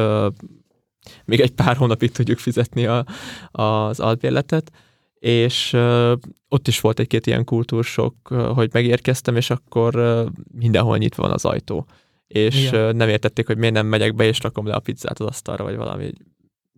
még 1.26 1.40
egy 1.40 1.52
pár 1.52 1.76
hónapig 1.76 2.12
tudjuk 2.12 2.38
fizetni 2.38 2.86
a, 2.86 3.06
az 3.52 4.00
albérletet, 4.00 4.72
és 5.20 5.74
ö, 5.74 6.14
ott 6.50 6.68
is 6.68 6.80
volt 6.80 7.00
egy-két 7.00 7.28
ilyen 7.28 7.44
kultúrsok, 7.44 8.16
ö, 8.30 8.36
hogy 8.36 8.70
megérkeztem, 8.74 9.36
és 9.36 9.50
akkor 9.50 9.96
ö, 9.96 10.26
mindenhol 10.52 10.98
nyitva 10.98 11.24
van 11.24 11.32
az 11.32 11.46
ajtó. 11.46 11.86
És 12.34 12.68
Igen. 12.68 12.96
nem 12.96 13.10
értették, 13.10 13.48
hogy 13.48 13.58
miért 13.58 13.74
nem 13.74 13.86
megyek 13.86 14.16
be, 14.16 14.24
és 14.24 14.40
rakom 14.42 14.68
le 14.68 14.74
a 14.74 14.80
pizzát 14.80 15.20
az 15.20 15.26
asztalra, 15.28 15.64
vagy 15.64 15.76
valami. 15.76 16.12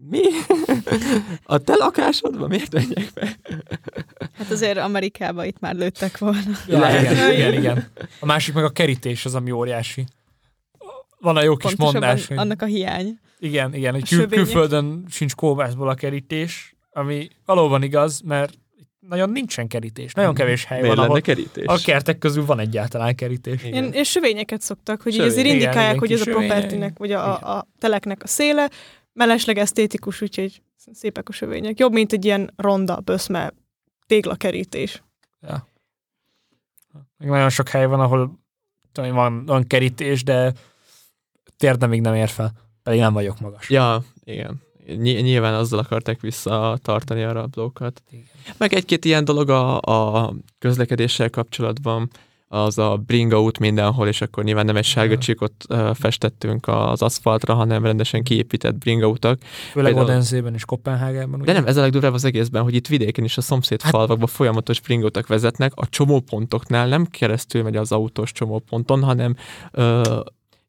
Mi? 0.10 0.22
A 1.44 1.58
te 1.58 1.76
lakásodban 1.76 2.50
miért 2.50 2.74
menjek 2.74 3.12
be? 3.14 3.40
Hát 4.34 4.52
azért 4.52 4.78
Amerikában 4.78 5.46
itt 5.46 5.60
már 5.60 5.76
lőttek 5.76 6.18
volna. 6.18 6.40
Ja, 6.68 7.00
igen, 7.00 7.32
igen, 7.32 7.54
igen. 7.54 7.88
A 8.20 8.26
másik 8.26 8.54
meg 8.54 8.64
a 8.64 8.70
kerítés 8.70 9.26
az, 9.26 9.36
ami 9.36 9.52
óriási. 9.52 10.06
Van 11.20 11.38
a 11.38 11.44
jó 11.44 11.56
kis 11.56 11.76
mondás, 11.76 12.28
hogy 12.28 12.38
annak 12.38 12.62
a 12.62 12.66
hiány. 12.66 13.20
igen, 13.40 13.74
igen, 13.74 13.94
hogy 13.94 14.10
kül, 14.10 14.28
külföldön 14.28 15.06
sincs 15.10 15.36
kóvászból 15.36 15.90
a 15.90 15.94
kerítés, 15.94 16.76
ami 16.92 17.30
valóban 17.46 17.84
igaz, 17.84 18.22
mert 18.22 18.54
nagyon 19.08 19.30
nincsen 19.30 19.68
kerítés. 19.68 20.14
Nagyon 20.14 20.34
kevés 20.34 20.66
hely 20.66 20.82
Miért 20.82 20.96
van, 20.96 21.06
lenne 21.06 21.10
ahol 21.10 21.22
kerítés? 21.22 21.66
a 21.66 21.78
kertek 21.86 22.18
közül 22.18 22.46
van 22.46 22.60
egyáltalán 22.60 23.16
kerítés. 23.16 23.64
Igen. 23.64 23.94
És 23.94 24.10
sövényeket 24.10 24.62
szoktak, 24.62 25.02
hogy 25.02 25.12
így 25.12 25.18
Sövény. 25.18 25.32
azért 25.32 25.48
indikálják, 25.48 25.88
igen, 25.88 26.00
hogy 26.00 26.12
ez 26.12 26.22
a 26.22 26.24
propertinek, 26.24 26.98
vagy 26.98 27.12
a, 27.12 27.42
a, 27.42 27.58
a 27.58 27.68
teleknek 27.80 28.24
a 28.24 28.28
széle, 28.28 28.70
mellesleg 29.14 29.58
esztétikus, 29.58 30.22
úgyhogy 30.22 30.62
szépek 30.92 31.30
a 31.30 31.32
sövények. 31.32 31.80
Jobb, 31.80 31.94
mint 31.94 32.14
egy 32.14 32.26
ilyen 32.26 32.54
ronda, 32.56 33.00
böszme, 33.00 33.54
téglakerítés. 34.06 35.04
Ja. 35.42 35.68
Még 37.18 37.30
nagyon 37.30 37.50
sok 37.50 37.70
hely 37.70 37.86
van, 37.86 38.00
ahol 38.00 38.40
tudom, 38.92 39.14
van, 39.14 39.46
van 39.46 39.68
kerítés, 39.68 40.24
de 40.24 40.54
térde 41.58 41.88
még 41.88 42.02
nem 42.02 42.16
ér 42.16 42.30
fel. 42.30 42.52
Pedig 42.84 43.00
nem 43.00 43.14
vagyok 43.14 43.40
magas. 43.40 43.70
Ja, 43.70 44.04
igen. 44.24 44.62
Ny- 44.86 45.22
nyilván 45.22 45.54
azzal 45.54 45.80
akarták 45.80 46.22
visszatartani 46.22 47.24
a 47.24 47.32
rablókat. 47.32 48.04
Igen. 48.10 48.26
Meg 48.58 48.74
egy-két 48.74 49.06
ilyen 49.06 49.26
dolog 49.26 49.50
a, 49.50 49.80
a 49.80 50.34
közlekedéssel 50.60 51.30
kapcsolatban, 51.30 52.10
az 52.48 52.78
a 52.78 52.98
bringa 53.06 53.42
út 53.42 53.60
mindenhol, 53.60 54.08
és 54.08 54.22
akkor 54.22 54.44
nyilván 54.44 54.66
nem 54.66 54.76
egy 54.76 54.84
sárga 54.84 55.18
csíkot 55.18 55.54
festettünk 55.94 56.68
az 56.68 57.02
aszfaltra, 57.02 57.54
hanem 57.54 57.84
rendesen 57.84 58.24
kiépített 58.24 58.76
bringa 58.76 59.08
utak. 59.08 59.42
Főleg 59.72 59.92
Például- 59.94 60.10
Odenzében 60.10 60.54
és 60.54 60.66
Kopenhágában. 60.66 61.38
De 61.38 61.44
ugye? 61.44 61.54
nem, 61.54 61.66
ez 61.66 61.78
a 61.78 61.82
legdurvább 61.82 62.14
az 62.14 62.26
egészben, 62.26 62.64
hogy 62.64 62.76
itt 62.76 62.88
vidéken 62.88 63.24
is 63.24 63.38
a 63.38 63.42
szomszéd 63.42 63.82
Hát- 63.82 63.92
falvakban 63.92 64.28
folyamatos 64.28 64.80
bringautak 64.82 65.28
vezetnek, 65.28 65.72
a 65.76 65.88
csomópontoknál 65.90 66.88
nem 66.88 67.06
keresztül 67.06 67.64
megy 67.64 67.76
az 67.76 67.92
autós 67.92 68.32
csomóponton, 68.32 69.04
hanem 69.04 69.36
ö, 69.72 70.20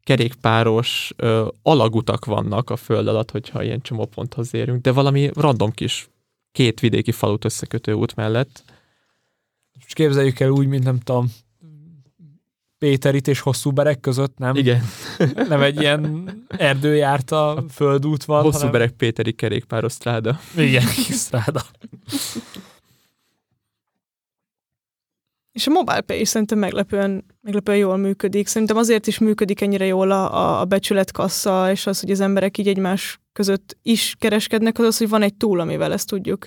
kerékpáros 0.05 1.13
ö, 1.17 1.49
alagutak 1.63 2.25
vannak 2.25 2.71
a 2.71 2.77
föld 2.77 3.09
alatt, 3.09 3.31
hogyha 3.31 3.63
ilyen 3.63 3.81
csomóponthoz 3.81 4.55
érünk, 4.55 4.83
de 4.83 4.93
valami 4.93 5.31
random 5.35 5.71
kis 5.71 6.09
két 6.53 6.81
vidéki 6.81 7.13
falut 7.13 7.45
összekötő 7.45 7.93
út 7.93 8.15
mellett. 8.15 8.65
És 9.87 9.93
képzeljük 9.93 10.41
el 10.41 10.51
úgy, 10.51 10.67
mint 10.67 10.85
nem 10.85 10.99
tudom, 11.01 11.33
Péterit 12.79 13.29
és 13.29 13.41
hosszú 13.41 13.71
berek 13.71 14.01
között, 14.01 14.39
nem? 14.39 14.57
Igen, 14.57 14.83
Nem 15.49 15.63
egy 15.63 15.81
ilyen 15.81 16.33
erdő 16.49 16.95
járt 16.95 17.31
a 17.31 17.65
földút 17.71 18.25
van, 18.25 18.43
hosszú 18.43 18.57
hanem... 18.57 18.73
berek 18.73 18.91
Péteri 18.91 19.33
kerékpáros 19.33 19.93
stráda. 19.93 20.41
Igen, 20.57 20.85
kis 21.07 21.17
stráda. 21.17 21.63
És 25.55 25.67
a 25.67 25.71
mobile 25.71 26.01
pay 26.01 26.21
is 26.21 26.29
szerintem 26.29 26.59
meglepően, 26.59 27.25
meglepően 27.41 27.79
jól 27.79 27.97
működik. 27.97 28.47
Szerintem 28.47 28.77
azért 28.77 29.07
is 29.07 29.19
működik 29.19 29.61
ennyire 29.61 29.87
jól 29.87 30.11
a, 30.11 30.61
a- 30.61 30.65
becsületkassa, 30.65 31.71
és 31.71 31.87
az, 31.87 32.01
hogy 32.01 32.11
az 32.11 32.21
emberek 32.21 32.59
így 32.59 32.69
egymás 32.69 33.21
között 33.33 33.77
is 33.83 34.15
kereskednek, 34.19 34.79
az 34.79 34.85
az, 34.87 34.99
hogy 34.99 35.09
van 35.09 35.23
egy 35.23 35.35
túl, 35.35 35.61
amivel 35.61 35.93
ezt 35.93 36.09
tudjuk 36.09 36.47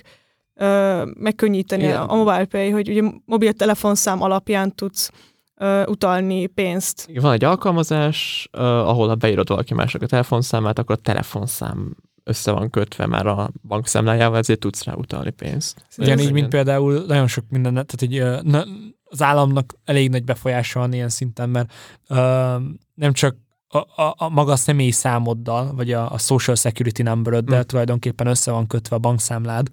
ö, 0.54 1.02
megkönnyíteni 1.18 1.82
Igen. 1.82 1.96
a, 1.96 2.12
a 2.12 2.16
mobile 2.16 2.44
pay, 2.44 2.70
hogy 2.70 2.88
ugye 2.88 3.02
mobiltelefonszám 3.24 4.22
alapján 4.22 4.74
tudsz 4.74 5.10
ö, 5.56 5.86
utalni 5.86 6.46
pénzt. 6.46 7.10
Van 7.20 7.32
egy 7.32 7.44
alkalmazás, 7.44 8.48
uh, 8.52 8.62
ahol 8.62 9.08
ha 9.08 9.14
beírod 9.14 9.48
valaki 9.48 9.74
másnak 9.74 10.02
a 10.02 10.06
telefonszámát, 10.06 10.78
akkor 10.78 10.96
a 10.98 11.02
telefonszám 11.02 11.96
össze 12.24 12.52
van 12.52 12.70
kötve 12.70 13.06
már 13.06 13.26
a 13.26 13.50
bankszámlájával, 13.68 14.38
ezért 14.38 14.60
tudsz 14.60 14.84
rá 14.84 14.94
utalni 14.94 15.30
pénzt. 15.30 15.86
Igen. 15.96 16.32
mint 16.32 16.48
például 16.48 17.04
nagyon 17.06 17.26
sok 17.26 17.44
minden, 17.48 17.72
tehát 17.72 18.42
ö, 18.44 18.50
na, 18.50 18.64
az 19.10 19.22
államnak 19.22 19.74
elég 19.84 20.10
nagy 20.10 20.24
befolyása 20.24 20.78
van 20.78 20.92
ilyen 20.92 21.08
szinten, 21.08 21.48
mert 21.48 21.72
ö, 22.08 22.56
nem 22.94 23.12
csak 23.12 23.36
a, 23.68 24.02
a, 24.02 24.14
a 24.16 24.28
maga 24.28 24.52
a 24.52 24.56
személyi 24.56 24.90
számoddal, 24.90 25.74
vagy 25.74 25.92
a, 25.92 26.12
a 26.12 26.18
social 26.18 26.56
security 26.56 27.02
numberoddal 27.02 27.58
Mm. 27.58 27.66
tulajdonképpen 27.66 28.26
össze 28.26 28.50
van 28.50 28.66
kötve 28.66 28.96
a 28.96 28.98
bankszámlád, 28.98 29.68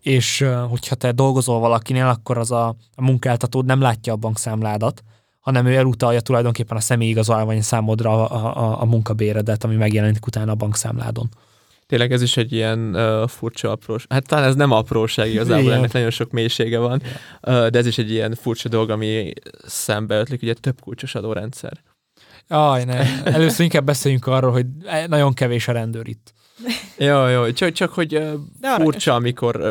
és 0.00 0.46
hogyha 0.68 0.94
te 0.94 1.12
dolgozol 1.12 1.60
valakinél, 1.60 2.06
akkor 2.06 2.38
az 2.38 2.50
a, 2.50 2.76
a 2.94 3.02
munkáltatód 3.02 3.64
nem 3.64 3.80
látja 3.80 4.12
a 4.12 4.16
bankszámládat, 4.16 5.02
hanem 5.40 5.66
ő 5.66 5.76
elutalja 5.76 6.20
tulajdonképpen 6.20 6.76
a 6.76 6.80
személyi 6.80 7.10
igazolvány 7.10 7.62
számodra 7.62 8.28
a, 8.28 8.56
a, 8.56 8.80
a 8.80 8.84
munkabéredet, 8.84 9.64
ami 9.64 9.76
megjelenik 9.76 10.26
utána 10.26 10.52
a 10.52 10.54
bankszámládon. 10.54 11.28
Tényleg 11.86 12.12
ez 12.12 12.22
is 12.22 12.36
egy 12.36 12.52
ilyen 12.52 12.94
uh, 12.94 13.28
furcsa 13.28 13.70
aprós. 13.70 14.06
Hát 14.08 14.26
talán 14.26 14.44
ez 14.44 14.54
nem 14.54 14.70
apróság 14.70 15.28
igazából, 15.28 15.64
Igen. 15.64 15.76
ennek 15.76 15.92
nagyon 15.92 16.10
sok 16.10 16.30
mélysége 16.30 16.78
van, 16.78 17.02
uh, 17.42 17.66
de 17.66 17.78
ez 17.78 17.86
is 17.86 17.98
egy 17.98 18.10
ilyen 18.10 18.34
furcsa 18.34 18.68
dolog, 18.68 18.90
ami 18.90 19.32
szembe 19.66 20.18
ötlik, 20.18 20.42
ugye 20.42 20.54
több 20.54 20.80
kulcsos 20.80 21.14
adórendszer. 21.14 21.82
Aj, 22.48 22.84
ne. 22.84 23.24
Először 23.24 23.64
inkább 23.64 23.84
beszéljünk 23.84 24.26
arról, 24.26 24.50
hogy 24.50 24.66
nagyon 25.06 25.32
kevés 25.32 25.68
a 25.68 25.72
rendőr 25.72 26.08
itt. 26.08 26.32
Jó, 26.98 27.26
jó, 27.26 27.50
csak, 27.50 27.72
csak 27.72 27.92
hogy 27.92 28.16
uh, 28.16 28.32
furcsa, 28.60 29.14
amikor 29.14 29.56
uh, 29.56 29.70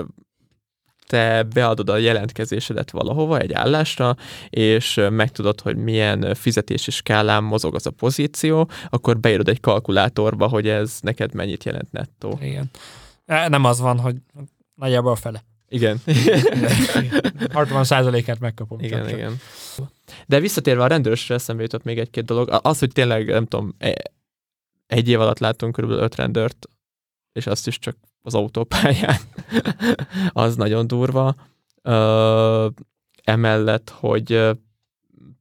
te 1.07 1.43
beadod 1.43 1.89
a 1.89 1.97
jelentkezésedet 1.97 2.91
valahova, 2.91 3.39
egy 3.39 3.53
állásra, 3.53 4.15
és 4.49 5.01
megtudod, 5.09 5.61
hogy 5.61 5.75
milyen 5.75 6.33
fizetési 6.35 6.91
skálán 6.91 7.43
mozog 7.43 7.75
az 7.75 7.85
a 7.85 7.91
pozíció, 7.91 8.69
akkor 8.89 9.19
beírod 9.19 9.49
egy 9.49 9.59
kalkulátorba, 9.59 10.47
hogy 10.47 10.67
ez 10.67 10.97
neked 11.01 11.33
mennyit 11.33 11.63
jelent 11.63 11.91
nettó. 11.91 12.39
Igen. 12.41 12.69
E, 13.25 13.47
Nem 13.47 13.63
az 13.63 13.79
van, 13.79 13.99
hogy 13.99 14.15
nagyjából 14.75 15.11
a 15.11 15.15
fele. 15.15 15.43
Igen. 15.69 16.01
60 17.53 17.83
százalékát 17.83 18.39
megkapom. 18.39 18.79
Igen, 18.79 18.99
csak, 18.99 19.09
csak. 19.09 19.17
igen. 19.17 19.39
De 20.25 20.39
visszatérve 20.39 20.83
a 20.83 20.87
rendőrösre 20.87 21.35
eszembe 21.35 21.61
jutott 21.61 21.83
még 21.83 21.99
egy-két 21.99 22.25
dolog. 22.25 22.59
Az, 22.61 22.79
hogy 22.79 22.91
tényleg, 22.91 23.27
nem 23.27 23.45
tudom, 23.45 23.75
e- 23.77 24.11
egy 24.87 25.09
év 25.09 25.19
alatt 25.19 25.39
láttunk 25.39 25.73
körülbelül 25.73 26.03
öt 26.03 26.15
rendőrt, 26.15 26.67
és 27.33 27.47
azt 27.47 27.67
is 27.67 27.79
csak 27.79 27.97
az 28.25 28.33
autópályán. 28.33 29.17
az 30.33 30.56
nagyon 30.56 30.87
durva. 30.87 31.35
Ö, 31.81 32.67
emellett, 33.23 33.89
hogy 33.89 34.50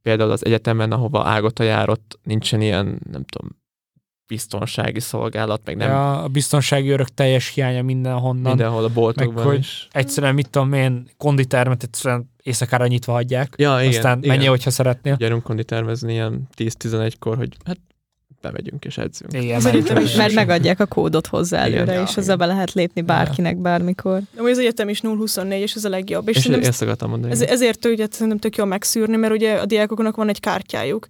például 0.02 0.30
az 0.30 0.44
egyetemen, 0.44 0.92
ahova 0.92 1.26
Ágota 1.26 1.62
járott, 1.62 2.18
nincsen 2.22 2.60
ilyen, 2.60 3.00
nem 3.10 3.24
tudom, 3.24 3.50
biztonsági 4.26 5.00
szolgálat, 5.00 5.60
meg 5.64 5.76
nem 5.76 5.88
Ja, 5.90 6.22
a 6.22 6.28
biztonsági 6.28 6.88
örök 6.88 7.08
teljes 7.08 7.48
hiánya 7.48 7.82
mindenhonnan. 7.82 8.32
Minden. 8.34 8.50
mindenhol 8.52 8.84
a 8.84 8.88
boltokban 8.92 9.34
Meg 9.34 9.44
hogy- 9.44 9.58
is. 9.58 9.88
Egyszerűen, 9.90 10.34
mit 10.34 10.50
tudom 10.50 10.72
én, 10.72 11.08
konditermet 11.16 11.82
egyszerűen 11.82 12.30
éjszakára 12.42 12.86
nyitva 12.86 13.12
hagyják. 13.12 13.54
Ja, 13.56 13.76
igen, 13.80 13.88
Aztán 13.88 14.18
igen. 14.18 14.30
menjél, 14.30 14.50
hogyha 14.50 14.70
szeretnél. 14.70 15.16
Gyerünk 15.16 15.42
konditermezni 15.42 16.12
ilyen 16.12 16.48
10-11-kor, 16.56 17.36
hogy 17.36 17.56
hát 17.64 17.78
bemegyünk 18.44 18.84
és 18.84 18.98
edzünk. 18.98 19.32
Igen, 19.32 19.56
Az 19.56 19.64
mert- 19.64 20.16
Mert 20.16 20.34
megadják 20.34 20.80
a 20.80 20.86
kódot 20.86 21.26
hozzá 21.26 21.66
Igen. 21.66 21.78
előre, 21.78 21.92
Ja, 21.94 22.02
és 22.02 22.10
igen. 22.10 22.22
azzal 22.22 22.36
be 22.36 22.46
lehet 22.46 22.72
lépni 22.72 23.02
bárkinek 23.02 23.56
bármikor. 23.56 24.18
De 24.18 24.38
amúgy 24.40 24.50
az 24.50 24.58
egyetem 24.58 24.88
is 24.88 25.00
0-24, 25.00 25.52
és 25.62 25.74
ez 25.74 25.84
a 25.84 25.88
legjobb. 25.88 26.28
És, 26.28 26.36
És, 26.36 26.46
ezt 26.46 26.82
akartam 26.82 27.10
mondani. 27.10 27.32
ez, 27.32 27.40
ezért 27.40 27.84
ugye 27.84 28.06
szerintem 28.10 28.38
tök 28.38 28.56
jó 28.56 28.64
megszűrni, 28.64 29.16
mert 29.16 29.32
ugye 29.32 29.54
a 29.54 29.64
diákoknak 29.66 30.16
van 30.16 30.28
egy 30.28 30.40
kártyájuk, 30.40 31.06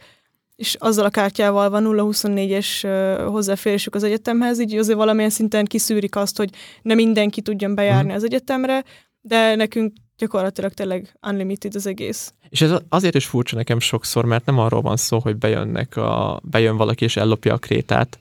és 0.57 0.77
azzal 0.79 1.05
a 1.05 1.11
kártyával 1.11 1.71
van 1.71 1.83
0-24-es 1.87 2.85
ö, 2.85 3.25
hozzáférésük 3.29 3.95
az 3.95 4.03
egyetemhez, 4.03 4.61
így 4.61 4.75
azért 4.77 4.99
valamilyen 4.99 5.31
szinten 5.31 5.65
kiszűrik 5.65 6.17
azt, 6.17 6.37
hogy 6.37 6.51
ne 6.83 6.95
mindenki 6.95 7.41
tudjon 7.43 7.75
bejárni 7.75 8.07
Mhm. 8.09 8.17
az 8.17 8.25
egyetemre, 8.25 8.85
de 9.21 9.55
nekünk 9.55 9.93
gyakorlatilag 10.19 10.73
tényleg 10.73 11.17
unlimited 11.27 11.75
az 11.75 11.87
egész. 11.87 12.35
És 12.49 12.61
ez 12.61 12.73
azért 12.89 13.15
is 13.15 13.27
furcsa 13.27 13.57
nekem 13.57 13.79
sokszor, 13.79 14.25
mert 14.25 14.47
nem 14.47 14.59
arról 14.59 14.81
van 14.81 14.97
szó, 14.97 15.19
hogy 15.19 15.37
bejönnek 15.37 15.97
a, 15.97 16.41
bejön 16.45 16.77
valaki 16.77 17.05
és 17.05 17.17
ellopja 17.17 17.55
a 17.55 17.59
krétát, 17.59 18.19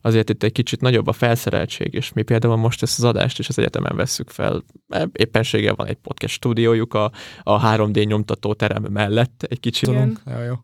azért 0.00 0.30
itt 0.30 0.42
egy 0.42 0.52
kicsit 0.52 0.80
nagyobb 0.80 1.06
a 1.06 1.12
felszereltség, 1.12 1.94
és 1.94 2.12
mi 2.12 2.22
például 2.22 2.56
most 2.56 2.82
ezt 2.82 2.98
az 2.98 3.04
adást 3.04 3.38
is 3.38 3.48
az 3.48 3.58
egyetemen 3.58 3.96
vesszük 3.96 4.30
fel. 4.30 4.64
Éppenséggel 5.12 5.74
van 5.74 5.86
egy 5.86 5.96
podcast 5.96 6.34
stúdiójuk 6.34 6.94
a, 6.94 7.12
a 7.42 7.76
3D 7.76 8.06
nyomtató 8.06 8.54
terem 8.54 8.82
mellett 8.82 9.46
egy 9.48 9.60
kicsit. 9.60 9.88
Igen. 9.88 10.18
Ja, 10.26 10.42
jó. 10.42 10.54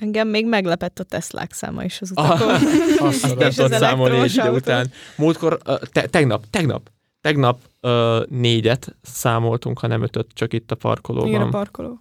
Engem 0.00 0.28
még 0.28 0.46
meglepett 0.46 0.98
a 0.98 1.04
Teslák 1.04 1.52
száma 1.52 1.84
is 1.84 2.00
az 2.00 2.12
Ah, 2.14 2.24
utakon. 2.24 2.54
Azt 3.08 3.24
Azt 3.24 3.36
nem 3.38 3.48
És 3.48 3.54
tudod 3.54 3.72
számolni 3.72 4.18
egy 4.18 4.34
idő 4.34 4.50
után. 4.50 4.90
Múltkor, 5.16 5.58
te, 5.92 6.06
tegnap, 6.06 6.44
tegnap, 6.50 6.90
tegnap 7.20 7.60
ö, 7.80 8.22
négyet 8.28 8.96
számoltunk, 9.02 9.78
ha 9.78 9.86
nem 9.86 10.02
ötöt, 10.02 10.26
csak 10.32 10.52
itt 10.52 10.70
a 10.70 10.74
parkolóban. 10.74 11.28
Igen, 11.28 11.40
a 11.40 11.48
parkoló. 11.48 11.98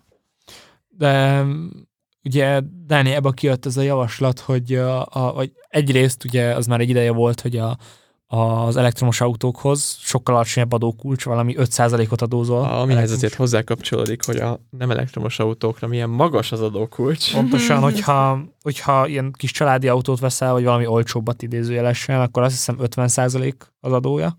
De 0.87 1.45
ugye 2.23 2.61
Dáni, 2.85 3.11
ebbe 3.11 3.31
kijött 3.33 3.65
ez 3.65 3.77
a 3.77 3.81
javaslat, 3.81 4.39
hogy 4.39 4.75
a, 4.75 5.01
a, 5.01 5.33
vagy 5.33 5.51
egyrészt 5.69 6.23
ugye 6.23 6.55
az 6.55 6.67
már 6.67 6.79
egy 6.79 6.89
ideje 6.89 7.11
volt, 7.11 7.41
hogy 7.41 7.57
a, 7.57 7.77
az 8.27 8.75
elektromos 8.75 9.21
autókhoz 9.21 9.97
sokkal 9.99 10.35
alacsonyabb 10.35 10.73
adókulcs, 10.73 11.25
valami 11.25 11.55
5%-ot 11.57 12.21
adózol. 12.21 12.63
Amihez 12.63 13.11
azért 13.11 13.33
hozzákapcsolódik, 13.33 14.25
hogy 14.25 14.37
a 14.37 14.59
nem 14.69 14.91
elektromos 14.91 15.39
autókra 15.39 15.87
milyen 15.87 16.09
magas 16.09 16.51
az 16.51 16.61
adókulcs. 16.61 17.33
Pontosan, 17.33 17.79
hogyha, 17.79 18.39
hogyha 18.61 19.07
ilyen 19.07 19.31
kis 19.37 19.51
családi 19.51 19.87
autót 19.87 20.19
veszel, 20.19 20.51
vagy 20.51 20.63
valami 20.63 20.85
olcsóbbat 20.85 21.41
idézőjelesen, 21.41 22.21
akkor 22.21 22.43
azt 22.43 22.53
hiszem 22.53 22.77
50% 22.79 23.53
az 23.79 23.91
adója. 23.91 24.37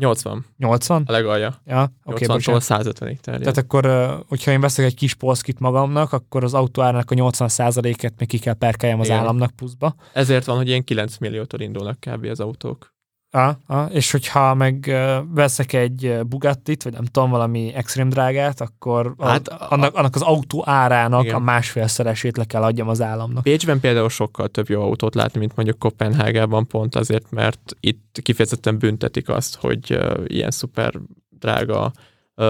80 0.00 0.46
80? 0.56 1.02
a 1.06 1.12
legalja. 1.12 1.60
Ja, 1.66 1.92
oké, 2.04 2.24
okay, 2.24 2.38
80-tól 2.40 2.60
150-ig 2.60 3.16
terjed. 3.20 3.40
Tehát 3.40 3.56
akkor, 3.56 3.84
hogyha 4.28 4.50
én 4.50 4.60
veszek 4.60 4.84
egy 4.84 4.94
kis 4.94 5.14
polszkit 5.14 5.58
magamnak, 5.58 6.12
akkor 6.12 6.44
az 6.44 6.54
autóárnak 6.54 7.10
a 7.10 7.14
80%-et 7.14 8.14
még 8.18 8.28
ki 8.28 8.38
kell 8.38 8.54
perkeljem 8.54 9.00
az 9.00 9.06
Igen. 9.06 9.18
államnak 9.18 9.50
pluszba. 9.50 9.94
Ezért 10.12 10.44
van, 10.44 10.56
hogy 10.56 10.68
ilyen 10.68 10.84
9 10.84 11.18
milliótól 11.18 11.60
indulnak 11.60 12.00
kb. 12.00 12.24
az 12.24 12.40
autók. 12.40 12.94
Ah, 13.32 13.54
ah, 13.66 13.94
és 13.94 14.10
hogyha 14.10 14.54
meg 14.54 14.90
veszek 15.34 15.72
egy 15.72 16.18
Bugattit, 16.26 16.82
vagy 16.82 16.92
nem 16.92 17.04
tudom, 17.04 17.30
valami 17.30 17.72
extrém 17.74 18.08
drágát, 18.08 18.60
akkor 18.60 19.14
Hát, 19.18 19.48
a- 19.48 19.66
annak, 19.70 19.94
annak 19.94 20.14
az 20.14 20.22
autó 20.22 20.62
árának 20.66 21.24
Igen. 21.24 21.34
a 21.34 21.38
másfélszeresét 21.38 22.36
le 22.36 22.44
kell 22.44 22.62
adjam 22.62 22.88
az 22.88 23.00
államnak. 23.00 23.42
Pécsben 23.42 23.80
például 23.80 24.08
sokkal 24.08 24.48
több 24.48 24.68
jó 24.68 24.82
autót 24.82 25.14
látni, 25.14 25.38
mint 25.38 25.56
mondjuk 25.56 25.78
Kopenhágában, 25.78 26.66
pont 26.66 26.94
azért, 26.94 27.30
mert 27.30 27.76
itt 27.80 28.18
kifejezetten 28.22 28.78
büntetik 28.78 29.28
azt, 29.28 29.56
hogy 29.56 29.90
uh, 29.90 30.24
ilyen 30.26 30.50
szuper 30.50 30.92
drága 31.38 31.92
uh, 32.36 32.46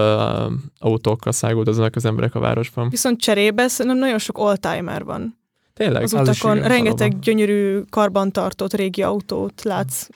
autókkal 0.79 1.31
száguldoznak 1.31 1.95
az 1.95 2.05
emberek 2.05 2.35
a 2.35 2.39
városban. 2.39 2.89
Viszont 2.89 3.19
cserébe 3.21 3.67
szerintem 3.67 3.99
nagyon 4.01 4.19
sok 4.19 4.37
oldtimer 4.37 5.03
van 5.03 5.37
Tényleg? 5.73 6.03
az 6.03 6.13
az 6.13 6.27
utakon. 6.27 6.61
Rengeteg 6.61 6.97
valóban. 6.97 7.19
gyönyörű 7.21 7.79
karbantartott 7.89 8.73
régi 8.73 9.03
autót 9.03 9.63
látsz. 9.63 10.07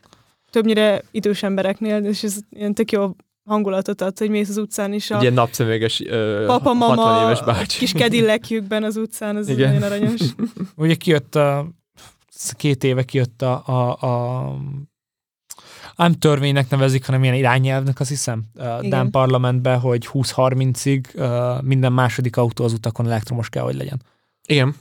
Többnyire 0.56 1.01
idős 1.12 1.43
embereknél, 1.43 2.06
és 2.06 2.24
ez 2.24 2.38
ilyen 2.49 2.74
tök 2.74 2.91
jó 2.91 3.16
hangulatot 3.43 4.01
ad, 4.01 4.18
hogy 4.18 4.30
mész 4.30 4.49
az 4.49 4.58
utcán 4.58 4.93
is 4.93 5.12
a 5.12 5.16
Egy 5.16 5.22
ilyen 5.22 5.34
napszemüveges 5.34 5.99
uh, 5.99 6.45
papa, 6.45 6.74
60 6.74 6.76
mama, 6.76 7.24
éves 7.24 7.43
bácsi. 7.43 7.78
kis 7.78 7.91
kedillekjükben 7.91 8.84
az 8.84 8.97
utcán, 8.97 9.36
az 9.36 9.47
Igen. 9.47 9.74
nagyon 9.74 9.91
aranyos. 9.91 10.22
Ugye 10.76 10.95
kijött 10.95 11.36
a, 11.36 11.68
két 12.53 12.84
éve 12.84 13.03
kijött 13.03 13.41
a, 13.41 13.64
a, 13.66 14.08
a 14.08 14.56
nem 15.95 16.14
törvénynek 16.14 16.70
nevezik, 16.70 17.06
hanem 17.06 17.24
ilyen 17.24 17.36
irányelvnek, 17.36 17.99
azt 17.99 18.10
hiszem, 18.10 18.43
Igen. 18.56 18.89
Dán 18.89 19.10
parlamentben, 19.10 19.80
hogy 19.80 20.08
20-30-ig 20.14 21.03
uh, 21.16 21.64
minden 21.64 21.93
második 21.93 22.38
autó 22.38 22.64
az 22.64 22.74
utakon 22.74 23.06
elektromos 23.06 23.49
kell, 23.49 23.64
hogy 23.64 23.76
legyen. 23.76 24.01
Igen, 24.47 24.76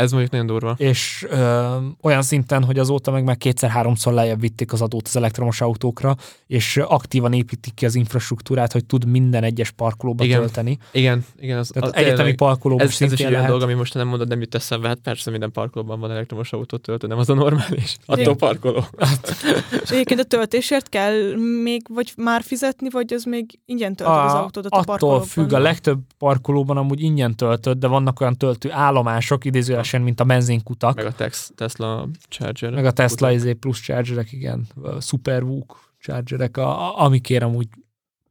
ez 0.00 0.10
mondjuk 0.10 0.32
nagyon 0.32 0.46
durva. 0.46 0.74
És 0.78 1.26
ö, 1.30 1.76
olyan 2.02 2.22
szinten, 2.22 2.64
hogy 2.64 2.78
azóta 2.78 3.10
meg 3.10 3.24
már 3.24 3.36
kétszer-háromszor 3.36 4.12
lejjebb 4.12 4.40
vitték 4.40 4.72
az 4.72 4.80
adót 4.82 5.06
az 5.06 5.16
elektromos 5.16 5.60
autókra, 5.60 6.16
és 6.46 6.76
aktívan 6.76 7.32
építik 7.32 7.74
ki 7.74 7.84
az 7.86 7.94
infrastruktúrát, 7.94 8.72
hogy 8.72 8.84
tud 8.86 9.04
minden 9.04 9.42
egyes 9.44 9.70
parkolóba 9.70 10.24
Igen. 10.24 10.38
tölteni. 10.38 10.78
Igen, 10.92 11.24
igen. 11.40 11.58
Az, 11.58 11.68
Tehát 11.68 11.88
az, 11.88 11.94
egyetemi 11.94 12.16
tényleg, 12.16 12.36
parkolóban 12.36 12.86
ez, 12.86 13.00
ez 13.00 13.12
is 13.12 13.18
egy 13.18 13.20
olyan 13.20 13.32
lehet. 13.32 13.46
dolog, 13.46 13.62
ami 13.62 13.74
most 13.74 13.94
nem 13.94 14.08
mondod, 14.08 14.28
nem 14.28 14.40
jut 14.40 14.54
eszembe. 14.54 14.88
Hát 14.88 14.98
persze 14.98 15.30
minden 15.30 15.52
parkolóban 15.52 16.00
van 16.00 16.10
elektromos 16.10 16.52
autót 16.52 16.80
töltő, 16.80 17.06
nem 17.06 17.18
az 17.18 17.30
a 17.30 17.34
normális. 17.34 17.96
Igen. 18.06 18.20
Attól 18.20 18.36
parkoló. 18.36 18.84
És 19.82 19.90
egyébként 19.90 20.20
a 20.20 20.24
töltésért 20.24 20.88
kell 20.88 21.34
még, 21.62 21.82
vagy 21.88 22.12
már 22.16 22.42
fizetni, 22.42 22.90
vagy 22.90 23.12
az 23.12 23.24
még 23.24 23.58
ingyen 23.66 23.94
töltöd 23.94 24.16
az 24.16 24.32
A, 24.32 24.42
autódat 24.42 24.72
a 24.72 24.76
attól 24.76 24.84
parkolóban? 24.84 25.26
függ, 25.26 25.52
a 25.52 25.58
legtöbb 25.58 25.98
parkolóban 26.18 26.76
amúgy 26.76 27.02
ingyen 27.02 27.36
töltött, 27.36 27.78
de 27.78 27.86
vannak 27.86 28.20
olyan 28.20 28.36
töltő 28.36 28.70
állomások, 28.72 29.44
idézőjelesen, 29.90 30.00
mint 30.02 30.20
a 30.20 30.24
benzinkutak, 30.24 30.96
Meg 30.96 31.06
a 31.06 31.12
tex, 31.12 31.52
Tesla 31.54 32.08
Charger. 32.28 32.72
meg 32.72 32.84
a 32.84 32.92
Tesla 32.92 33.32
izé 33.32 33.52
plusz 33.52 33.80
chargerek, 33.80 34.32
igen, 34.32 34.66
Superwook 35.00 35.94
chargerek, 36.00 36.56
a, 36.56 36.68
a, 36.88 37.04
amikért 37.04 37.42
amúgy 37.42 37.68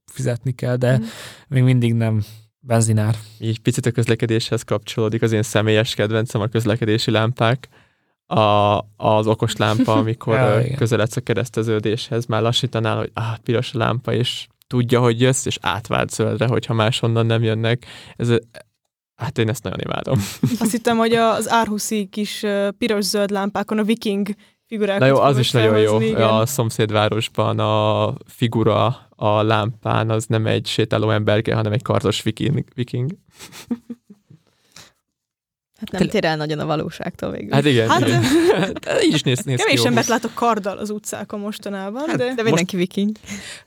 fizetni 0.05 0.51
kell, 0.51 0.75
de 0.75 0.97
Mhm. 0.97 1.03
még 1.47 1.63
mindig 1.63 1.93
nem 1.93 2.23
benzinár. 2.59 3.15
Így 3.39 3.59
picit 3.59 3.85
a 3.85 3.91
közlekedéshez 3.91 4.63
kapcsolódik 4.63 5.21
az 5.21 5.31
én 5.31 5.43
személyes 5.43 5.95
kedvencem, 5.95 6.41
a 6.41 6.47
közlekedési 6.47 7.11
lámpák. 7.11 7.67
A, 8.25 8.77
az 8.97 9.27
okos 9.27 9.55
lámpa, 9.55 9.93
amikor 9.93 10.33
Ja, 10.39 10.75
közeledsz 10.77 11.15
a 11.15 11.21
kereszteződéshez, 11.21 12.25
már 12.25 12.41
lassítanál, 12.41 12.97
hogy 12.97 13.11
áh, 13.13 13.37
piros 13.37 13.73
a 13.73 13.77
lámpa, 13.77 14.13
és 14.13 14.47
tudja, 14.67 14.99
hogy 14.99 15.21
jössz, 15.21 15.45
és 15.45 15.57
átvált 15.61 16.09
zöldre, 16.09 16.47
hogyha 16.47 16.73
máshonnan 16.73 17.25
nem 17.25 17.43
jönnek. 17.43 17.85
Ez, 18.15 18.29
hát 19.19 19.37
én 19.37 19.49
ezt 19.49 19.63
nagyon 19.63 19.79
imádom. 19.79 20.19
Azt 20.59 20.71
hittem, 20.71 20.97
hogy 20.97 21.13
az 21.13 21.49
árhuszi 21.49 22.05
kis 22.05 22.45
piros-zöld 22.77 23.29
lámpákon 23.29 23.77
a 23.77 23.83
viking 23.83 24.27
figurákat 24.67 24.99
Na 24.99 25.05
jó, 25.05 25.19
az 25.19 25.37
is 25.37 25.51
nagyon 25.51 25.79
jó. 25.79 26.01
igen. 26.01 26.21
A 26.21 26.45
szomszédvárosban 26.45 27.59
a 27.59 28.13
figura 28.25 29.07
a 29.09 29.41
lámpán 29.43 30.09
az 30.09 30.25
nem 30.25 30.45
egy 30.45 30.65
sétáló 30.67 31.09
emberke, 31.09 31.55
hanem 31.55 31.71
egy 31.71 31.81
kardos 31.81 32.21
viking. 32.21 32.63
viking. 32.75 33.11
Hát 35.79 35.91
nem 35.91 36.07
tér 36.07 36.25
el 36.25 36.35
nagyon 36.37 36.59
a 36.59 36.65
valóságtól 36.65 37.31
végül. 37.31 37.51
Hát 37.53 37.65
igen, 37.65 37.89
Hát, 37.89 38.07
igen. 38.07 38.23
De 38.81 39.01
így 39.05 39.13
is 39.13 39.21
néz, 39.21 39.39
néz 39.43 39.57
ki 39.57 39.63
Kevés 39.63 39.79
jó. 39.79 39.85
embert 39.85 40.07
látok 40.07 40.33
karddal 40.33 40.77
az 40.77 40.89
utcákon 40.89 41.39
mostanában, 41.39 42.07
Hát, 42.07 42.17
de 42.17 42.33
de 42.33 42.43
mindenki 42.43 42.75
viking. 42.75 43.15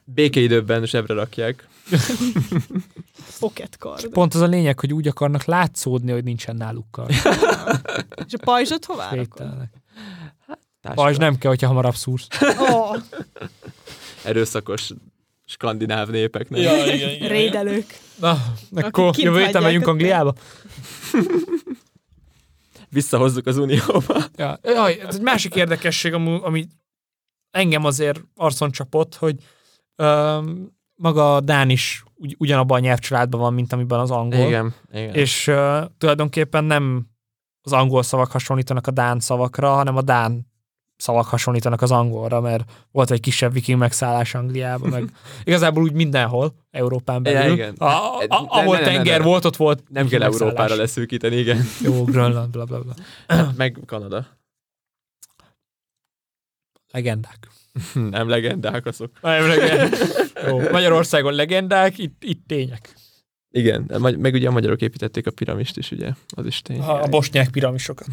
Békeidőben 0.05 0.87
zsebre 0.87 1.15
rakják. 1.15 1.69
pocket 3.41 3.77
kard. 3.79 4.07
Pont 4.09 4.35
az 4.35 4.41
a 4.41 4.47
lényeg, 4.47 4.81
hogy 4.81 4.93
úgy 4.93 5.09
akarnak 5.09 5.45
látszódni, 5.45 6.13
hogy 6.13 6.25
nincsen 6.25 6.57
náluk 6.57 6.87
kar. 6.91 7.07
És 8.27 8.33
a 8.33 8.39
pajzsot 8.45 8.85
hová. 8.85 9.09
Társra. 9.11 11.03
Pajzs 11.03 11.17
nem 11.17 11.39
kell, 11.39 11.51
hogyha 11.51 11.67
hamarabb 11.67 11.95
szúrsz. 11.95 12.27
Oh, 12.59 12.97
Erőszakos 14.25 14.91
skandináv 15.47 16.09
népeknek. 16.09 16.61
igen, 16.95 17.29
rédelők. 17.29 17.99
Na, 18.21 18.39
akkor 18.75 19.15
jövő 19.19 19.45
héten 19.45 19.63
megyünk 19.63 19.87
Angliába. 19.87 20.35
Visszahozzuk 22.93 23.47
az 23.47 23.57
Unióba. 23.57 24.25
Ja. 24.37 24.59
Jaj, 24.63 25.01
ez 25.01 25.15
egy 25.15 25.23
másik 25.23 25.55
érdekesség, 25.55 26.15
ami, 26.15 26.67
engem 27.51 27.85
azért 27.85 28.21
arcon 28.35 28.71
csapott, 28.71 29.15
hogy 29.15 29.37
öm, 29.97 30.73
maga 30.95 31.35
a 31.35 31.41
Dán 31.41 31.71
is 31.71 32.05
ugy, 32.15 32.35
ugyanabban 32.39 32.77
a 32.79 32.81
nyelvcsaládban 32.81 33.41
van, 33.41 33.55
mint 33.55 33.73
amiben 33.73 34.01
az 34.01 34.11
angol. 34.11 34.47
Igen, 34.47 34.75
igen. 34.93 35.15
És 35.15 35.47
uh, 35.47 35.85
tulajdonképpen 35.99 36.65
nem 36.65 37.07
az 37.63 37.73
angol 37.73 38.03
szavak 38.03 38.31
hasonlítanak 38.31 38.87
a 38.87 38.91
dán 38.91 39.21
szavakra, 39.21 39.75
hanem 39.75 39.97
a 39.97 40.03
dán 40.03 40.52
szavak 41.03 41.27
hasonlítanak 41.27 41.83
az 41.83 41.91
angolra, 41.91 42.41
mert 42.41 42.71
volt 42.91 43.11
egy 43.11 43.21
kisebb 43.21 43.53
viking 43.53 43.79
megszállás 43.79 44.35
Angliában, 44.35 44.89
meg 44.89 45.05
igazából 45.45 45.83
úgy 45.83 45.93
mindenhol, 45.93 46.55
Európán 46.71 47.23
belül. 47.23 47.41
Ja, 47.41 47.53
igen. 47.53 47.75
A, 47.75 47.85
a, 47.85 48.17
a, 48.17 48.19
Ne- 48.19 48.27
ahol 48.29 48.75
ne- 48.75 48.81
ne- 48.81 48.87
ne- 48.87 48.93
tenger 48.93 49.19
ne. 49.19 49.25
volt, 49.25 49.45
ott 49.45 49.57
volt 49.57 49.83
nem 49.89 50.09
kell 50.09 50.19
megszállás. 50.19 50.41
Európára 50.55 50.75
leszűkíteni, 50.75 51.37
igen. 51.37 51.65
Jó, 51.87 52.05
Grönland, 52.05 52.51
bla 52.51 52.65
bla 52.65 52.81
bla. 52.81 52.95
Meg 53.57 53.79
Kanada. 53.87 54.27
Legendák. 56.93 57.49
Nem 58.11 58.29
legendák 58.29 58.87
azok. 58.87 59.11
Nem, 59.21 59.47
legend. 59.47 59.97
Jó, 60.47 60.59
Magyarországon 60.71 61.33
legendák, 61.35 61.99
itt, 61.99 62.25
itt 62.25 62.47
tények. 62.47 62.95
Igen, 63.51 63.91
meg 63.99 64.19
meg 64.19 64.35
ugye 64.35 64.49
a 64.49 64.53
magyarok 64.53 64.81
építették 64.81 65.27
a 65.27 65.31
piramist 65.31 65.77
is, 65.77 65.91
ugye? 65.91 66.11
Az 66.29 66.47
is 66.47 66.63
tény. 66.63 66.81
A, 66.81 67.03
a 67.03 67.07
bosnyák 67.07 67.51
piramisokat. 67.51 68.07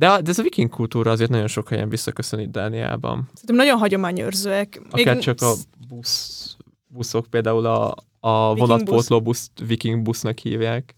De, 0.00 0.08
a- 0.08 0.20
de 0.20 0.30
ez 0.30 0.38
a 0.38 0.42
viking 0.42 0.68
kultúra 0.70 1.10
azért 1.10 1.30
nagyon 1.30 1.46
sok 1.46 1.68
helyen 1.68 1.88
visszaköszön 1.88 2.52
Dániában. 2.52 3.28
Szerintem 3.34 3.56
nagyon 3.56 3.78
hagyományőrzőek. 3.78 4.80
Akár 4.90 5.18
csak 5.18 5.40
a 5.40 5.52
busz, 5.88 6.56
buszok, 6.86 7.26
például 7.26 7.66
a, 7.66 7.94
a 8.20 8.54
vonatpótló 8.54 9.20
busz, 9.22 9.50
viking 9.66 10.02
busznak 10.02 10.38
hívják. 10.38 10.94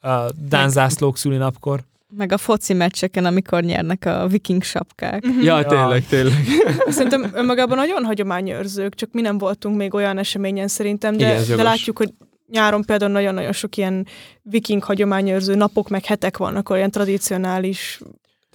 A 0.00 0.30
Dán 0.48 0.68
zászlók 0.70 1.16
szülinapkor. 1.16 1.80
Meg 2.16 2.32
a 2.32 2.38
foci 2.38 2.72
meccseken, 2.72 3.24
amikor 3.24 3.62
nyernek 3.62 4.04
a 4.04 4.26
viking 4.26 4.62
sapkák. 4.62 5.22
Mhm. 5.26 5.40
Ja, 5.40 5.58
Ja. 5.60 5.66
tényleg, 5.66 6.06
tényleg. 6.06 6.44
Szerintem 6.88 7.30
önmagában 7.34 7.76
nagyon 7.76 8.04
hagyományőrzők, 8.04 8.94
csak 8.94 9.12
mi 9.12 9.20
nem 9.20 9.38
voltunk 9.38 9.76
még 9.76 9.94
olyan 9.94 10.18
eseményen 10.18 10.68
szerintem, 10.68 11.16
de, 11.16 11.42
Igen, 11.42 11.56
de 11.56 11.62
látjuk, 11.62 11.98
hogy 11.98 12.12
nyáron 12.50 12.82
például 12.84 13.12
nagyon-nagyon 13.12 13.52
sok 13.52 13.76
ilyen 13.76 14.06
viking 14.42 14.82
hagyományőrző 14.82 15.54
napok, 15.54 15.88
meg 15.88 16.04
hetek 16.04 16.36
vannak, 16.36 16.68
olyan 16.70 16.90
tradicionális, 16.90 18.00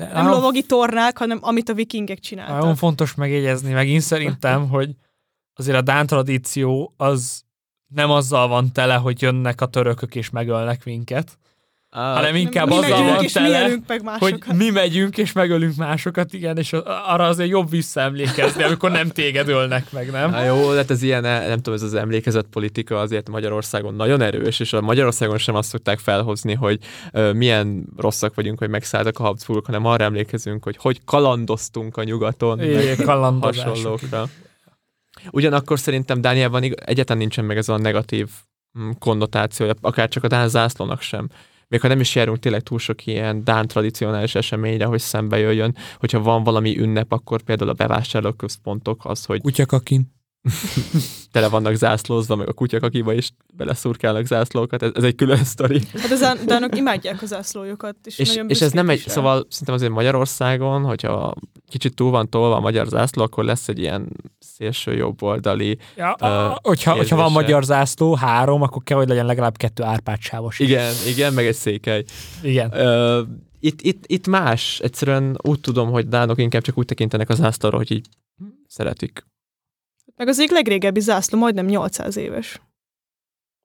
nem 0.04 0.14
nagyon- 0.24 0.32
lovagi 0.32 0.64
tornák, 0.64 1.18
hanem 1.18 1.38
amit 1.42 1.70
a 1.70 1.74
vikingek 1.74 2.20
Nagyon 2.30 2.46
csináltak. 2.48 2.78
fontos 2.78 3.16
megjegyezni, 3.16 3.72
megint 3.74 4.02
szerintem, 4.02 4.68
hogy 4.76 4.96
azért 5.54 5.78
a 5.78 5.82
Dán 5.82 6.06
tradíció 6.08 6.94
az 6.98 7.42
nem 7.88 8.10
azzal 8.12 8.48
van 8.48 8.72
tele, 8.72 8.96
hogy 8.96 9.22
jönnek 9.22 9.62
a 9.62 9.66
törökök 9.66 10.16
és 10.16 10.30
megölnek 10.30 10.86
minket, 10.86 11.28
Ah, 11.28 11.52
hanem 11.94 12.36
inkább 12.36 12.68
mi 12.68 12.78
azzal 12.78 13.04
van 13.04 13.26
tele, 13.34 13.70
hogy 14.20 14.44
mi 14.56 14.70
megyünk 14.70 15.18
és 15.18 15.32
megölünk 15.32 15.76
másokat, 15.76 16.34
igen, 16.34 16.58
és 16.58 16.74
arra 17.08 17.28
azért 17.28 17.50
jobb 17.50 17.70
visszaemlékezni, 17.70 18.64
amikor 18.64 18.92
nem 18.92 19.10
téged 19.10 19.48
ölnek 19.48 19.92
meg, 19.92 20.12
nem? 20.12 20.30
Na 20.30 20.44
jó, 20.44 20.70
hát 20.70 20.92
ez 20.92 21.02
ilyen, 21.02 21.22
nem 21.22 21.56
tudom, 21.56 21.74
ez 21.74 21.82
az 21.82 21.94
emlékezett 21.94 22.48
politika 22.48 23.00
azért 23.00 23.30
Magyarországon 23.30 23.96
nagyon 23.96 24.22
erős, 24.22 24.60
és 24.60 24.74
a 24.74 24.82
Magyarországon 24.82 25.38
sem 25.38 25.56
azt 25.56 25.70
szokták 25.70 26.00
felhozni, 26.00 26.54
hogy 26.54 26.80
milyen 27.34 27.86
rosszak 27.98 28.36
vagyunk, 28.36 28.60
hogy 28.60 28.70
megszálltak 28.70 29.20
a 29.20 29.24
Habsburgok, 29.24 29.66
hanem 29.66 29.86
arra 29.86 30.04
emlékezünk, 30.04 30.64
hogy 30.64 30.78
hogy 30.80 31.02
kalandoztunk 31.06 31.98
a 31.98 32.04
nyugaton, 32.04 32.60
É, 32.60 32.96
hasonlókra. 33.40 34.26
Ugyanakkor 35.32 35.80
szerintem 35.80 36.22
Dániában 36.22 36.64
egyáltalán 36.64 37.22
nincsen 37.22 37.46
meg 37.46 37.58
ez 37.58 37.70
a 37.70 37.78
negatív 37.78 38.30
mm, 38.80 38.90
konnotációja, 39.00 39.74
akár 39.82 40.10
csak 40.10 40.24
a 40.24 40.28
Dán 40.28 40.48
zászlónak 40.50 41.02
sem. 41.02 41.30
Még 41.68 41.82
ha 41.82 41.88
nem 41.88 42.00
is 42.00 42.16
járunk 42.16 42.40
tényleg 42.40 42.62
túl 42.62 42.80
sok 42.80 43.06
ilyen 43.06 43.44
Dán 43.44 43.68
tradicionális 43.68 44.36
eseményre, 44.36 44.86
hogy 44.86 45.00
szembe 45.00 45.38
jöjjön, 45.38 45.76
hogyha 45.98 46.22
van 46.22 46.44
valami 46.44 46.80
ünnep, 46.80 47.12
akkor 47.12 47.42
például 47.42 47.70
a 47.70 47.74
bevásárlóközpontok 47.74 49.06
az, 49.06 49.26
hogy 49.26 49.42
Kutyakakin. 49.42 50.12
tele 51.32 51.48
vannak 51.48 51.76
zászlózva, 51.76 52.36
meg 52.36 52.48
a 52.48 52.54
kutyák, 52.54 52.84
akiba 52.84 53.14
is 53.14 53.32
beleszurkálnak 53.54 54.26
zászlókat, 54.26 54.84
ez, 54.84 54.92
ez 54.94 55.04
egy 55.04 55.16
külön 55.16 55.44
sztori. 55.54 55.82
Hát 55.94 56.12
az 56.12 56.46
dánok 56.46 56.78
imádják 56.78 57.22
az 57.22 57.28
zászlójukat, 57.28 57.96
és, 58.04 58.20
És, 58.20 58.28
nagyon 58.28 58.50
és 58.50 58.62
ez 58.62 58.72
nem 58.72 58.90
egy, 58.90 59.04
rá. 59.06 59.14
szóval 59.14 59.46
szerintem 59.50 59.76
azért 59.76 59.92
Magyarországon, 59.92 60.84
hogyha 60.84 61.34
kicsit 61.70 61.96
túl 61.96 62.12
van 62.12 62.30
tolva 62.30 62.56
a 62.56 62.60
magyar 62.60 62.88
zászló, 62.88 63.24
akkor 63.24 63.44
lesz 63.44 63.68
egy 63.68 63.80
ilyen 63.80 64.08
szélső 64.40 64.96
jobboldali. 64.96 65.78
Ja, 65.96 66.16
uh, 66.22 66.58
hogyha, 66.62 66.96
hogyha 66.96 67.16
van 67.16 67.32
magyar 67.32 67.64
zászló, 67.64 68.16
három, 68.16 68.62
akkor 68.62 68.84
kell, 68.84 68.98
hogy 68.98 69.08
legyen 69.08 69.26
legalább 69.26 69.58
kettő 69.58 69.84
árpádsávos. 69.84 70.60
Igen, 70.60 70.94
igen, 71.08 71.34
meg 71.34 71.46
egy 71.46 71.56
székely. 71.56 72.04
Igen. 72.42 72.74
Ö, 72.74 73.22
itt, 73.60 73.82
itt, 73.82 74.04
itt 74.08 74.28
más. 74.28 74.80
Egyszerűen 74.80 75.38
úgy 75.42 75.60
tudom, 75.60 75.92
hogy 75.92 76.08
dánok 76.08 76.40
inkább 76.40 76.62
csak 76.62 76.78
úgy 76.78 76.86
tekintenek 76.86 77.30
az 77.30 77.38
zászlóra, 77.38 77.78
hogy 77.78 77.92
így 77.92 78.08
szeretik. 78.68 79.26
Meg 80.16 80.28
az 80.28 80.40
egyik 80.40 80.52
legrégebbi 80.52 81.00
zászló, 81.00 81.40
majdnem 81.40 81.66
800 81.66 82.16
éves. 82.18 82.62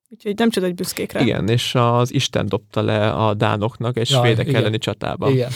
Úgyhogy 0.09 0.37
nem 0.37 0.49
csoda, 0.49 0.65
hogy 0.65 0.75
büszkék 0.75 1.11
rá. 1.11 1.21
Igen, 1.21 1.49
és 1.49 1.75
az 1.75 2.13
Isten 2.13 2.45
dobta 2.45 2.81
le 2.81 3.11
a 3.11 3.33
dánoknak 3.33 3.97
egy 3.97 4.09
Ja, 4.09 4.19
svédek 4.19 4.47
igen. 4.47 4.59
elleni 4.59 4.77
csatában. 4.77 5.31
Igen. 5.31 5.51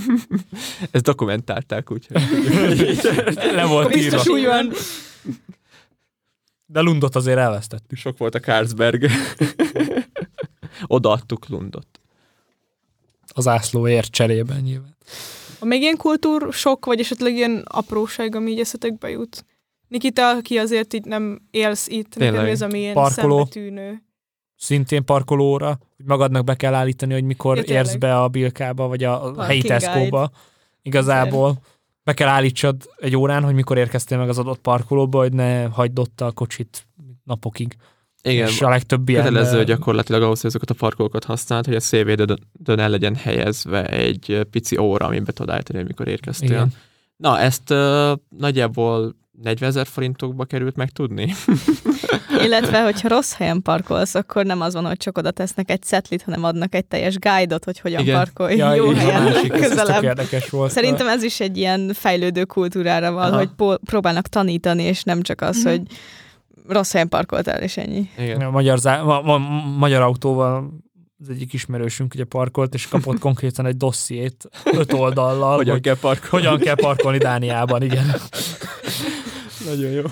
Ezt 0.90 1.04
dokumentálták, 1.04 1.90
úgyhogy. 1.90 2.22
Le 3.54 3.64
volt 3.66 3.96
írva. 3.96 4.10
Biztos 4.16 4.28
úgy 4.28 4.44
van. 4.44 4.72
De 6.66 6.80
Lundot 6.80 7.16
azért 7.16 7.38
elvesztettük. 7.38 7.98
Sok 7.98 8.18
volt 8.18 8.34
a 8.34 8.40
Karlsberg. 8.40 9.06
Odaadtuk 10.86 11.48
Lundot. 11.48 12.00
Az 13.26 13.44
zászlóért 13.44 14.10
cserében 14.10 14.60
nyilván. 14.60 14.96
Ha 15.58 15.64
még 15.64 15.80
ilyen 15.80 15.96
kultúr 15.96 16.52
sok, 16.52 16.84
vagy 16.84 17.00
esetleg 17.00 17.34
ilyen 17.34 17.62
apróság, 17.66 18.34
ami 18.34 18.50
így 18.50 18.60
eszetekbe 18.60 19.10
jut. 19.10 19.44
Nikita, 19.88 20.28
aki 20.28 20.58
azért 20.58 20.94
így 20.94 21.04
nem 21.04 21.40
élsz 21.50 21.86
itt, 21.88 22.16
neked 22.16 22.28
Tényleg. 22.28 22.44
mi 22.44 22.50
az, 22.50 22.62
ami 22.62 22.78
ilyen 22.78 22.94
Parkoló. 22.94 23.36
szembetűnő. 23.36 24.02
Szintén 24.56 25.04
parkolóra, 25.04 25.78
hogy 25.96 26.06
magadnak 26.06 26.44
be 26.44 26.54
kell 26.54 26.74
állítani, 26.74 27.12
hogy 27.12 27.24
mikor 27.24 27.56
Ja, 27.56 27.62
tényleg. 27.62 27.84
érsz 27.84 27.94
be 27.94 28.20
a 28.20 28.28
Bilkába, 28.28 28.88
vagy 28.88 29.04
a 29.04 29.24
a 29.24 29.42
helyi 29.42 29.60
Parking 29.60 29.80
Tesco-ba. 29.80 30.30
Igazából 30.82 31.58
be 32.04 32.14
kell 32.14 32.28
állítsad 32.28 32.76
egy 32.96 33.16
órán, 33.16 33.42
hogy 33.44 33.54
mikor 33.54 33.78
érkeztél 33.78 34.18
meg 34.18 34.28
az 34.28 34.38
adott 34.38 34.58
parkolóba, 34.58 35.18
hogy 35.18 35.32
ne 35.32 35.64
hagyd 35.64 35.98
ott 35.98 36.20
a 36.20 36.32
kocsit 36.32 36.86
napokig. 37.24 37.76
Igen, 38.22 38.48
és 38.48 38.62
a 38.62 38.68
legtöbb 38.68 39.08
ilyen... 39.08 39.24
kötelező 39.24 39.64
gyakorlatilag 39.64 40.22
ahhoz, 40.22 40.40
hogy 40.40 40.50
azokat 40.50 40.70
a 40.70 40.74
parkolókat 40.74 41.24
használd, 41.24 41.66
hogy 41.66 41.74
a 41.74 41.80
CV-dön 41.80 42.78
el 42.78 42.88
legyen 42.88 43.14
helyezve 43.14 43.86
egy 43.88 44.46
pici 44.50 44.76
óra, 44.76 45.06
amiben 45.06 45.34
tudod 45.34 45.54
állítani, 45.54 45.78
hogy 45.78 45.86
mikor 45.86 46.08
érkeztél. 46.08 46.48
Igen. 46.48 46.72
Na, 47.16 47.38
ezt 47.38 47.70
uh, 47.70 48.12
nagyjából 48.38 49.16
40 49.42 49.68
ezer 49.68 49.86
forintokba 49.86 50.44
került 50.44 50.76
meg 50.76 50.90
tudni. 50.90 51.34
Illetve, 52.44 52.82
hogyha 52.82 53.08
rossz 53.08 53.32
helyen 53.34 53.62
parkolsz, 53.62 54.14
akkor 54.14 54.44
nem 54.44 54.60
az 54.60 54.74
van, 54.74 54.86
hogy 54.86 54.96
csak 54.96 55.18
oda 55.18 55.30
tesznek 55.30 55.70
egy 55.70 55.82
szetlit, 55.82 56.22
hanem 56.22 56.44
adnak 56.44 56.74
egy 56.74 56.84
teljes 56.84 57.18
guide-ot, 57.18 57.64
hogy 57.64 57.78
hogyan 57.80 58.00
Igen. 58.00 58.14
parkolj 58.16 58.56
Ja, 58.56 58.74
jó 58.74 58.90
helyen 58.92 59.22
másik, 59.22 59.52
ez, 59.52 59.60
ez 59.60 59.68
tök 59.68 59.78
közelebb. 59.78 60.02
érdekes 60.02 60.48
volt. 60.50 60.70
Szerintem 60.70 61.08
ez 61.08 61.22
is 61.22 61.40
egy 61.40 61.56
ilyen 61.56 61.90
fejlődő 61.94 62.44
kultúrára 62.44 63.12
van, 63.12 63.32
Aha. 63.32 63.36
hogy 63.36 63.78
próbálnak 63.84 64.26
tanítani, 64.26 64.82
és 64.82 65.02
nem 65.02 65.22
csak 65.22 65.40
az, 65.40 65.56
Mhm. 65.56 65.68
hogy 65.68 65.80
rossz 66.68 66.92
helyen 66.92 67.08
parkoltál, 67.08 67.62
és 67.62 67.76
ennyi. 67.76 68.08
Igen. 68.18 68.40
a 68.40 68.50
magyar, 68.50 68.78
zá- 68.78 69.04
ma, 69.04 69.20
ma, 69.20 69.38
magyar 69.78 70.02
autóval 70.02 70.70
az 71.20 71.28
egyik 71.28 71.52
ismerősünk 71.52 72.14
ugye 72.14 72.24
parkolt, 72.24 72.74
és 72.74 72.88
kapott 72.88 73.18
konkrétan 73.18 73.66
egy 73.66 73.76
dossziét 73.76 74.48
öt 74.64 74.92
oldallal, 74.92 75.56
Hogyan 75.56 75.72
hogy 75.72 75.82
kell 75.82 75.96
parkolni? 76.00 76.46
hogyan 76.46 76.60
kell 76.64 76.74
parkolni 76.74 77.18
Dániában, 77.18 77.82
igen. 77.82 78.04
Nagyon 79.66 79.90
jó. 79.90 80.04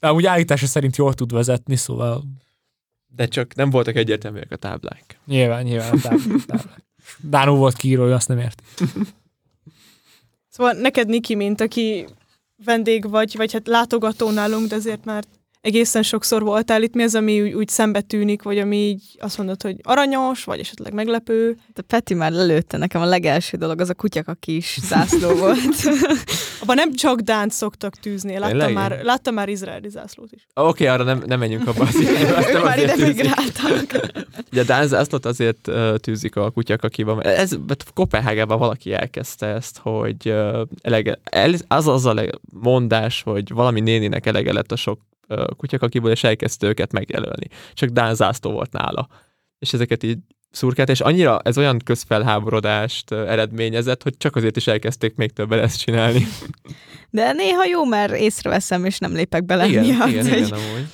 Amúgy 0.00 0.26
állítása 0.26 0.66
szerint 0.66 0.96
jól 0.96 1.14
tud 1.14 1.32
vezetni, 1.32 1.76
szóval 1.76 2.24
De 3.06 3.26
csak 3.26 3.54
nem 3.54 3.70
voltak 3.70 3.96
egyértelműek 3.96 4.50
a 4.50 4.56
táblák. 4.56 5.18
nyilván, 5.26 5.62
nyilván. 5.64 6.00
Táv. 6.00 6.64
Dánul 7.20 7.56
volt 7.56 7.76
kiíró, 7.76 8.06
ő 8.06 8.12
azt 8.12 8.28
nem 8.28 8.38
ért. 8.38 8.62
Szóval 10.48 10.72
neked, 10.72 11.08
Niki, 11.08 11.34
mint 11.34 11.60
aki 11.60 12.06
vendég 12.64 13.10
vagy, 13.10 13.36
vagy 13.36 13.52
hát 13.52 13.66
látogató 13.66 14.30
nálunk, 14.30 14.68
de 14.68 14.74
azért 14.74 15.04
már 15.04 15.24
egészen 15.62 16.02
sokszor 16.02 16.42
voltál 16.42 16.82
itt, 16.82 16.94
mi 16.94 17.02
az, 17.02 17.14
ami 17.14 17.42
úgy, 17.42 17.52
úgy 17.52 17.68
szembe 17.68 18.00
tűnik, 18.00 18.42
vagy 18.42 18.58
ami 18.58 18.76
így 18.76 19.02
azt 19.18 19.38
mondod, 19.38 19.62
hogy 19.62 19.76
aranyos, 19.82 20.44
vagy 20.44 20.60
esetleg 20.60 20.92
meglepő? 20.92 21.56
De 21.74 21.82
Peti 21.82 22.14
már 22.14 22.32
lelőtte 22.32 22.76
nekem 22.76 23.00
a 23.00 23.04
legelső 23.04 23.56
dolog, 23.56 23.80
az 23.80 23.88
a 23.88 23.94
kutyaka 23.94 24.32
a 24.32 24.36
kis 24.40 24.78
zászló 24.82 25.34
volt. 25.44 25.58
Abban 26.60 26.76
nem 26.76 26.94
csak 26.94 27.20
Dánt 27.20 27.52
szoktak 27.52 27.94
tűzni, 27.94 28.38
láttam 28.38 28.58
Tényleg? 28.58 28.74
már, 28.74 29.00
láttam 29.02 29.34
már 29.34 29.48
izraeli 29.48 29.88
zászlót 29.88 30.32
is. 30.32 30.46
Oké, 30.54 30.68
okay, 30.68 30.86
arra 30.86 31.04
nem, 31.04 31.22
nem 31.26 31.38
menjünk 31.38 31.68
abba 31.68 31.84
az 31.84 32.00
irányba. 32.00 32.50
Ők 32.50 32.62
már 32.62 32.78
ide 32.78 32.96
migráltak. 32.96 34.10
Ugye 34.52 34.60
a 34.60 34.64
Dán 34.64 34.86
zászlót 34.86 35.26
azért 35.26 35.68
uh, 35.68 35.96
tűzik 35.96 36.36
a 36.36 36.50
kutyák, 36.50 36.82
akiben. 36.82 37.22
Ez 37.22 37.50
mert 37.66 37.90
Kopenhágában 37.94 38.58
valaki 38.58 38.92
elkezdte 38.92 39.46
ezt, 39.46 39.78
hogy 39.78 40.28
uh, 40.28 40.60
elege, 40.82 41.18
el, 41.22 41.52
az 41.68 41.86
az 41.86 42.06
a 42.06 42.14
mondás, 42.52 43.22
hogy 43.22 43.52
valami 43.52 43.80
néninek 43.80 44.26
elege 44.26 44.52
lett 44.52 44.72
a 44.72 44.76
sok 44.76 44.98
kutyák, 45.56 45.82
akiból, 45.82 46.10
és 46.10 46.24
elkezdte 46.24 46.66
őket 46.66 46.92
megjelölni. 46.92 47.46
Csak 47.74 47.88
Dán 47.88 48.14
zászló 48.14 48.50
volt 48.50 48.72
nála. 48.72 49.08
És 49.58 49.72
ezeket 49.72 50.02
így 50.02 50.18
szurkált, 50.50 50.88
és 50.88 51.00
annyira 51.00 51.40
ez 51.44 51.58
olyan 51.58 51.78
közfelháborodást 51.84 53.12
eredményezett, 53.12 54.02
hogy 54.02 54.16
csak 54.16 54.36
azért 54.36 54.56
is 54.56 54.66
elkezdték 54.66 55.14
még 55.14 55.32
többen 55.32 55.58
ezt 55.58 55.78
csinálni. 55.80 56.26
De 57.10 57.32
néha 57.32 57.64
jó, 57.64 57.84
mert 57.84 58.14
észreveszem, 58.14 58.84
és 58.84 58.98
nem 58.98 59.12
lépek 59.12 59.44
bele 59.44 59.66
igen, 59.66 59.84
miatt, 59.84 60.08
igen, 60.08 60.28
hogy 60.28 60.36
igen, 60.36 60.52
amúgy. 60.52 60.86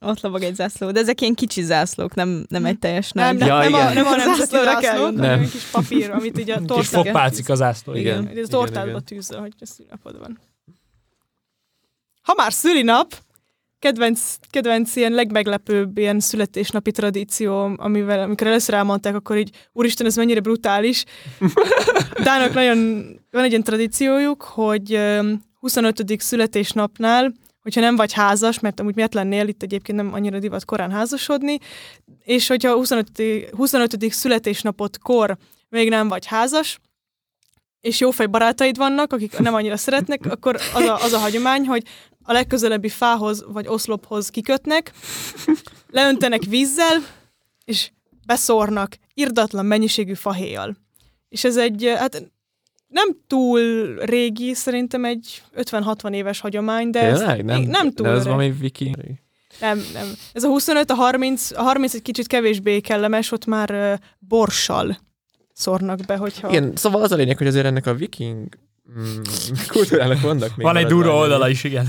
ott 0.00 0.20
lobog 0.20 0.42
egy 0.42 0.54
zászló. 0.54 0.90
De 0.90 1.00
ezek 1.00 1.20
ilyen 1.20 1.34
kicsi 1.34 1.62
zászlók, 1.62 2.14
nem, 2.14 2.46
nem 2.48 2.64
egy 2.64 2.78
teljes 2.78 3.10
Nem, 3.12 3.36
nagy. 3.36 3.38
nem, 3.38 3.48
Ja, 3.48 3.54
nem, 3.58 3.74
a, 3.74 3.78
igen. 3.78 3.92
nem 3.94 4.06
a 4.06 4.16
nemzeti 4.24 4.38
Zászlóra 4.40 4.70
kell 4.78 4.80
zászló, 4.80 5.02
gondolni. 5.04 5.26
hanem 5.26 5.36
Nem. 5.38 5.44
egy 5.44 5.50
kis 5.50 5.62
papír, 5.64 6.10
amit 6.10 6.38
így 6.38 6.50
a 6.50 6.56
Kis 6.58 6.66
tortádba 6.66 7.02
fogpálcik 7.02 7.48
az 7.48 7.58
zászló, 7.58 7.94
igen. 7.94 8.04
Igen. 8.12 8.18
Hogy 8.28 8.38
ez 8.38 8.48
igen, 8.48 8.48
tortádba 8.58 8.88
igen. 8.90 9.04
tűzze, 9.04 9.38
hogy 9.38 9.52
a 9.60 9.66
szülinapod 9.66 10.18
van. 10.18 10.38
Ha 12.22 12.34
már 12.36 12.52
szülinap, 12.52 13.14
kedvenc, 13.84 14.36
kedvenc 14.50 14.96
ilyen 14.96 15.12
legmeglepőbb 15.12 15.98
ilyen 15.98 16.20
születésnapi 16.20 16.90
tradíció, 16.90 17.70
amivel 17.76 18.20
amikor 18.20 18.46
először 18.46 18.74
elmondták, 18.74 19.14
akkor 19.14 19.36
így, 19.36 19.50
úristen, 19.72 20.06
ez 20.06 20.16
mennyire 20.16 20.40
brutális. 20.40 21.04
Dánok 22.24 22.54
nagyon, 22.54 22.78
van 23.30 23.42
egy 23.42 23.50
ilyen 23.50 23.62
tradíciójuk, 23.62 24.42
hogy 24.42 24.94
öm, 24.94 25.42
25. 25.60 26.20
születésnapnál, 26.20 27.32
hogyha 27.62 27.80
nem 27.80 27.96
vagy 27.96 28.12
házas, 28.12 28.60
mert 28.60 28.80
amúgy 28.80 28.94
miért 28.94 29.14
lennél, 29.14 29.48
itt 29.48 29.62
egyébként 29.62 29.98
nem 29.98 30.14
annyira 30.14 30.38
divat 30.38 30.64
korán 30.64 30.90
házasodni, 30.90 31.58
és 32.22 32.48
hogyha 32.48 32.74
25. 32.74 33.08
25. 33.56 34.12
születésnapot 34.12 34.98
kor 34.98 35.36
még 35.68 35.88
nem 35.88 36.08
vagy 36.08 36.26
házas, 36.26 36.78
és 37.80 38.00
jófej 38.00 38.26
barátaid 38.26 38.76
vannak, 38.76 39.12
akik 39.12 39.38
nem 39.38 39.54
annyira 39.54 39.76
szeretnek, 39.76 40.26
akkor 40.30 40.56
az 40.74 40.82
a, 40.82 41.02
az 41.02 41.12
a 41.12 41.18
hagyomány, 41.18 41.66
hogy 41.66 41.82
a 42.24 42.32
legközelebbi 42.32 42.88
fához 42.88 43.44
vagy 43.48 43.66
oszlophoz 43.68 44.28
kikötnek, 44.28 44.92
leöntenek 45.90 46.42
vízzel, 46.42 46.98
és 47.64 47.90
beszórnak 48.26 48.96
irdatlan 49.14 49.66
mennyiségű 49.66 50.14
fahéjjal. 50.14 50.76
És 51.28 51.44
ez 51.44 51.56
egy, 51.56 51.92
hát 51.96 52.30
nem 52.86 53.08
túl 53.26 53.94
régi, 53.96 54.54
szerintem 54.54 55.04
egy 55.04 55.42
50-60 55.56 56.14
éves 56.14 56.40
hagyomány, 56.40 56.90
de 56.90 57.00
ez? 57.00 57.20
Nem, 57.20 57.62
nem 57.62 57.92
túl 57.92 58.06
de 58.06 58.12
ez 58.12 58.24
valami 58.24 58.50
viki. 58.50 58.96
nem, 59.60 59.80
nem. 59.92 60.06
Ez 60.32 60.44
a 60.44 60.48
25, 60.48 60.90
a 60.90 60.94
30, 60.94 61.50
a 61.50 61.62
30 61.62 61.94
egy 61.94 62.02
kicsit 62.02 62.26
kevésbé 62.26 62.80
kellemes, 62.80 63.32
ott 63.32 63.44
már 63.44 63.70
uh, 63.70 63.94
borssal 64.18 64.98
szórnak 65.52 66.00
be, 66.06 66.16
hogyha... 66.16 66.48
Igen, 66.48 66.72
szóval 66.76 67.02
az 67.02 67.12
a 67.12 67.16
lényeg, 67.16 67.38
hogy 67.38 67.46
azért 67.46 67.66
ennek 67.66 67.86
a 67.86 67.94
viking 67.94 68.58
mm, 68.98 69.22
kultúrának 69.68 70.20
vannak 70.20 70.56
még 70.56 70.66
Van 70.66 70.76
egy 70.76 70.86
durva 70.86 71.14
oldala 71.14 71.48
is, 71.48 71.64
igen. 71.64 71.88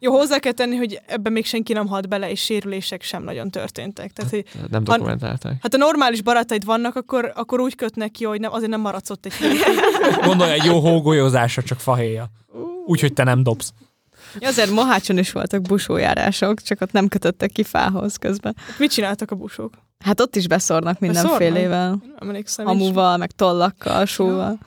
Jó, 0.00 0.12
hozzá 0.16 0.38
kell 0.38 0.52
tenni, 0.52 0.76
hogy 0.76 1.00
ebben 1.06 1.32
még 1.32 1.46
senki 1.46 1.72
nem 1.72 1.86
halt 1.86 2.08
bele, 2.08 2.30
és 2.30 2.40
sérülések 2.40 3.02
sem 3.02 3.22
nagyon 3.22 3.50
történtek. 3.50 4.12
Tehát, 4.12 4.30
hogy 4.30 4.44
Nem 4.70 4.84
dokumentálták. 4.84 5.62
hát 5.62 5.74
a 5.74 5.76
normális 5.76 6.22
barátaid 6.22 6.64
vannak, 6.64 6.96
akkor, 6.96 7.32
akkor 7.34 7.60
úgy 7.60 7.74
kötnek 7.74 8.10
ki, 8.10 8.24
hogy 8.24 8.40
nem, 8.40 8.52
azért 8.52 8.70
nem 8.70 8.80
maradsz 8.80 9.10
ott 9.10 9.26
egy. 9.26 9.32
Gondolj 10.24 10.50
egy 10.50 10.64
jó 10.64 10.78
hógolyózásra, 10.80 11.62
csak 11.62 11.80
fahéja. 11.80 12.30
Úgyhogy 12.86 13.12
te 13.12 13.24
nem 13.24 13.42
dobsz. 13.42 13.72
Ja, 14.38 14.48
azért 14.48 14.70
Mohácson 14.70 15.18
is 15.18 15.32
voltak 15.32 15.62
busójárások, 15.62 16.62
csak 16.62 16.80
ott 16.80 16.92
nem 16.92 17.08
kötöttek 17.08 17.50
ki 17.50 17.62
fához 17.62 18.16
közben. 18.16 18.56
Mit 18.78 18.90
csináltak 18.90 19.30
a 19.30 19.34
busók? 19.34 19.74
Hát 19.98 20.20
ott 20.20 20.36
is 20.36 20.46
beszórnak 20.46 20.98
mindenfélével. 20.98 22.02
Hamuval, 22.56 23.16
meg 23.16 23.30
tollakkal, 23.30 24.04
sóval. 24.04 24.58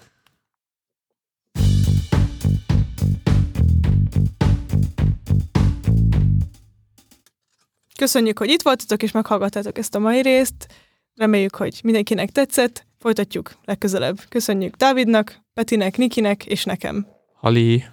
Köszönjük, 8.02 8.40
hogy 8.40 8.50
itt 8.50 8.62
voltatok, 8.62 9.04
és 9.04 9.12
meghallgattátok 9.12 9.78
ezt 9.78 9.96
a 9.96 10.00
mai 10.00 10.22
részt. 10.22 10.68
Reméljük, 11.16 11.56
hogy 11.56 11.80
mindenkinek 11.84 12.30
tetszett. 12.30 12.86
Folytatjuk 13.00 13.52
legközelebb. 13.66 14.18
Köszönjük 14.30 14.76
Dávidnak, 14.76 15.42
Petinek, 15.54 15.98
Nikinek 15.98 16.46
és 16.46 16.64
nekem. 16.64 17.08
Hali. 17.34 17.84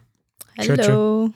Hello! 0.55 1.27